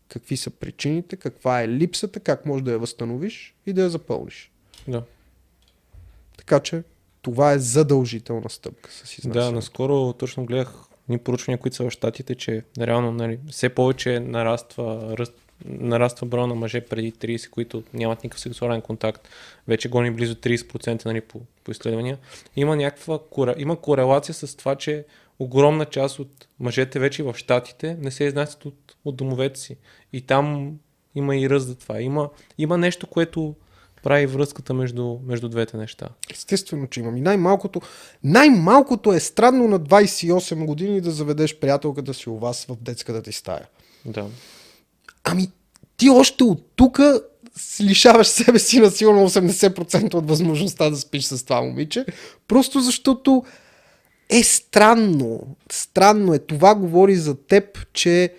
[0.07, 4.51] Какви са причините, каква е липсата, как можеш да я възстановиш и да я запълниш.
[4.87, 5.03] Да.
[6.37, 6.83] Така че
[7.21, 9.51] това е задължителна стъпка с изнасянето.
[9.51, 10.73] Да, наскоро точно гледах
[11.11, 15.33] ни поручвания, които са в щатите, че реално нали, все повече нараства ръст
[15.65, 19.29] нараства броя на мъже преди 30, които нямат никакъв сексуален контакт.
[19.67, 22.17] Вече гони близо 30% нали, по, по изследвания.
[22.55, 23.19] Има някаква
[23.57, 25.05] има корелация с това, че
[25.39, 29.77] огромна част от мъжете вече в Штатите не се изнасят от, от домовете си.
[30.13, 30.77] И там
[31.15, 32.01] има и ръст за това.
[32.01, 33.55] Има, има нещо, което
[34.03, 36.09] прави връзката между, между двете неща.
[36.31, 37.17] Естествено, че имам.
[37.17, 37.81] И най-малкото,
[38.23, 43.31] най-малкото е странно на 28 години да заведеш приятелката си у вас в детската ти
[43.31, 43.67] стая.
[44.05, 44.25] Да.
[45.23, 45.51] Ами,
[45.97, 46.99] ти още от тук
[47.81, 52.05] лишаваш себе си на сигурно 80% от възможността да спиш с това момиче,
[52.47, 53.43] просто защото
[54.29, 55.55] е странно.
[55.71, 56.39] Странно е.
[56.39, 58.33] Това говори за теб, че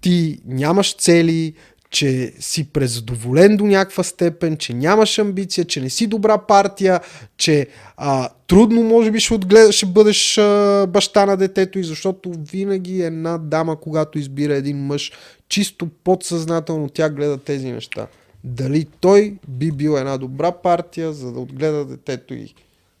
[0.00, 1.54] ти нямаш цели,
[1.90, 7.00] че си презадоволен до някаква степен, че нямаш амбиция, че не си добра партия,
[7.36, 12.32] че а, трудно може би ще, отгледа, ще бъдеш а, баща на детето и защото
[12.36, 15.12] винаги една дама, когато избира един мъж,
[15.48, 18.06] чисто подсъзнателно тя гледа тези неща.
[18.44, 22.54] Дали той би бил една добра партия, за да отгледа детето и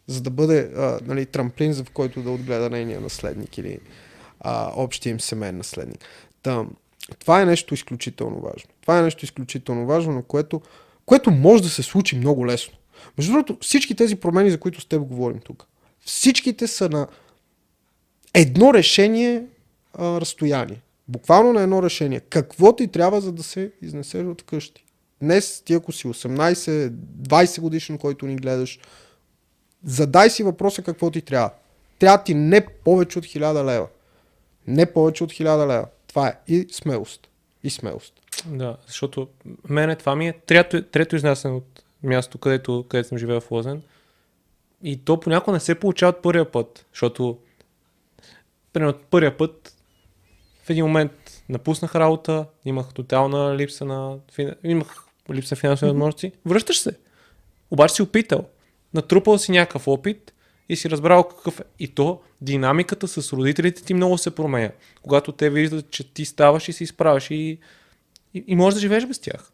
[0.06, 3.78] за да бъде а, нали, трамплин, за в който да отгледа нейния наследник или
[4.40, 6.04] а, общия им семейен наследник.
[6.42, 6.70] Там,
[7.18, 8.70] това е нещо изключително важно.
[8.80, 10.60] Това е нещо изключително важно, на което,
[11.06, 12.74] което може да се случи много лесно.
[13.18, 15.66] Между другото, всички тези промени, за които с теб говорим тук,
[16.00, 17.06] всичките са на
[18.34, 19.44] едно решение
[19.94, 20.80] а, разстояние.
[21.08, 22.20] Буквално на едно решение.
[22.20, 24.84] Какво ти трябва, за да се изнесеш от къщи?
[25.22, 28.78] Днес, ти ако си 18, 20 годишен, който ни гледаш,
[29.84, 31.50] задай си въпроса какво ти трябва.
[31.98, 33.86] Трябва ти не повече от 1000 лева.
[34.66, 35.86] Не повече от 1000 лева.
[36.16, 36.36] Това е.
[36.48, 37.28] И смелост.
[37.64, 38.14] И смелост.
[38.46, 39.28] Да, защото
[39.68, 43.82] мене това ми е трето, трето изнасяне от място, където, където съм живеел в Лозен.
[44.82, 47.38] И то понякога не се получава от първия път, защото
[48.72, 49.76] примерно първия път
[50.64, 54.18] в един момент напуснах работа, имах тотална липса на,
[54.64, 56.98] имах липса на финансови възможности, връщаш се.
[57.70, 58.48] Обаче си опитал.
[58.94, 60.32] Натрупал си някакъв опит
[60.68, 61.64] и си разбрал какъв е.
[61.78, 64.70] И то динамиката с родителите ти много се променя.
[65.02, 67.58] Когато те виждат, че ти ставаш и се изправяш и,
[68.34, 69.52] и, и можеш да живееш без тях.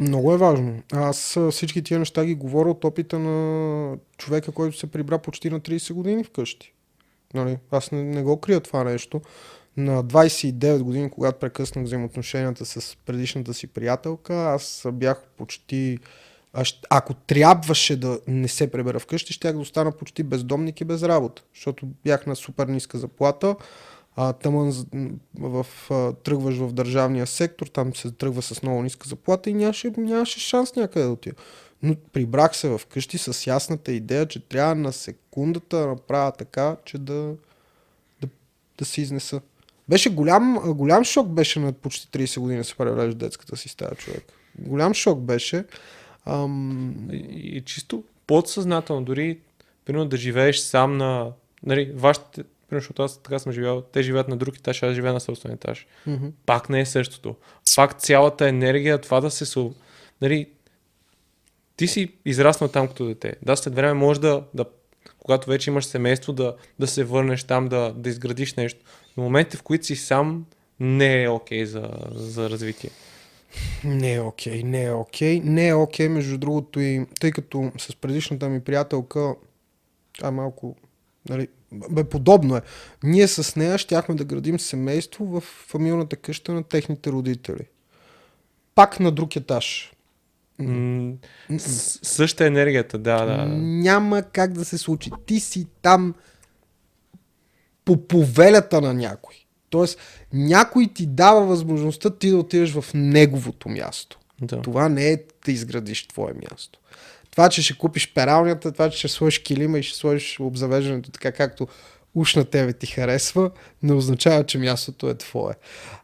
[0.00, 0.82] Много е важно.
[0.92, 5.60] Аз всички тия неща ги говоря от опита на човека, който се прибра почти на
[5.60, 6.72] 30 години вкъщи.
[7.34, 7.58] Нали?
[7.70, 9.20] Аз не, не го крия това нещо.
[9.76, 15.98] На 29 години, когато прекъснах взаимоотношенията с предишната си приятелка, аз бях почти...
[16.90, 21.42] Ако трябваше да не се пребера вкъщи, щях да остана почти бездомник и без работа,
[21.54, 23.56] защото бях на супер ниска заплата.
[24.16, 24.86] А, тъмън
[25.38, 29.92] в, а, тръгваш в държавния сектор, там се тръгва с много ниска заплата и нямаше,
[29.96, 31.36] нямаше шанс някъде да отида.
[31.82, 36.76] Но прибрах се в къщи с ясната идея, че трябва на секундата да направя така,
[36.84, 37.34] че да,
[38.20, 38.28] да,
[38.78, 39.40] да се изнеса.
[39.88, 43.94] Беше голям, голям шок беше на почти 30 години да се преврежда детската си стая
[43.94, 44.24] човек.
[44.58, 45.64] Голям шок беше.
[46.26, 47.08] Ам...
[47.12, 47.16] И,
[47.56, 49.38] и чисто подсъзнателно, дори
[49.84, 51.32] примерно да живееш сам на...
[51.62, 55.12] Нали, вашите, примерно, защото аз така съм живял, те живеят на друг етаж, аз живея
[55.12, 55.86] на собствен етаж.
[56.08, 56.30] Mm-hmm.
[56.46, 57.36] Пак не е същото.
[57.76, 59.70] Пак цялата енергия, това да се...
[60.20, 60.46] Нали,
[61.76, 63.36] ти си израснал там като дете.
[63.42, 64.64] Да, след време може да, да
[65.18, 68.80] когато вече имаш семейство, да, да се върнеш там, да, да изградиш нещо.
[69.16, 70.46] Но моментите, в които си сам,
[70.80, 72.90] не е окей okay за, за развитие.
[73.84, 75.40] Не е окей, okay, не е окей.
[75.40, 75.44] Okay.
[75.44, 79.34] Не е окей, okay, между другото и тъй като с предишната ми приятелка,
[80.22, 80.76] а малко,
[81.28, 81.48] нали,
[81.90, 82.60] бе, подобно е.
[83.02, 87.66] Ние с нея щяхме да градим семейство в фамилната къща на техните родители.
[88.74, 89.92] Пак на друг етаж.
[92.02, 93.46] Съща енергията, да, да.
[93.56, 95.10] Няма как да се случи.
[95.26, 96.14] Ти си там
[97.84, 99.34] по повелята на някой.
[99.70, 99.98] Тоест,
[100.32, 104.18] някой ти дава възможността ти да отидеш в неговото място.
[104.40, 104.62] Да.
[104.62, 106.78] Това не е да изградиш твое място.
[107.30, 111.32] Това, че ще купиш пералнята, това, че ще сложиш килима и ще сложиш обзавеждането така,
[111.32, 111.68] както
[112.14, 113.50] уж на тебе ти харесва,
[113.82, 115.54] не означава, че мястото е твое.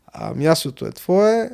[0.07, 1.51] А мястото е твое,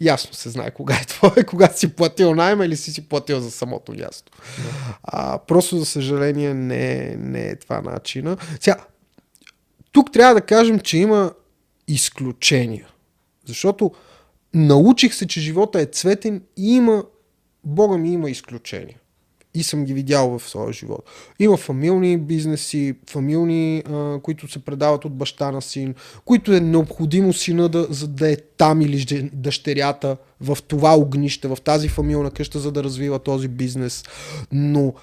[0.00, 3.50] ясно се знае кога е твое, кога си платил найма или си си платил за
[3.50, 4.32] самото място.
[4.58, 4.98] Да.
[5.02, 8.36] А, просто, за съжаление, не, не е това начина.
[8.60, 8.76] Сега,
[9.92, 11.32] тук трябва да кажем, че има
[11.88, 12.88] изключения.
[13.46, 13.92] Защото
[14.54, 17.04] научих се, че живота е цветен и има,
[17.64, 18.96] Бога ми има изключения
[19.54, 21.10] и съм ги видял в своя живот.
[21.38, 25.94] Има фамилни бизнеси, фамилни, а, които се предават от баща на син,
[26.24, 31.58] които е необходимо сина да, за да е там или дъщерята в това огнище, в
[31.64, 34.04] тази фамилна къща, за да развива този бизнес.
[34.52, 34.94] Но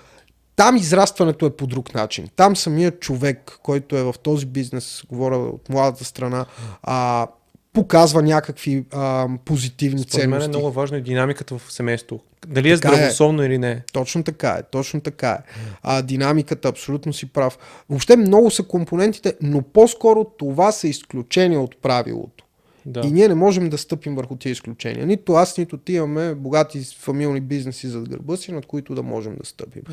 [0.55, 2.27] там израстването е по друг начин.
[2.35, 6.45] Там самият човек, който е в този бизнес, говоря от младата страна,
[6.83, 7.27] а,
[7.73, 10.47] показва някакви а, позитивни Според ценности.
[10.47, 12.23] мен е много важно и динамиката в семейството.
[12.47, 13.45] Дали е здравословно е.
[13.45, 13.83] или не.
[13.93, 15.37] Точно така е, точно така е.
[15.83, 17.57] А, динамиката, абсолютно си прав.
[17.89, 22.44] Въобще много са компонентите, но по-скоро това са изключения от правилото.
[22.85, 23.01] Да.
[23.05, 25.05] И ние не можем да стъпим върху тези изключения.
[25.05, 29.35] Нито аз, нито ти имаме богати фамилни бизнеси зад гърба си, над които да можем
[29.35, 29.83] да стъпим.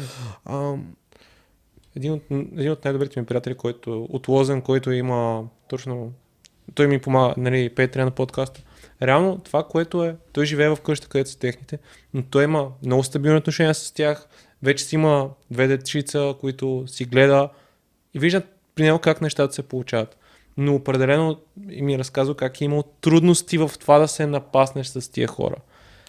[0.44, 0.74] А,
[1.96, 6.12] един от, един от най-добрите ми приятели, който от Лозен, който има точно
[6.74, 8.62] той ми помага, нали, Петре на подкаста.
[9.02, 11.78] Реално това, което е, той живее в къща, където са техните,
[12.14, 14.28] но той има много стабилни отношения с тях,
[14.62, 17.48] вече си има две дечица, които си гледа
[18.14, 18.44] и виждат
[18.74, 20.18] при него как нещата се получават.
[20.56, 25.28] Но определено ми разказва как е имал трудности в това да се напаснеш с тия
[25.28, 25.56] хора.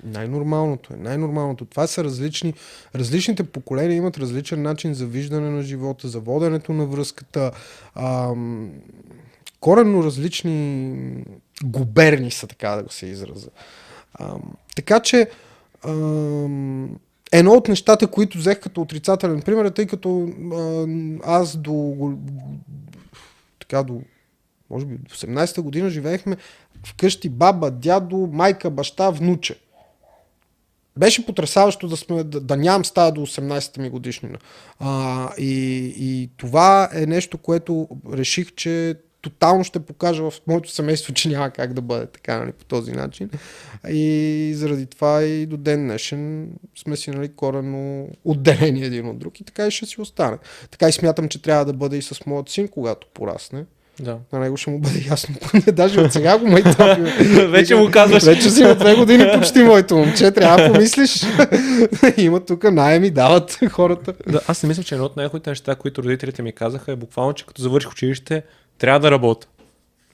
[0.03, 0.97] Най-нормалното е.
[0.97, 1.65] Най-нормалното.
[1.65, 2.53] Това са различни.
[2.95, 7.51] Различните поколения имат различен начин за виждане на живота, за воденето на връзката.
[7.95, 8.71] Ам,
[9.59, 11.25] коренно различни
[11.63, 13.49] губерни са, така да го се израза.
[14.13, 14.35] А,
[14.75, 15.29] така че
[15.83, 15.91] а,
[17.31, 20.85] едно от нещата, които взех като отрицателен пример, е тъй като а,
[21.23, 22.13] аз до
[23.59, 24.01] така до
[24.73, 26.37] може би 18-та година живеехме
[26.85, 29.55] вкъщи баба, дядо, майка, баща, внуче.
[30.97, 34.37] Беше потрясаващо да, сме, да, да нямам стая до 18-та ми годишнина.
[34.79, 41.13] А, и, и това е нещо, което реших, че тотално ще покажа в моето семейство,
[41.13, 43.29] че няма как да бъде така, нали, по този начин.
[43.89, 49.39] И заради това и до ден днешен сме си нали, корено отделени един от друг
[49.39, 50.37] и така и ще си остане.
[50.71, 53.65] Така и смятам, че трябва да бъде и с моят син, когато порасне.
[53.99, 54.17] Да.
[54.33, 55.35] На него ще му бъде ясно.
[55.73, 56.63] Даже от сега го май
[57.47, 58.23] Вече му казваш.
[58.23, 60.31] Вече си от две години почти моето момче.
[60.31, 61.25] Трябва да помислиш.
[62.17, 64.13] Има тук найеми, дават хората.
[64.27, 67.33] Да, аз не мисля, че едно от най-хубавите неща, които родителите ми казаха е буквално,
[67.33, 68.43] че като завърших училище,
[68.77, 69.47] трябва да работя.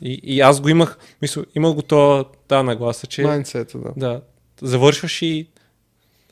[0.01, 3.21] И, и аз го имах, мисля, имах го това, тази нагласа, че...
[3.21, 3.91] Майнсета, да.
[3.97, 4.21] Да.
[4.61, 5.47] Завършваш и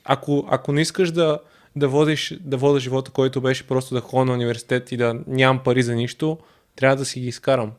[0.04, 1.38] ако, ако не искаш да,
[1.76, 5.62] да водиш, да вода живота, който беше просто да ходя на университет и да нямам
[5.64, 6.38] пари за нищо,
[6.78, 7.72] трябва да си ги изкарам.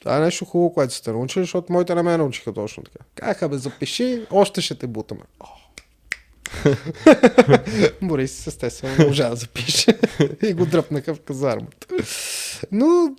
[0.00, 3.04] Това е нещо хубаво, което сте научили, защото моите не ме научиха точно така.
[3.14, 5.20] Казаха, бе, запиши, още ще те бутаме.
[8.02, 9.98] Борис, естествено, не можа да запише
[10.42, 11.86] и го дръпнаха в казармата.
[12.72, 13.14] Но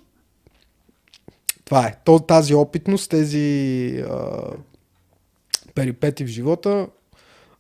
[1.66, 1.98] това е.
[2.28, 4.42] Тази опитност, тези а,
[5.76, 6.88] перипети в живота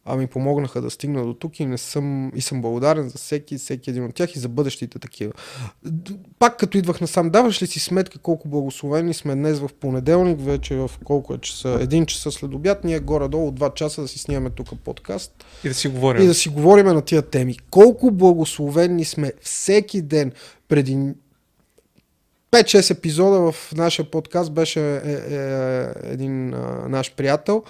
[0.06, 3.58] а ми помогнаха да стигна до тук и не съм, и съм благодарен за всеки,
[3.58, 5.34] всеки един от тях и за бъдещите такива.
[6.40, 10.76] Пак като идвах насам, даваш ли си сметка колко благословени сме днес в понеделник, вече
[10.76, 14.50] в колко е часа, един часа след обяд, ние горе-долу два часа да си снимаме
[14.50, 15.46] тук подкаст.
[15.64, 16.24] И да си говорим.
[16.24, 17.58] И да си говорим на тия теми.
[17.72, 20.32] Колко благословени сме всеки ден
[20.68, 21.14] преди
[22.52, 27.64] 5-6 епизода в нашия подкаст беше е, е, е, един а, наш приятел,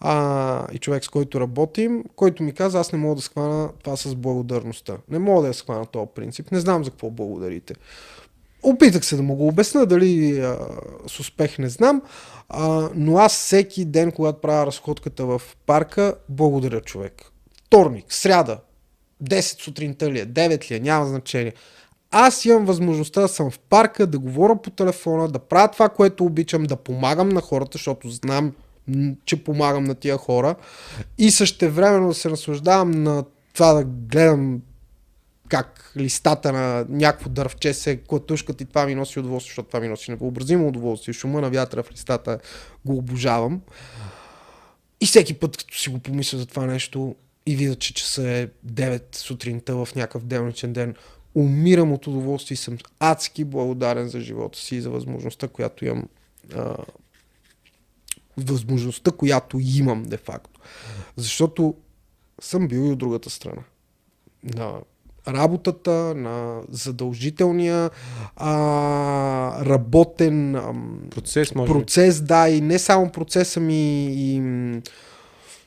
[0.00, 3.96] а, и човек с който работим, който ми каза, аз не мога да схвана това
[3.96, 4.96] с благодарността.
[5.08, 6.50] Не мога да я схвана този принцип.
[6.50, 7.74] Не знам за какво благодарите.
[8.62, 10.58] Опитах се да му го обясна, дали а,
[11.06, 12.02] с успех не знам,
[12.48, 17.22] а, но аз всеки ден, когато правя разходката в парка, благодаря човек.
[17.66, 18.58] Вторник, сряда,
[19.24, 21.52] 10 сутринта ли е, 9 ли е, няма значение.
[22.10, 26.24] Аз имам възможността да съм в парка, да говоря по телефона, да правя това, което
[26.24, 28.52] обичам, да помагам на хората, защото знам,
[29.24, 30.54] че помагам на тия хора
[31.18, 33.24] и същевременно се наслаждавам на
[33.54, 34.60] това да гледам
[35.48, 39.88] как листата на някакво дървче се клатушкат и това ми носи удоволствие, защото това ми
[39.88, 41.14] носи невъобразимо удоволствие.
[41.14, 42.38] Шума на вятъра в листата
[42.84, 43.60] го обожавам.
[45.00, 47.14] И всеки път, като си го помисля за това нещо
[47.46, 50.94] и видя, че часа е 9 сутринта в някакъв делничен ден,
[51.34, 56.04] умирам от удоволствие и съм адски благодарен за живота си и за възможността, която имам
[56.54, 56.76] а,
[58.36, 60.60] възможността, която имам де-факто.
[61.16, 61.74] Защото
[62.40, 63.62] съм бил и от другата страна.
[64.54, 64.72] На
[65.28, 67.90] работата, на задължителния
[68.36, 70.74] а, работен а,
[71.10, 74.42] процес, може процес, да, и не само процеса ми и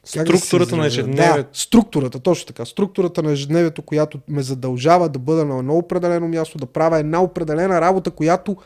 [0.05, 1.49] Структурата на ежедневието.
[1.51, 2.65] Да, структурата, точно така.
[2.65, 7.23] Структурата на ежедневието, която ме задължава да бъда на едно определено място, да правя една
[7.23, 8.57] определена работа, която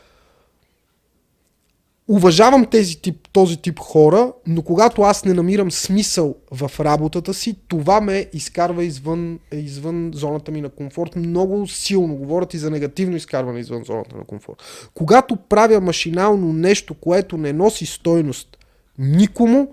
[2.08, 7.56] уважавам тези тип, този тип хора, но когато аз не намирам смисъл в работата си,
[7.68, 11.16] това ме изкарва извън, извън зоната ми на комфорт.
[11.16, 14.90] Много силно говорят и за негативно изкарване извън зоната на комфорт.
[14.94, 18.58] Когато правя машинално нещо, което не носи стойност
[18.98, 19.72] никому,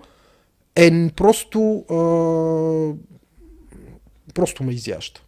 [0.76, 1.96] е просто, а,
[4.34, 5.22] просто ме изяща.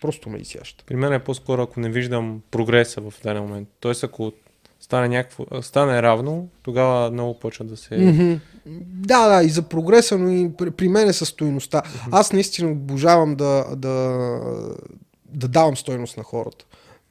[0.00, 0.84] Просто ме изяща.
[0.86, 3.68] При мен е по-скоро, ако не виждам прогреса в даден момент.
[3.80, 4.32] Тоест, ако
[4.84, 7.94] стане, някакво, стане равно, тогава много почва да се...
[7.94, 8.38] Mm-hmm.
[8.86, 11.82] Да, да, и за прогреса, но и при, при мен е със стоиността.
[11.82, 12.08] Mm-hmm.
[12.12, 14.28] Аз наистина обожавам да, да,
[15.28, 16.64] да давам стойност на хората.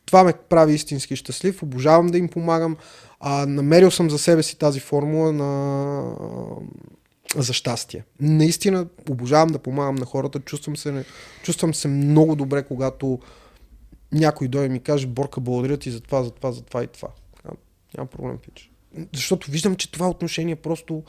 [0.05, 2.77] Това ме прави истински щастлив, обожавам да им помагам.
[3.19, 6.03] А, намерил съм за себе си тази формула на
[7.35, 8.03] за щастие.
[8.19, 10.39] Наистина обожавам да помагам на хората.
[10.39, 11.05] Чувствам се,
[11.43, 13.19] чувствам се много добре, когато
[14.11, 16.87] някой дойде и ми каже, Борка, благодаря ти за това, за това, за това и
[16.87, 17.09] това.
[17.97, 18.71] Няма проблем, пич.
[19.13, 21.03] Защото виждам, че това отношение просто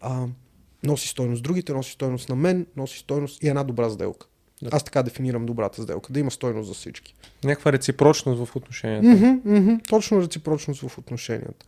[0.00, 0.26] а,
[0.82, 1.42] носи стойност.
[1.42, 4.26] Другите носи стойност на мен, носи стойност и една добра сделка.
[4.62, 4.70] Да.
[4.72, 7.14] Аз така дефинирам добрата сделка, да има стойност за всички.
[7.44, 9.06] Някаква реципрочност в отношенията.
[9.06, 11.66] Mm-hmm, mm-hmm, точно реципрочност в отношенията.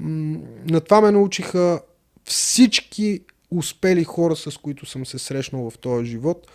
[0.00, 1.80] М- на това ме научиха
[2.24, 3.20] всички
[3.50, 6.46] успели хора, с които съм се срещнал в този живот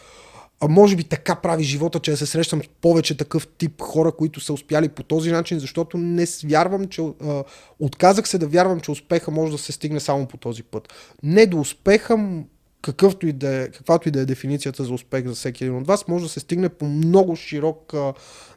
[0.60, 4.12] а може би така прави живота, че да се срещам с повече такъв тип хора,
[4.12, 7.44] които са успяли по този начин, защото не вярвам, че а,
[7.80, 10.94] отказах се да вярвам, че успеха може да се стигне само по този път.
[11.24, 12.44] Не до успеха,
[12.82, 15.88] какъвто и да е, каквато и да е дефиницията за успех за всеки един от
[15.88, 18.14] вас, може да се стигне по много широк а,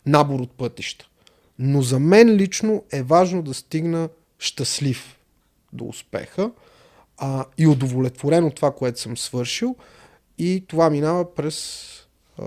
[0.07, 1.09] набор от пътища.
[1.59, 4.09] Но за мен лично е важно да стигна
[4.39, 5.19] щастлив
[5.73, 6.51] до успеха
[7.19, 9.77] а, и удовлетворен от това, което съм свършил.
[10.39, 11.89] И това минава през
[12.39, 12.45] а,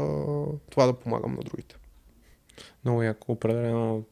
[0.69, 1.75] това да помагам на другите.
[2.85, 4.03] Много яко, определено.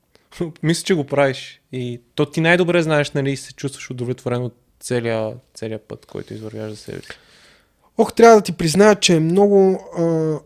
[0.62, 1.60] Мисля, че го правиш.
[1.72, 6.70] И то ти най-добре знаеш, нали, се чувстваш удовлетворен от целия, целия път, който извървяш
[6.70, 7.08] за себе си.
[7.98, 9.80] Ох, трябва да ти призная, че е много.
[9.98, 10.38] А,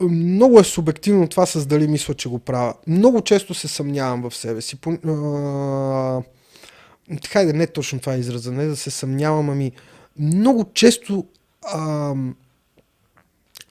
[0.00, 2.74] много е субективно това с дали мисля, че го правя.
[2.86, 4.76] Много често се съмнявам в себе си.
[4.76, 6.22] По, а,
[7.28, 9.72] хайде, не точно това е израза, не да се съмнявам, ами
[10.18, 11.26] много често
[11.62, 12.14] а,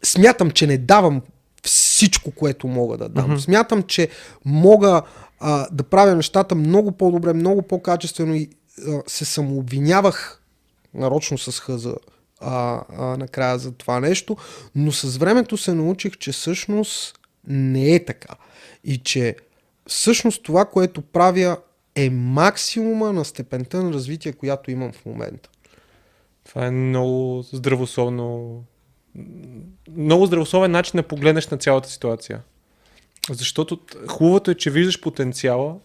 [0.03, 1.21] смятам, че не давам
[1.63, 3.31] всичко, което мога да дам.
[3.31, 3.39] Mm-hmm.
[3.39, 4.09] Смятам, че
[4.45, 5.01] мога
[5.39, 8.49] а, да правя нещата много по-добре, много по-качествено и
[8.87, 10.41] а, се самообвинявах
[10.93, 11.93] нарочно с хъза
[12.41, 14.37] а, а, накрая за това нещо,
[14.75, 18.35] но с времето се научих, че всъщност не е така.
[18.83, 19.35] И че
[19.87, 21.57] всъщност това, което правя
[21.95, 25.49] е максимума на степента на развитие, която имам в момента.
[26.49, 28.63] Това е много здравословно.
[29.97, 32.41] Много здравословен начин да погледнеш на цялата ситуация.
[33.31, 35.75] Защото хубавото е, че виждаш потенциала,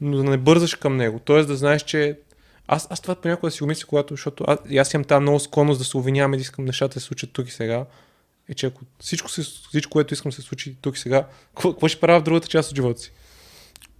[0.00, 1.20] но да не бързаш към него.
[1.24, 2.18] Тоест да знаеш, че
[2.68, 5.84] аз, аз това понякога си умисля, когато, защото аз, аз имам тази много склонност да
[5.84, 7.86] се обвинявам и да искам нещата да се случат тук и сега.
[8.48, 9.28] Е, че ако всичко,
[9.68, 12.76] всичко което искам се случи тук и сега, какво ще правя в другата част от
[12.76, 13.12] живота си?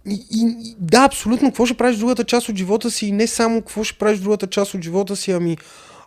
[0.05, 1.49] И, и, да, абсолютно.
[1.49, 4.19] Какво ще правиш в другата част от живота си и не само какво ще правиш
[4.19, 5.57] в другата част от живота си, ами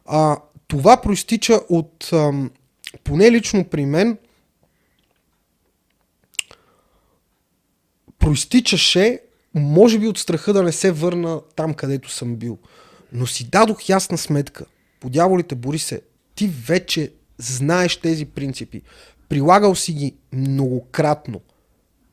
[0.04, 2.50] а, това проистича от, ам,
[3.04, 4.18] поне лично при мен,
[8.18, 9.20] проистичаше,
[9.54, 12.58] може би от страха да не се върна там, където съм бил.
[13.12, 14.64] Но си дадох ясна сметка.
[15.00, 16.00] По дяволите, бори се,
[16.34, 18.82] ти вече знаеш тези принципи.
[19.28, 21.40] Прилагал си ги многократно.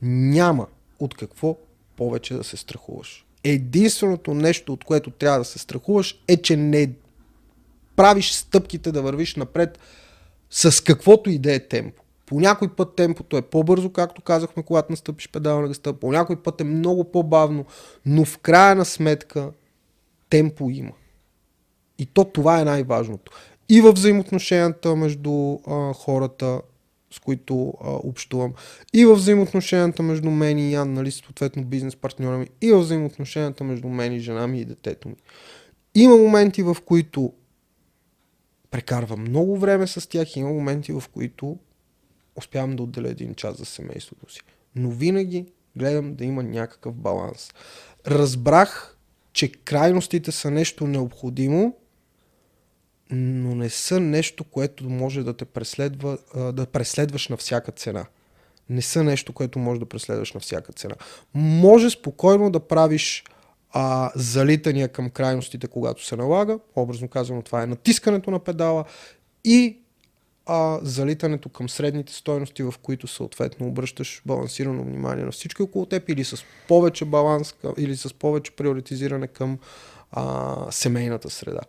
[0.02, 0.68] Няма
[1.00, 1.58] от какво
[1.96, 3.26] повече да се страхуваш.
[3.44, 6.90] Единственото нещо, от което трябва да се страхуваш, е, че не
[8.02, 9.80] правиш стъпките да вървиш напред
[10.50, 12.04] с каквото и да е темпо.
[12.26, 15.94] По някой път темпото е по-бързо, както казахме, когато настъпиш педала на гъста.
[15.94, 17.66] По някой път е много по-бавно,
[18.06, 19.50] но в края на сметка
[20.30, 20.92] темпо има.
[22.00, 23.32] И то това е най-важното.
[23.70, 26.62] И в взаимоотношенията между а, хората,
[27.14, 28.54] с които а, общувам,
[28.94, 33.64] и в взаимоотношенията между мен и Ян, нали, съответно бизнес партньора ми, и в взаимоотношенията
[33.64, 35.16] между мен и жена ми и детето ми.
[35.96, 37.34] Има моменти, в които
[38.72, 41.58] прекарвам много време с тях, има моменти, в които
[42.36, 44.42] успявам да отделя един час за семейството си.
[44.76, 45.46] Но винаги
[45.76, 47.52] гледам да има някакъв баланс.
[48.08, 48.98] Разбрах,
[49.34, 51.76] че крайностите са нещо необходимо,
[53.12, 58.06] но не са нещо, което може да те преследва, да преследваш на всяка цена.
[58.70, 60.96] Не са нещо, което може да преследваш на всяка цена.
[61.34, 63.24] Може спокойно да правиш
[63.74, 66.60] а, залитания към крайностите, когато се налага.
[66.76, 68.86] Образно казано, това е натискането на педала
[69.44, 69.78] и
[70.46, 76.10] а, залитането към средните стойности, в които съответно обръщаш балансирано внимание на всички около теб
[76.10, 79.60] или с повече баланс или с повече приоритизиране към
[80.12, 81.62] а, семейната среда.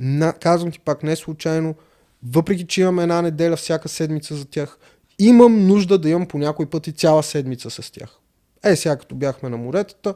[0.00, 1.74] На, казвам ти пак не случайно,
[2.26, 4.78] въпреки че имам една неделя всяка седмица за тях,
[5.18, 8.18] имам нужда да имам по някой път и цяла седмица с тях.
[8.64, 10.14] Е, сега като бяхме на моретата,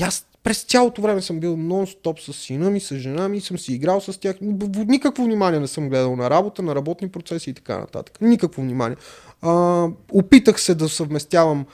[0.00, 3.74] аз през цялото време съм бил нон-стоп с сина ми, с жена ми, съм си
[3.74, 4.36] играл с тях.
[4.40, 8.18] Никакво внимание не съм гледал на работа, на работни процеси и така нататък.
[8.20, 8.96] Никакво внимание.
[9.42, 11.66] А, опитах се да съвместявам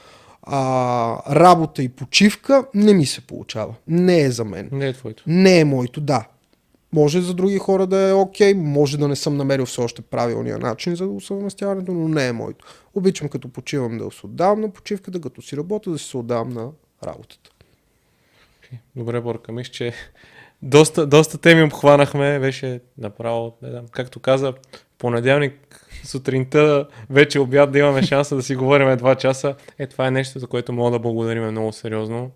[0.42, 3.74] а, работа и почивка, не ми се получава.
[3.88, 4.68] Не е за мен.
[4.72, 5.22] Не е твоето.
[5.26, 6.26] Не е моето, да.
[6.92, 10.02] Може за други хора да е окей, okay, може да не съм намерил все още
[10.02, 12.64] правилния начин за съвместяването, но не е моето.
[12.94, 16.48] Обичам като почивам да се отдавам на почивката, като си работя да си се отдавам
[16.48, 16.68] на
[17.06, 17.50] работата.
[18.96, 19.92] Добре, Борка, мисля, че
[20.62, 22.38] доста, доста теми обхванахме.
[22.38, 24.54] Беше направо, не знам, както каза,
[24.98, 29.54] понеделник сутринта, вече обяд да имаме шанса да си говорим два часа.
[29.78, 32.30] Е, това е нещо, за което мога да благодарим много сериозно.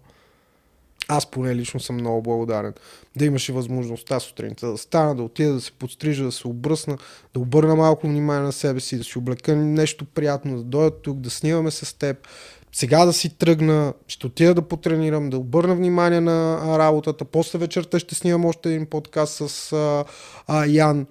[1.09, 2.75] Аз поне лично съм много благодарен.
[3.17, 6.99] Да имаше възможността сутринта да стана, да отида, да се подстрижа, да се обръсна,
[7.35, 11.19] да обърна малко внимание на себе си, да си облека нещо приятно, да дойда тук,
[11.21, 12.29] да снимаме с теб,
[12.73, 17.99] сега да си тръгна, ще отида да потренирам, да обърна внимание на работата, после вечерта
[17.99, 20.05] ще снимам още един подкаст с а,
[20.47, 21.07] а, Ян.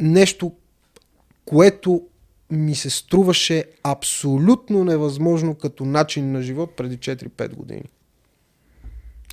[0.00, 0.52] Нещо,
[1.44, 2.02] което
[2.50, 7.84] ми се струваше абсолютно невъзможно като начин на живот преди 4-5 години.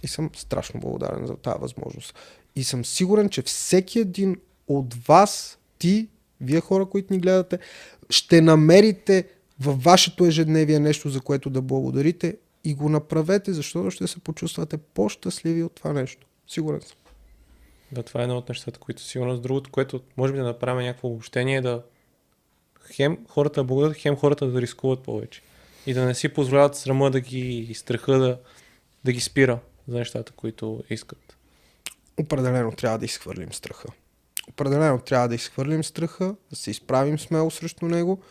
[0.04, 2.16] И съм страшно благодарен за тази възможност.
[2.56, 4.38] И съм сигурен, че всеки един
[4.68, 6.08] от вас, ти,
[6.42, 7.60] вие хора, които ни гледате,
[8.10, 9.28] ще намерите
[9.62, 14.78] във вашето ежедневие нещо, за което да благодарите и го направете, защото ще се почувствате
[14.78, 16.28] по-щастливи от това нещо.
[16.48, 16.98] Сигурен съм.
[17.92, 20.86] Да, това е едно от нещата, които сигурно с другото, което може би да направим
[20.86, 21.84] някакво обобщение, да
[22.92, 25.42] хем хората да благодарят, хем хората да рискуват повече.
[25.86, 28.40] И да не си позволяват срама да ги страха да,
[29.04, 31.38] да ги спира за нещата, които искат.
[32.18, 33.88] Определено трябва да изхвърлим страха.
[34.50, 38.22] Определено трябва да изхвърлим страха, да се изправим смело срещу него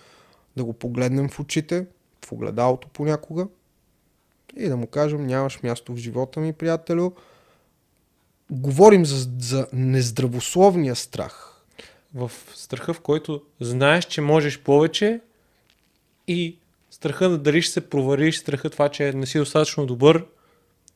[0.57, 1.87] да го погледнем в очите,
[2.25, 3.47] в огледалото понякога
[4.57, 7.13] и да му кажем нямаш място в живота ми, приятелю.
[8.51, 11.63] Говорим за, за нездравословния страх.
[12.15, 15.21] В страха, в който знаеш, че можеш повече
[16.29, 16.57] и
[16.91, 20.27] страха да дали ще се провариш, страха това, че не си достатъчно добър,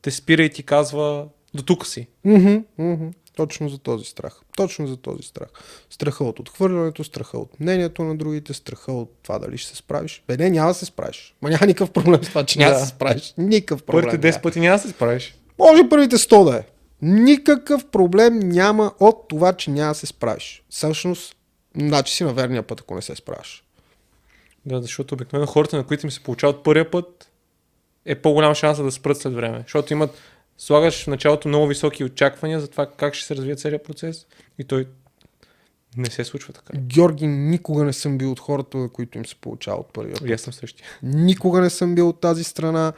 [0.03, 2.09] те спира и ти казва до тук си.
[2.27, 3.15] Mm-hmm, mm-hmm.
[3.37, 4.41] Точно за този страх.
[4.57, 5.49] Точно за този страх.
[5.91, 10.23] Страха от отхвърлянето, страха от мнението на другите, страха от това дали ще се справиш.
[10.29, 11.35] Бе, не, няма да се справиш.
[11.43, 13.35] Ма няма никакъв проблем с това, че няма да се справиш.
[13.39, 14.05] Никакъв проблем.
[14.05, 15.37] Първите 10 пъти няма да се справиш.
[15.59, 16.63] Може първите 100 да е.
[17.03, 20.65] Никакъв проблем няма от това, че няма да се справиш.
[20.69, 21.37] Всъщност,
[21.77, 23.65] значи си на верния път, ако не се справиш.
[24.67, 27.31] Да, защото обикновено хората, на които им се получават първия път,
[28.05, 29.59] е по-голям шанс да спрат след време.
[29.63, 30.11] Защото имат,
[30.59, 34.27] слагаш в началото много високи очаквания за това как ще се развие целият процес
[34.59, 34.87] и той
[35.97, 36.73] не се случва така.
[36.79, 40.29] Георги, никога не съм бил от хората, на които им се получава от първия път.
[40.29, 40.87] И аз съм същия.
[41.03, 42.93] Никога не съм бил от тази страна.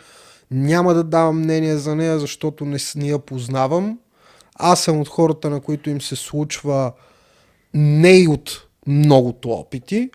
[0.51, 3.99] Няма да давам мнение за нея, защото не, не я познавам.
[4.55, 6.93] Аз съм от хората, на които им се случва
[7.75, 10.11] не и от многото опити,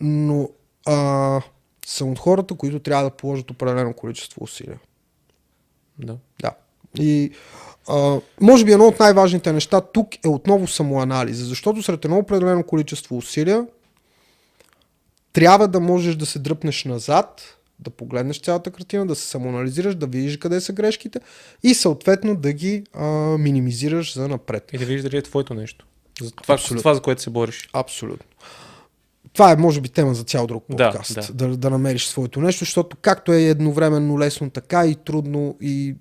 [0.00, 0.48] но
[0.86, 1.40] а,
[1.86, 4.80] съм от хората, които трябва да положат определено количество усилия.
[5.98, 6.16] Да.
[6.40, 6.52] Да.
[6.98, 7.30] И
[7.88, 12.62] а, може би едно от най-важните неща тук е отново самоанализа, защото сред едно определено
[12.62, 13.66] количество усилия
[15.32, 20.06] трябва да можеш да се дръпнеш назад, да погледнеш цялата картина, да се самоанализираш, да
[20.06, 21.20] видиш къде са грешките
[21.62, 23.04] и съответно да ги а,
[23.38, 24.70] минимизираш за напред.
[24.72, 25.86] И да видиш дали е твоето нещо.
[26.22, 26.78] За това, Абсолютно.
[26.78, 27.68] това за което се бориш.
[27.72, 28.26] Абсолютно.
[29.32, 31.36] Това е, може би, тема за цял друг Да, подкаст.
[31.36, 31.48] да.
[31.48, 35.94] Да, да намериш своето нещо, защото както е едновременно лесно, така и трудно и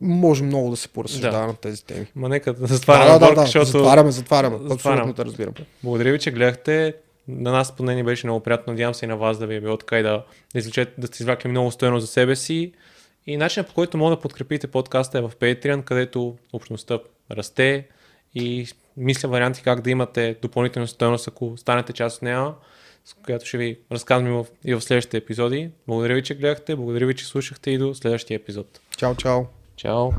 [0.00, 1.46] може много да се поразсъждава Да.
[1.46, 2.06] на тези теми.
[2.14, 3.66] Ма нека да затваряме да, да, да, да, защото...
[3.66, 4.58] затваряме, затваряме.
[4.58, 4.98] Затварям.
[4.98, 5.54] Абсолютно те разбирам.
[5.82, 6.94] Благодаря ви, че гледахте.
[7.28, 8.72] На нас поне ни беше много приятно.
[8.72, 11.06] Надявам се и на вас да ви е било така и да, да, извлечете, да
[11.06, 12.72] сте извлякли много стоено за себе си.
[13.26, 16.98] И начинът по който може да подкрепите подкаста е в Patreon, където общността
[17.30, 17.86] расте
[18.34, 18.66] и
[18.96, 22.54] мисля варианти как да имате допълнителна стоеност, ако станете част от нея,
[23.04, 25.70] с която ще ви разказвам и в, и в следващите епизоди.
[25.86, 28.80] Благодаря ви, че гледахте, благодаря ви, че слушахте и до следващия епизод.
[28.96, 29.57] Чао, чао.
[29.78, 30.12] Чао!